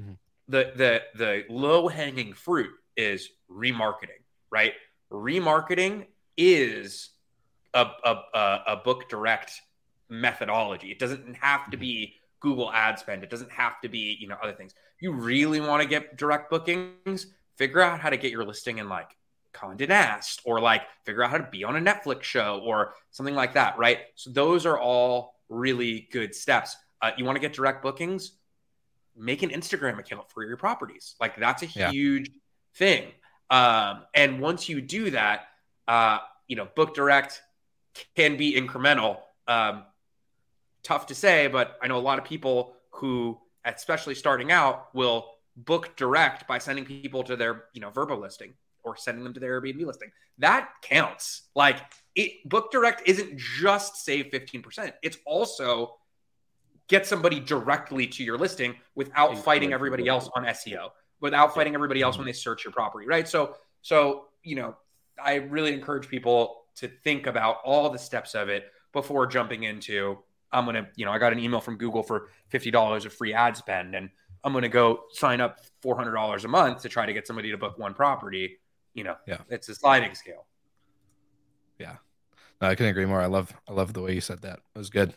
mm-hmm. 0.00 0.14
the 0.48 0.72
the 0.74 1.02
the 1.14 1.44
low 1.48 1.86
hanging 1.86 2.32
fruit 2.32 2.70
is 2.96 3.28
remarketing 3.48 4.21
right? 4.52 4.74
Remarketing 5.10 6.06
is 6.36 7.10
a, 7.74 7.86
a, 8.04 8.60
a, 8.66 8.76
book 8.76 9.08
direct 9.08 9.60
methodology. 10.08 10.90
It 10.90 10.98
doesn't 10.98 11.36
have 11.36 11.70
to 11.70 11.76
be 11.76 12.14
Google 12.40 12.70
ad 12.70 12.98
spend. 12.98 13.24
It 13.24 13.30
doesn't 13.30 13.50
have 13.50 13.80
to 13.80 13.88
be, 13.88 14.16
you 14.20 14.28
know, 14.28 14.36
other 14.42 14.52
things. 14.52 14.74
You 15.00 15.12
really 15.12 15.60
want 15.60 15.82
to 15.82 15.88
get 15.88 16.16
direct 16.16 16.50
bookings, 16.50 17.26
figure 17.56 17.80
out 17.80 17.98
how 17.98 18.10
to 18.10 18.16
get 18.16 18.30
your 18.30 18.44
listing 18.44 18.78
in 18.78 18.88
like 18.88 19.16
Condé 19.54 19.88
Nast 19.88 20.42
or 20.44 20.60
like 20.60 20.82
figure 21.04 21.22
out 21.22 21.30
how 21.30 21.38
to 21.38 21.48
be 21.50 21.64
on 21.64 21.76
a 21.76 21.80
Netflix 21.80 22.22
show 22.22 22.60
or 22.64 22.94
something 23.10 23.34
like 23.34 23.54
that, 23.54 23.78
right? 23.78 23.98
So 24.14 24.30
those 24.30 24.66
are 24.66 24.78
all 24.78 25.34
really 25.48 26.08
good 26.12 26.34
steps. 26.34 26.76
Uh, 27.00 27.10
you 27.16 27.24
want 27.24 27.36
to 27.36 27.40
get 27.40 27.52
direct 27.52 27.82
bookings? 27.82 28.32
Make 29.16 29.42
an 29.42 29.50
Instagram 29.50 29.98
account 29.98 30.30
for 30.30 30.44
your 30.44 30.56
properties. 30.56 31.16
Like 31.20 31.36
that's 31.36 31.62
a 31.62 31.66
yeah. 31.66 31.90
huge 31.90 32.30
thing. 32.76 33.12
Um, 33.52 34.04
and 34.14 34.40
once 34.40 34.68
you 34.68 34.80
do 34.80 35.10
that, 35.10 35.48
uh, 35.86 36.18
you 36.48 36.56
know, 36.56 36.66
book 36.74 36.94
direct, 36.94 37.42
can 38.16 38.38
be 38.38 38.54
incremental. 38.54 39.18
Um, 39.46 39.84
tough 40.82 41.06
to 41.06 41.14
say, 41.14 41.46
but 41.48 41.78
I 41.82 41.86
know 41.86 41.98
a 41.98 42.00
lot 42.00 42.18
of 42.18 42.24
people 42.24 42.74
who, 42.90 43.38
especially 43.64 44.14
starting 44.14 44.50
out, 44.50 44.92
will 44.94 45.28
book 45.54 45.94
direct 45.96 46.48
by 46.48 46.58
sending 46.58 46.86
people 46.86 47.22
to 47.24 47.36
their, 47.36 47.64
you 47.74 47.80
know, 47.82 47.90
Vrbo 47.90 48.18
listing 48.18 48.54
or 48.82 48.96
sending 48.96 49.22
them 49.22 49.34
to 49.34 49.40
their 49.40 49.60
Airbnb 49.60 49.84
listing. 49.84 50.10
That 50.38 50.70
counts. 50.82 51.42
Like 51.54 51.78
it 52.14 52.48
book 52.48 52.72
direct 52.72 53.02
isn't 53.06 53.38
just 53.38 54.04
save 54.04 54.26
15%. 54.26 54.92
It's 55.02 55.18
also 55.26 55.96
get 56.88 57.06
somebody 57.06 57.38
directly 57.38 58.06
to 58.06 58.24
your 58.24 58.38
listing 58.38 58.74
without 58.94 59.38
fighting 59.38 59.72
everybody 59.72 60.08
else 60.08 60.28
on 60.34 60.44
SEO, 60.44 60.88
without 61.22 61.54
fighting 61.54 61.74
everybody 61.74 62.02
else 62.02 62.18
when 62.18 62.26
they 62.26 62.32
search 62.34 62.64
your 62.64 62.72
property, 62.72 63.06
right? 63.06 63.26
So 63.26 63.56
so, 63.80 64.26
you 64.42 64.56
know, 64.56 64.76
I 65.22 65.36
really 65.36 65.72
encourage 65.72 66.06
people 66.08 66.64
to 66.76 66.88
think 66.88 67.26
about 67.26 67.58
all 67.64 67.88
the 67.88 67.98
steps 67.98 68.34
of 68.34 68.48
it 68.50 68.70
before 68.92 69.26
jumping 69.26 69.62
into 69.62 70.18
I'm 70.52 70.64
going 70.66 70.74
to, 70.76 70.86
you 70.96 71.06
know, 71.06 71.12
I 71.12 71.18
got 71.18 71.32
an 71.32 71.38
email 71.38 71.60
from 71.62 71.78
Google 71.78 72.02
for 72.02 72.28
$50 72.52 73.06
of 73.06 73.12
free 73.14 73.32
ad 73.32 73.56
spend 73.56 73.94
and 73.94 74.10
I'm 74.44 74.52
going 74.52 74.62
to 74.62 74.68
go 74.68 75.04
sign 75.12 75.40
up 75.40 75.60
$400 75.82 76.44
a 76.44 76.48
month 76.48 76.82
to 76.82 76.88
try 76.90 77.06
to 77.06 77.12
get 77.14 77.26
somebody 77.26 77.50
to 77.52 77.56
book 77.56 77.78
one 77.78 77.94
property. 77.94 78.58
You 78.92 79.04
know, 79.04 79.16
Yeah. 79.26 79.38
it's 79.48 79.68
a 79.70 79.74
sliding 79.74 80.14
scale. 80.14 80.46
Yeah. 81.78 81.96
No, 82.60 82.68
I 82.68 82.74
can 82.74 82.86
agree 82.86 83.06
more. 83.06 83.20
I 83.20 83.26
love 83.26 83.52
I 83.68 83.72
love 83.72 83.92
the 83.94 84.02
way 84.02 84.14
you 84.14 84.20
said 84.20 84.42
that. 84.42 84.60
It 84.74 84.78
was 84.78 84.90
good. 84.90 85.14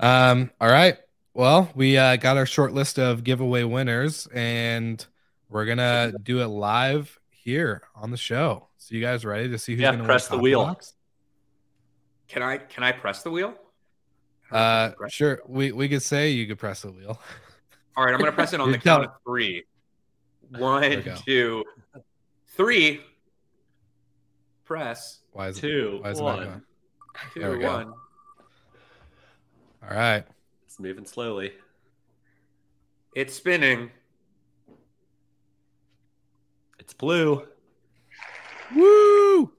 Um, 0.00 0.50
all 0.60 0.70
right. 0.70 0.96
Well, 1.34 1.70
we 1.74 1.96
uh, 1.98 2.16
got 2.16 2.36
our 2.36 2.46
short 2.46 2.72
list 2.72 2.98
of 2.98 3.24
giveaway 3.24 3.62
winners 3.64 4.26
and 4.34 5.04
we're 5.52 5.66
gonna 5.66 6.12
do 6.22 6.40
it 6.40 6.46
live 6.46 7.18
here 7.30 7.82
on 7.94 8.10
the 8.10 8.16
show. 8.16 8.68
So 8.78 8.94
you 8.94 9.00
guys 9.00 9.24
ready 9.24 9.48
to 9.48 9.58
see 9.58 9.72
who's 9.74 9.82
Yeah, 9.82 9.92
gonna 9.92 10.04
press 10.04 10.28
the 10.28 10.38
wheel. 10.38 10.64
Box? 10.64 10.94
Can 12.28 12.42
I, 12.42 12.56
can 12.58 12.82
I 12.82 12.92
press 12.92 13.22
the 13.22 13.30
wheel? 13.30 13.54
Uh 14.50 14.90
sure. 15.08 15.40
We 15.46 15.72
we 15.72 15.88
could 15.88 16.02
say 16.02 16.30
you 16.30 16.46
could 16.46 16.58
press 16.58 16.82
the 16.82 16.90
wheel. 16.92 17.18
All 17.96 18.04
right, 18.04 18.12
I'm 18.14 18.18
going 18.18 18.30
to 18.30 18.34
press 18.34 18.54
it 18.54 18.60
on 18.60 18.72
the 18.72 18.78
count 18.78 19.04
of 19.04 19.10
three. 19.26 19.64
we 20.50 20.58
One, 20.58 21.02
go. 21.02 21.14
two, 21.26 21.62
three. 22.56 23.02
Press. 24.64 25.18
Why 25.32 25.48
is 25.48 25.58
Two, 25.58 25.96
it 25.96 26.02
why 26.02 26.10
is 26.12 26.18
it 26.18 26.22
one. 26.22 26.36
not 26.38 26.44
going? 26.48 26.62
Two, 27.34 27.40
There 27.40 27.50
we 27.52 27.58
go. 27.58 27.94
All 29.82 29.94
right. 29.96 30.24
It's 30.64 30.80
moving 30.80 31.04
slowly. 31.04 31.52
It's 33.14 33.34
spinning. 33.34 33.90
It's 36.92 36.98
blue. 36.98 37.42
Woo! 38.76 39.50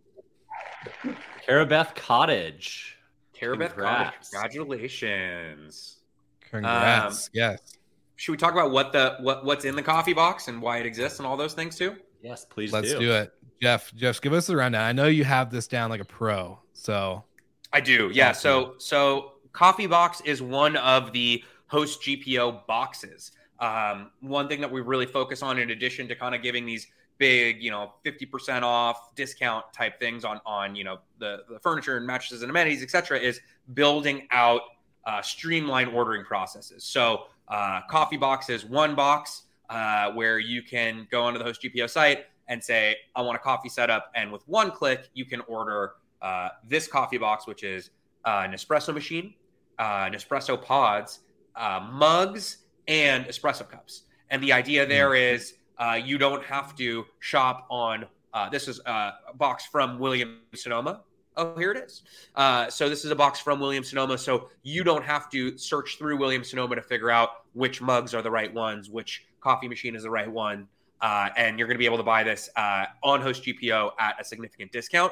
Carabeth 1.50 1.96
Cottage. 1.96 2.96
Carabeth 3.36 3.76
Cottage. 3.76 4.14
Congratulations. 4.32 5.98
Congrats. 6.42 7.32
yes. 7.34 7.80
Should 8.18 8.34
we 8.34 8.38
talk 8.38 8.54
about 8.54 8.70
what 8.70 8.94
the 8.94 9.18
what 9.22 9.44
what's 9.46 9.66
in 9.66 9.76
the 9.76 9.82
coffee 9.82 10.14
box 10.14 10.48
and 10.48 10.62
why 10.62 10.78
it 10.78 10.86
exists 10.86 11.18
and 11.18 11.26
all 11.26 11.36
those 11.36 11.56
things 11.56 11.76
too? 11.76 11.96
Yes, 12.22 12.46
please 12.46 12.72
Let's 12.72 12.92
do. 12.92 13.00
do 13.00 13.12
it. 13.14 13.34
Jeff, 13.60 13.92
Jeff, 13.96 14.22
give 14.22 14.34
us 14.34 14.46
the 14.46 14.56
rundown. 14.56 14.84
I 14.84 14.92
know 14.92 15.08
you 15.08 15.24
have 15.24 15.50
this 15.50 15.66
down 15.68 15.90
like 15.90 16.02
a 16.02 16.06
pro. 16.06 16.60
So 16.74 17.24
I 17.72 17.82
do. 17.82 18.12
Yeah. 18.14 18.30
Awesome. 18.30 18.42
So 18.42 18.74
so 18.78 19.32
Coffee 19.54 19.88
Box 19.88 20.22
is 20.22 20.40
one 20.44 20.76
of 20.78 21.12
the 21.14 21.44
host 21.66 22.04
GPO 22.04 22.68
boxes. 22.68 23.32
Um, 23.60 24.12
one 24.20 24.48
thing 24.48 24.62
that 24.62 24.72
we 24.72 24.82
really 24.82 25.08
focus 25.08 25.42
on, 25.42 25.58
in 25.58 25.72
addition 25.72 26.08
to 26.10 26.16
kind 26.16 26.36
of 26.36 26.44
giving 26.44 26.68
these 26.68 26.86
big, 27.18 27.62
you 27.62 27.72
know, 27.72 27.94
fifty 28.04 28.26
percent 28.26 28.64
off 28.64 29.16
discount 29.16 29.66
type 29.74 30.00
things 30.00 30.24
on 30.26 30.40
on 30.46 30.76
you 30.76 30.84
know 30.84 31.00
the 31.20 31.44
the 31.50 31.60
furniture 31.60 31.98
and 31.98 32.06
mattresses 32.06 32.42
and 32.42 32.50
amenities, 32.50 32.84
etc., 32.84 33.20
is 33.20 33.40
building 33.74 34.28
out 34.32 34.62
uh, 35.06 35.22
streamlined 35.22 35.90
ordering 35.90 36.24
processes. 36.24 36.84
So 36.84 37.26
uh, 37.48 37.82
Coffee 37.90 38.18
Box 38.18 38.50
is 38.50 38.66
one 38.66 38.96
box 38.96 39.44
uh, 39.70 40.12
where 40.12 40.40
you 40.40 40.62
can 40.62 41.08
go 41.12 41.24
onto 41.24 41.40
the 41.40 41.46
host 41.46 41.62
GPO 41.62 41.90
site 41.90 42.26
and 42.48 42.64
say, 42.64 42.98
I 43.16 43.22
want 43.22 43.36
a 43.36 43.40
coffee 43.40 43.70
setup, 43.70 44.12
and 44.16 44.32
with 44.32 44.48
one 44.48 44.72
click, 44.72 45.10
you 45.14 45.26
can 45.26 45.42
order 45.42 45.94
uh, 46.22 46.50
this 46.68 46.88
coffee 46.88 47.18
box, 47.18 47.48
which 47.48 47.64
is 47.64 47.90
uh, 48.26 48.42
an 48.46 48.52
espresso 48.52 48.94
machine, 48.94 49.34
uh, 49.80 50.06
Nespresso 50.06 50.62
pods, 50.62 51.20
uh, 51.56 51.88
mugs, 51.92 52.58
and 52.88 53.26
espresso 53.26 53.68
cups. 53.70 54.04
And 54.30 54.42
the 54.42 54.54
idea 54.54 54.86
there 54.86 55.16
is 55.16 55.56
uh, 55.84 55.96
you 55.96 56.18
don't 56.18 56.44
have 56.44 56.76
to 56.78 57.06
shop 57.20 57.66
on. 57.70 58.06
Uh, 58.34 58.50
this 58.50 58.68
is 58.68 58.80
a 58.86 59.14
box 59.36 59.66
from 59.66 60.00
William 60.00 60.40
Sonoma. 60.56 61.02
Oh, 61.36 61.58
here 61.58 61.72
it 61.72 61.78
is. 61.78 62.04
Uh, 62.36 62.70
so 62.70 62.88
this 62.88 63.04
is 63.04 63.12
a 63.12 63.16
box 63.16 63.40
from 63.40 63.60
Williams 63.60 63.90
Sonoma. 63.90 64.18
So 64.18 64.50
you 64.62 64.84
don't 64.84 65.04
have 65.04 65.30
to 65.32 65.58
search 65.58 65.98
through 65.98 66.18
Williams 66.18 66.50
Sonoma 66.50 66.76
to 66.76 66.82
figure 66.82 67.10
out 67.10 67.30
which 67.54 67.82
mugs 67.82 68.14
are 68.14 68.22
the 68.22 68.32
right 68.32 68.54
ones, 68.54 68.90
which 68.90 69.26
coffee 69.42 69.68
machine 69.68 69.94
is 69.96 70.04
the 70.04 70.10
right 70.10 70.32
one, 70.32 70.68
uh, 71.02 71.30
and 71.36 71.60
you're 71.60 71.68
going 71.68 71.76
to 71.76 71.80
be 71.80 71.86
able 71.86 71.98
to 71.98 72.04
buy 72.04 72.24
this 72.24 72.50
uh, 72.56 72.86
on 73.04 73.22
Host 73.22 73.44
GPO 73.44 73.92
at 74.00 74.16
a 74.22 74.24
significant 74.24 74.72
discount. 74.72 75.12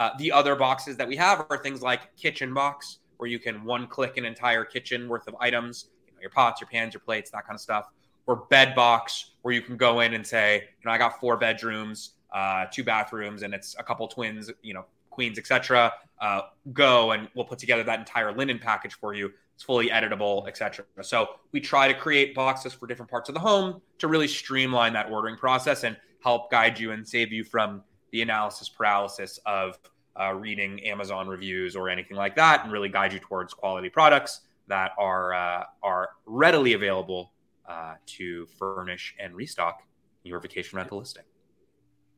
Uh, 0.00 0.10
the 0.18 0.32
other 0.32 0.56
boxes 0.56 0.96
that 0.96 1.06
we 1.06 1.16
have 1.16 1.46
are 1.48 1.58
things 1.58 1.80
like 1.80 2.16
Kitchen 2.16 2.52
Box, 2.52 2.98
where 3.18 3.28
you 3.28 3.38
can 3.38 3.64
one 3.64 3.86
click 3.86 4.16
an 4.16 4.24
entire 4.24 4.64
kitchen 4.64 5.08
worth 5.08 5.28
of 5.28 5.36
items, 5.38 5.90
you 6.06 6.12
know, 6.12 6.20
your 6.20 6.30
pots, 6.30 6.60
your 6.60 6.68
pans, 6.68 6.92
your 6.94 7.00
plates, 7.00 7.30
that 7.30 7.46
kind 7.46 7.54
of 7.54 7.60
stuff. 7.60 7.90
Or 8.28 8.46
Bed 8.48 8.76
Box, 8.76 9.32
where 9.42 9.52
you 9.52 9.62
can 9.62 9.76
go 9.76 10.00
in 10.00 10.14
and 10.14 10.24
say, 10.24 10.56
you 10.62 10.84
know, 10.84 10.92
I 10.92 10.98
got 10.98 11.18
four 11.18 11.36
bedrooms, 11.36 12.12
uh, 12.32 12.66
two 12.70 12.84
bathrooms, 12.84 13.42
and 13.42 13.52
it's 13.52 13.74
a 13.78 13.82
couple 13.82 14.06
twins, 14.06 14.50
you 14.62 14.74
know, 14.74 14.84
queens, 15.10 15.36
etc. 15.36 15.92
Uh, 16.20 16.42
go 16.72 17.10
and 17.10 17.28
we'll 17.34 17.44
put 17.44 17.58
together 17.58 17.82
that 17.82 17.98
entire 17.98 18.30
linen 18.30 18.58
package 18.58 18.94
for 18.94 19.14
you. 19.14 19.32
It's 19.54 19.64
fully 19.64 19.88
editable, 19.88 20.46
etc. 20.46 20.84
So 21.02 21.30
we 21.50 21.60
try 21.60 21.88
to 21.88 21.94
create 21.94 22.36
boxes 22.36 22.72
for 22.72 22.86
different 22.86 23.10
parts 23.10 23.28
of 23.28 23.34
the 23.34 23.40
home 23.40 23.82
to 23.98 24.06
really 24.06 24.28
streamline 24.28 24.92
that 24.92 25.10
ordering 25.10 25.36
process 25.36 25.82
and 25.82 25.96
help 26.22 26.52
guide 26.52 26.78
you 26.78 26.92
and 26.92 27.08
save 27.08 27.32
you 27.32 27.42
from 27.42 27.82
the 28.12 28.22
analysis 28.22 28.68
paralysis 28.68 29.40
of 29.46 29.76
uh, 30.20 30.34
reading 30.34 30.80
Amazon 30.84 31.26
reviews 31.26 31.74
or 31.74 31.88
anything 31.88 32.16
like 32.16 32.36
that, 32.36 32.62
and 32.62 32.72
really 32.72 32.88
guide 32.88 33.12
you 33.12 33.18
towards 33.18 33.54
quality 33.54 33.88
products 33.88 34.42
that 34.68 34.92
are 34.98 35.32
uh, 35.34 35.64
are 35.82 36.10
readily 36.26 36.74
available 36.74 37.32
uh, 37.68 37.94
to 38.06 38.46
furnish 38.58 39.14
and 39.20 39.34
restock 39.34 39.82
your 40.24 40.40
vacation 40.40 40.76
rental 40.76 40.98
listing. 40.98 41.24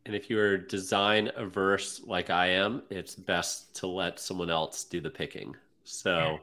And 0.07 0.15
if 0.15 0.31
you're 0.31 0.57
design 0.57 1.31
averse 1.37 2.03
like 2.07 2.31
I 2.31 2.47
am, 2.49 2.83
it's 2.89 3.15
best 3.15 3.75
to 3.77 3.87
let 3.87 4.19
someone 4.19 4.51
else 4.51 4.85
do 4.85 5.01
the 5.01 5.11
picking. 5.11 5.55
So 5.85 6.39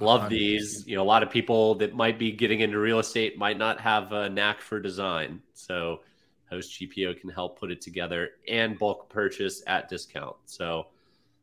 love 0.00 0.22
100%. 0.22 0.28
these. 0.30 0.86
You 0.86 0.96
know, 0.96 1.02
a 1.02 1.04
lot 1.04 1.22
of 1.22 1.30
people 1.30 1.74
that 1.76 1.94
might 1.94 2.18
be 2.18 2.32
getting 2.32 2.60
into 2.60 2.78
real 2.78 2.98
estate 2.98 3.36
might 3.36 3.58
not 3.58 3.80
have 3.80 4.12
a 4.12 4.30
knack 4.30 4.60
for 4.60 4.80
design. 4.80 5.42
So 5.52 6.00
Host 6.48 6.80
GPO 6.80 7.20
can 7.20 7.30
help 7.30 7.58
put 7.58 7.70
it 7.70 7.80
together 7.80 8.30
and 8.48 8.78
bulk 8.78 9.08
purchase 9.08 9.62
at 9.66 9.88
discount. 9.88 10.36
So 10.46 10.86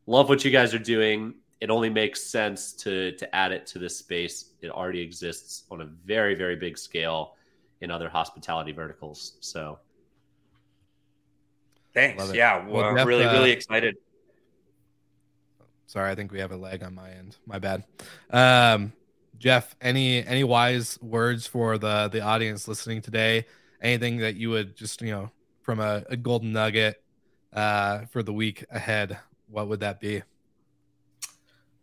love 0.06 0.28
what 0.28 0.44
you 0.44 0.50
guys 0.50 0.74
are 0.74 0.78
doing. 0.78 1.34
It 1.60 1.70
only 1.70 1.90
makes 1.90 2.22
sense 2.22 2.72
to 2.74 3.12
to 3.12 3.34
add 3.34 3.52
it 3.52 3.66
to 3.68 3.78
this 3.78 3.96
space. 3.96 4.50
It 4.60 4.70
already 4.70 5.00
exists 5.00 5.64
on 5.70 5.80
a 5.80 5.86
very, 5.86 6.34
very 6.34 6.56
big 6.56 6.76
scale 6.76 7.36
in 7.80 7.90
other 7.90 8.08
hospitality 8.08 8.72
verticals. 8.72 9.36
So 9.40 9.78
Thanks. 11.94 12.18
Love. 12.18 12.34
Yeah, 12.34 12.66
Well, 12.66 12.82
we're 12.82 12.96
Jeff, 12.96 13.06
really, 13.06 13.24
uh, 13.24 13.32
really 13.32 13.52
excited. 13.52 13.96
Sorry, 15.86 16.10
I 16.10 16.16
think 16.16 16.32
we 16.32 16.40
have 16.40 16.50
a 16.50 16.56
lag 16.56 16.82
on 16.82 16.94
my 16.94 17.10
end. 17.10 17.36
My 17.46 17.60
bad. 17.60 17.84
Um, 18.30 18.92
Jeff, 19.38 19.76
any 19.80 20.26
any 20.26 20.42
wise 20.42 20.98
words 21.00 21.46
for 21.46 21.78
the 21.78 22.08
the 22.08 22.20
audience 22.20 22.66
listening 22.66 23.00
today? 23.00 23.46
Anything 23.80 24.18
that 24.18 24.34
you 24.34 24.50
would 24.50 24.74
just 24.76 25.02
you 25.02 25.12
know 25.12 25.30
from 25.62 25.78
a, 25.78 26.02
a 26.08 26.16
golden 26.16 26.52
nugget 26.52 27.00
uh, 27.52 28.06
for 28.06 28.24
the 28.24 28.32
week 28.32 28.64
ahead? 28.70 29.18
What 29.48 29.68
would 29.68 29.80
that 29.80 30.00
be? 30.00 30.22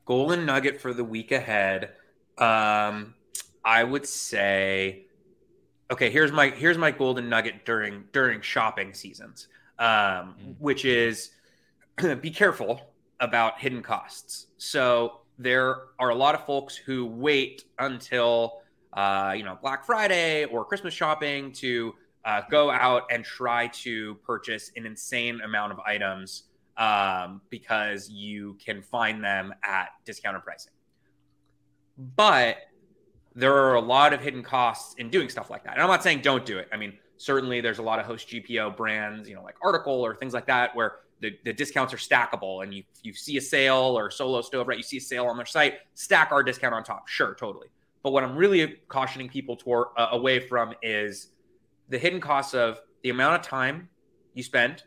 Golden 0.05 0.45
nugget 0.45 0.81
for 0.81 0.93
the 0.93 1.03
week 1.03 1.31
ahead. 1.31 1.91
Um, 2.37 3.13
I 3.63 3.83
would 3.83 4.05
say, 4.05 5.05
okay. 5.91 6.09
Here's 6.09 6.31
my 6.31 6.49
here's 6.49 6.77
my 6.77 6.91
golden 6.91 7.29
nugget 7.29 7.65
during 7.65 8.05
during 8.11 8.41
shopping 8.41 8.93
seasons, 8.93 9.47
um, 9.79 10.55
which 10.59 10.85
is 10.85 11.31
be 12.21 12.31
careful 12.31 12.81
about 13.19 13.59
hidden 13.59 13.81
costs. 13.81 14.47
So 14.57 15.21
there 15.37 15.83
are 15.99 16.09
a 16.09 16.15
lot 16.15 16.35
of 16.35 16.45
folks 16.45 16.75
who 16.75 17.05
wait 17.05 17.65
until 17.79 18.61
uh, 18.93 19.33
you 19.35 19.43
know 19.43 19.57
Black 19.61 19.85
Friday 19.85 20.45
or 20.45 20.65
Christmas 20.65 20.93
shopping 20.93 21.51
to 21.53 21.93
uh, 22.25 22.41
go 22.49 22.69
out 22.69 23.03
and 23.11 23.23
try 23.23 23.67
to 23.67 24.15
purchase 24.15 24.71
an 24.75 24.85
insane 24.85 25.41
amount 25.41 25.71
of 25.71 25.79
items 25.79 26.43
um, 26.81 27.41
because 27.51 28.09
you 28.09 28.57
can 28.63 28.81
find 28.81 29.23
them 29.23 29.53
at 29.63 29.89
discounted 30.03 30.43
pricing. 30.43 30.73
But 32.15 32.57
there 33.35 33.55
are 33.55 33.75
a 33.75 33.81
lot 33.81 34.13
of 34.13 34.21
hidden 34.21 34.41
costs 34.41 34.95
in 34.97 35.11
doing 35.11 35.29
stuff 35.29 35.51
like 35.51 35.63
that. 35.65 35.73
And 35.73 35.81
I'm 35.83 35.89
not 35.89 36.01
saying 36.01 36.21
don't 36.21 36.43
do 36.43 36.57
it. 36.57 36.67
I 36.73 36.77
mean, 36.77 36.93
certainly 37.17 37.61
there's 37.61 37.77
a 37.77 37.83
lot 37.83 37.99
of 37.99 38.07
host 38.07 38.27
GPO 38.29 38.75
brands, 38.75 39.29
you 39.29 39.35
know, 39.35 39.43
like 39.43 39.57
Article 39.63 39.93
or 39.93 40.15
things 40.15 40.33
like 40.33 40.47
that, 40.47 40.75
where 40.75 40.95
the, 41.19 41.37
the 41.45 41.53
discounts 41.53 41.93
are 41.93 41.97
stackable 41.97 42.63
and 42.63 42.73
you 42.73 42.83
you 43.03 43.13
see 43.13 43.37
a 43.37 43.41
sale 43.41 43.95
or 43.95 44.09
solo 44.09 44.41
stove, 44.41 44.67
right? 44.67 44.77
You 44.77 44.83
see 44.83 44.97
a 44.97 45.01
sale 45.01 45.27
on 45.27 45.37
their 45.37 45.45
site, 45.45 45.75
stack 45.93 46.31
our 46.31 46.41
discount 46.41 46.73
on 46.73 46.83
top. 46.83 47.07
Sure, 47.07 47.35
totally. 47.35 47.67
But 48.01 48.11
what 48.11 48.23
I'm 48.23 48.35
really 48.35 48.77
cautioning 48.87 49.29
people 49.29 49.55
toward 49.55 49.89
uh, 49.97 50.07
away 50.13 50.39
from 50.39 50.73
is 50.81 51.27
the 51.89 51.99
hidden 51.99 52.19
costs 52.19 52.55
of 52.55 52.81
the 53.03 53.11
amount 53.11 53.35
of 53.35 53.43
time 53.43 53.87
you 54.33 54.41
spend 54.41 54.81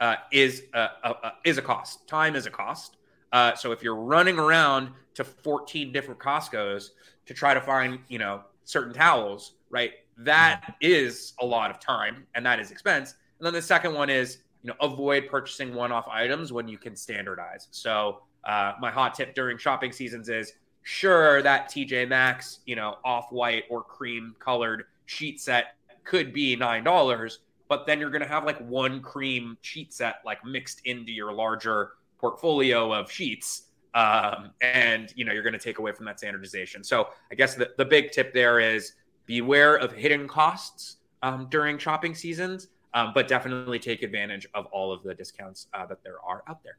uh, 0.00 0.16
is 0.32 0.64
a, 0.74 0.88
a, 1.04 1.10
a, 1.10 1.32
is 1.44 1.58
a 1.58 1.62
cost. 1.62 2.08
Time 2.08 2.34
is 2.34 2.46
a 2.46 2.50
cost. 2.50 2.96
Uh, 3.32 3.54
so 3.54 3.70
if 3.72 3.82
you're 3.82 3.96
running 3.96 4.38
around 4.38 4.90
to 5.14 5.24
14 5.24 5.92
different 5.92 6.18
Costco's 6.18 6.92
to 7.26 7.34
try 7.34 7.54
to 7.54 7.60
find 7.60 8.00
you 8.08 8.18
know 8.18 8.42
certain 8.64 8.92
towels, 8.92 9.52
right? 9.68 9.92
That 10.16 10.74
is 10.80 11.34
a 11.40 11.46
lot 11.46 11.70
of 11.70 11.78
time 11.78 12.26
and 12.34 12.44
that 12.44 12.58
is 12.60 12.70
expense. 12.70 13.14
And 13.38 13.46
then 13.46 13.54
the 13.54 13.62
second 13.62 13.94
one 13.94 14.10
is 14.10 14.38
you 14.62 14.68
know 14.68 14.74
avoid 14.80 15.28
purchasing 15.28 15.74
one-off 15.74 16.08
items 16.08 16.52
when 16.52 16.66
you 16.66 16.78
can 16.78 16.96
standardize. 16.96 17.68
So 17.70 18.22
uh, 18.44 18.72
my 18.80 18.90
hot 18.90 19.14
tip 19.14 19.34
during 19.34 19.58
shopping 19.58 19.92
seasons 19.92 20.28
is 20.28 20.54
sure 20.82 21.42
that 21.42 21.70
TJ 21.70 22.08
Maxx, 22.08 22.60
you 22.64 22.74
know, 22.74 22.96
off-white 23.04 23.64
or 23.70 23.82
cream 23.82 24.34
colored 24.38 24.84
sheet 25.06 25.40
set 25.40 25.74
could 26.04 26.32
be 26.32 26.56
nine 26.56 26.82
dollars, 26.82 27.40
but 27.70 27.86
then 27.86 27.98
you're 27.98 28.10
going 28.10 28.20
to 28.20 28.28
have 28.28 28.44
like 28.44 28.58
one 28.68 29.00
cream 29.00 29.56
sheet 29.62 29.94
set 29.94 30.16
like 30.26 30.44
mixed 30.44 30.82
into 30.84 31.12
your 31.12 31.32
larger 31.32 31.92
portfolio 32.18 32.92
of 32.92 33.10
sheets 33.10 33.68
um, 33.94 34.50
and 34.60 35.14
you 35.16 35.24
know 35.24 35.32
you're 35.32 35.42
going 35.42 35.54
to 35.54 35.58
take 35.58 35.78
away 35.78 35.92
from 35.92 36.04
that 36.04 36.18
standardization 36.18 36.84
so 36.84 37.08
i 37.32 37.34
guess 37.34 37.54
the, 37.54 37.70
the 37.78 37.84
big 37.84 38.10
tip 38.10 38.34
there 38.34 38.60
is 38.60 38.92
beware 39.24 39.76
of 39.76 39.92
hidden 39.92 40.28
costs 40.28 40.96
um, 41.22 41.46
during 41.50 41.78
shopping 41.78 42.14
seasons 42.14 42.68
um, 42.92 43.12
but 43.14 43.28
definitely 43.28 43.78
take 43.78 44.02
advantage 44.02 44.46
of 44.52 44.66
all 44.66 44.92
of 44.92 45.02
the 45.04 45.14
discounts 45.14 45.68
uh, 45.72 45.86
that 45.86 46.02
there 46.04 46.16
are 46.26 46.42
out 46.48 46.62
there 46.62 46.76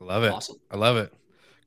I 0.00 0.04
love 0.04 0.24
it. 0.24 0.32
Awesome. 0.32 0.56
I 0.68 0.76
love 0.76 0.96
it. 0.96 1.12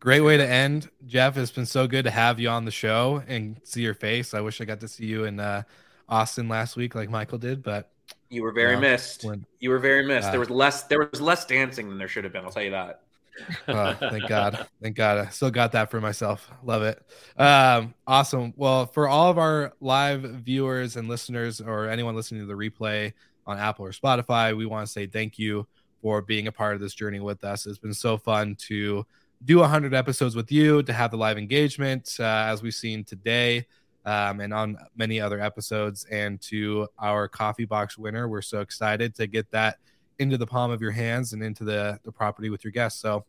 Great 0.02 0.20
way 0.20 0.36
to 0.36 0.46
end. 0.46 0.90
Jeff, 1.06 1.38
it's 1.38 1.52
been 1.52 1.66
so 1.66 1.88
good 1.88 2.04
to 2.04 2.12
have 2.12 2.38
you 2.38 2.50
on 2.50 2.66
the 2.66 2.72
show 2.72 3.24
and 3.28 3.62
see 3.64 3.82
your 3.82 3.94
face. 3.94 4.34
I 4.34 4.42
wish 4.42 4.60
I 4.60 4.66
got 4.66 4.82
to 4.82 4.88
see 4.90 5.06
you 5.06 5.24
in 5.24 5.40
uh, 5.40 5.64
Austin 6.08 6.48
last 6.48 6.76
week 6.76 6.96
like 6.96 7.10
Michael 7.10 7.38
did, 7.38 7.64
but 7.64 7.92
you 8.30 8.44
were 8.44 8.52
very 8.52 8.78
missed 8.78 9.24
when- 9.24 9.46
you 9.60 9.70
were 9.70 9.80
very 9.80 10.06
missed 10.06 10.28
Uh, 10.28 10.32
there 10.32 10.40
was 10.40 10.50
less 10.50 10.84
there 10.84 11.00
was 11.12 11.22
less 11.22 11.46
dancing 11.46 11.90
than 11.90 11.98
there 11.98 12.08
should 12.08 12.24
have 12.24 12.34
been 12.34 12.44
i'll 12.44 12.52
tell 12.52 12.64
you 12.64 12.72
that 12.72 13.02
oh, 13.68 13.94
thank 14.00 14.28
God. 14.30 14.66
Thank 14.82 14.96
God. 14.96 15.18
I 15.18 15.28
still 15.28 15.52
got 15.52 15.74
that 15.74 15.92
for 15.92 16.00
myself. 16.00 16.50
Love 16.64 16.84
it. 16.84 17.02
Um, 17.38 17.94
awesome. 18.08 18.54
Well, 18.56 18.86
for 18.86 19.10
all 19.10 19.30
of 19.30 19.38
our 19.38 19.74
live 19.82 20.22
viewers 20.22 20.96
and 20.96 21.10
listeners, 21.10 21.60
or 21.60 21.90
anyone 21.90 22.16
listening 22.16 22.40
to 22.42 22.48
the 22.48 22.54
replay 22.54 23.12
on 23.46 23.58
Apple 23.58 23.86
or 23.86 23.92
Spotify, 23.92 24.56
we 24.56 24.66
want 24.66 24.88
to 24.88 24.92
say 24.92 25.06
thank 25.06 25.38
you 25.38 25.68
for 26.02 26.22
being 26.22 26.48
a 26.48 26.52
part 26.54 26.76
of 26.76 26.80
this 26.80 26.94
journey 26.94 27.20
with 27.20 27.44
us. 27.44 27.66
It's 27.66 27.78
been 27.78 27.94
so 27.94 28.18
fun 28.18 28.56
to 28.70 29.06
do 29.44 29.58
100 29.60 29.94
episodes 29.94 30.36
with 30.36 30.50
you, 30.50 30.82
to 30.84 30.94
have 30.94 31.12
the 31.12 31.18
live 31.18 31.38
engagement 31.38 32.16
uh, 32.20 32.24
as 32.24 32.64
we've 32.64 32.74
seen 32.74 33.04
today. 33.04 33.68
Um, 34.06 34.40
and 34.40 34.54
on 34.54 34.78
many 34.96 35.20
other 35.20 35.40
episodes, 35.40 36.06
and 36.12 36.40
to 36.42 36.88
our 37.00 37.28
coffee 37.28 37.66
box 37.66 37.98
winner. 37.98 38.28
We're 38.30 38.44
so 38.44 38.62
excited 38.62 39.16
to 39.16 39.26
get 39.26 39.50
that 39.52 39.78
into 40.20 40.38
the 40.38 40.46
palm 40.46 40.72
of 40.72 40.82
your 40.82 40.92
hands 40.92 41.34
and 41.34 41.42
into 41.42 41.64
the, 41.64 42.00
the 42.04 42.12
property 42.12 42.50
with 42.50 42.64
your 42.64 42.72
guests. 42.72 43.02
So 43.02 43.26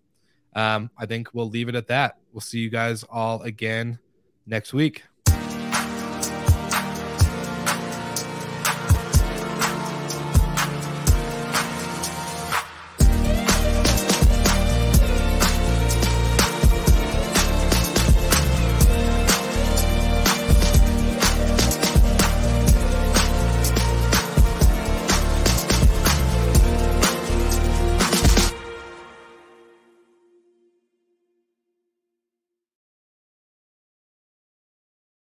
um, 0.54 0.90
I 0.98 1.06
think 1.06 1.32
we'll 1.32 1.48
leave 1.48 1.68
it 1.68 1.74
at 1.74 1.86
that. 1.88 2.18
We'll 2.32 2.40
see 2.42 2.60
you 2.60 2.70
guys 2.70 3.04
all 3.04 3.42
again 3.42 3.98
next 4.46 4.72
week. 4.72 5.02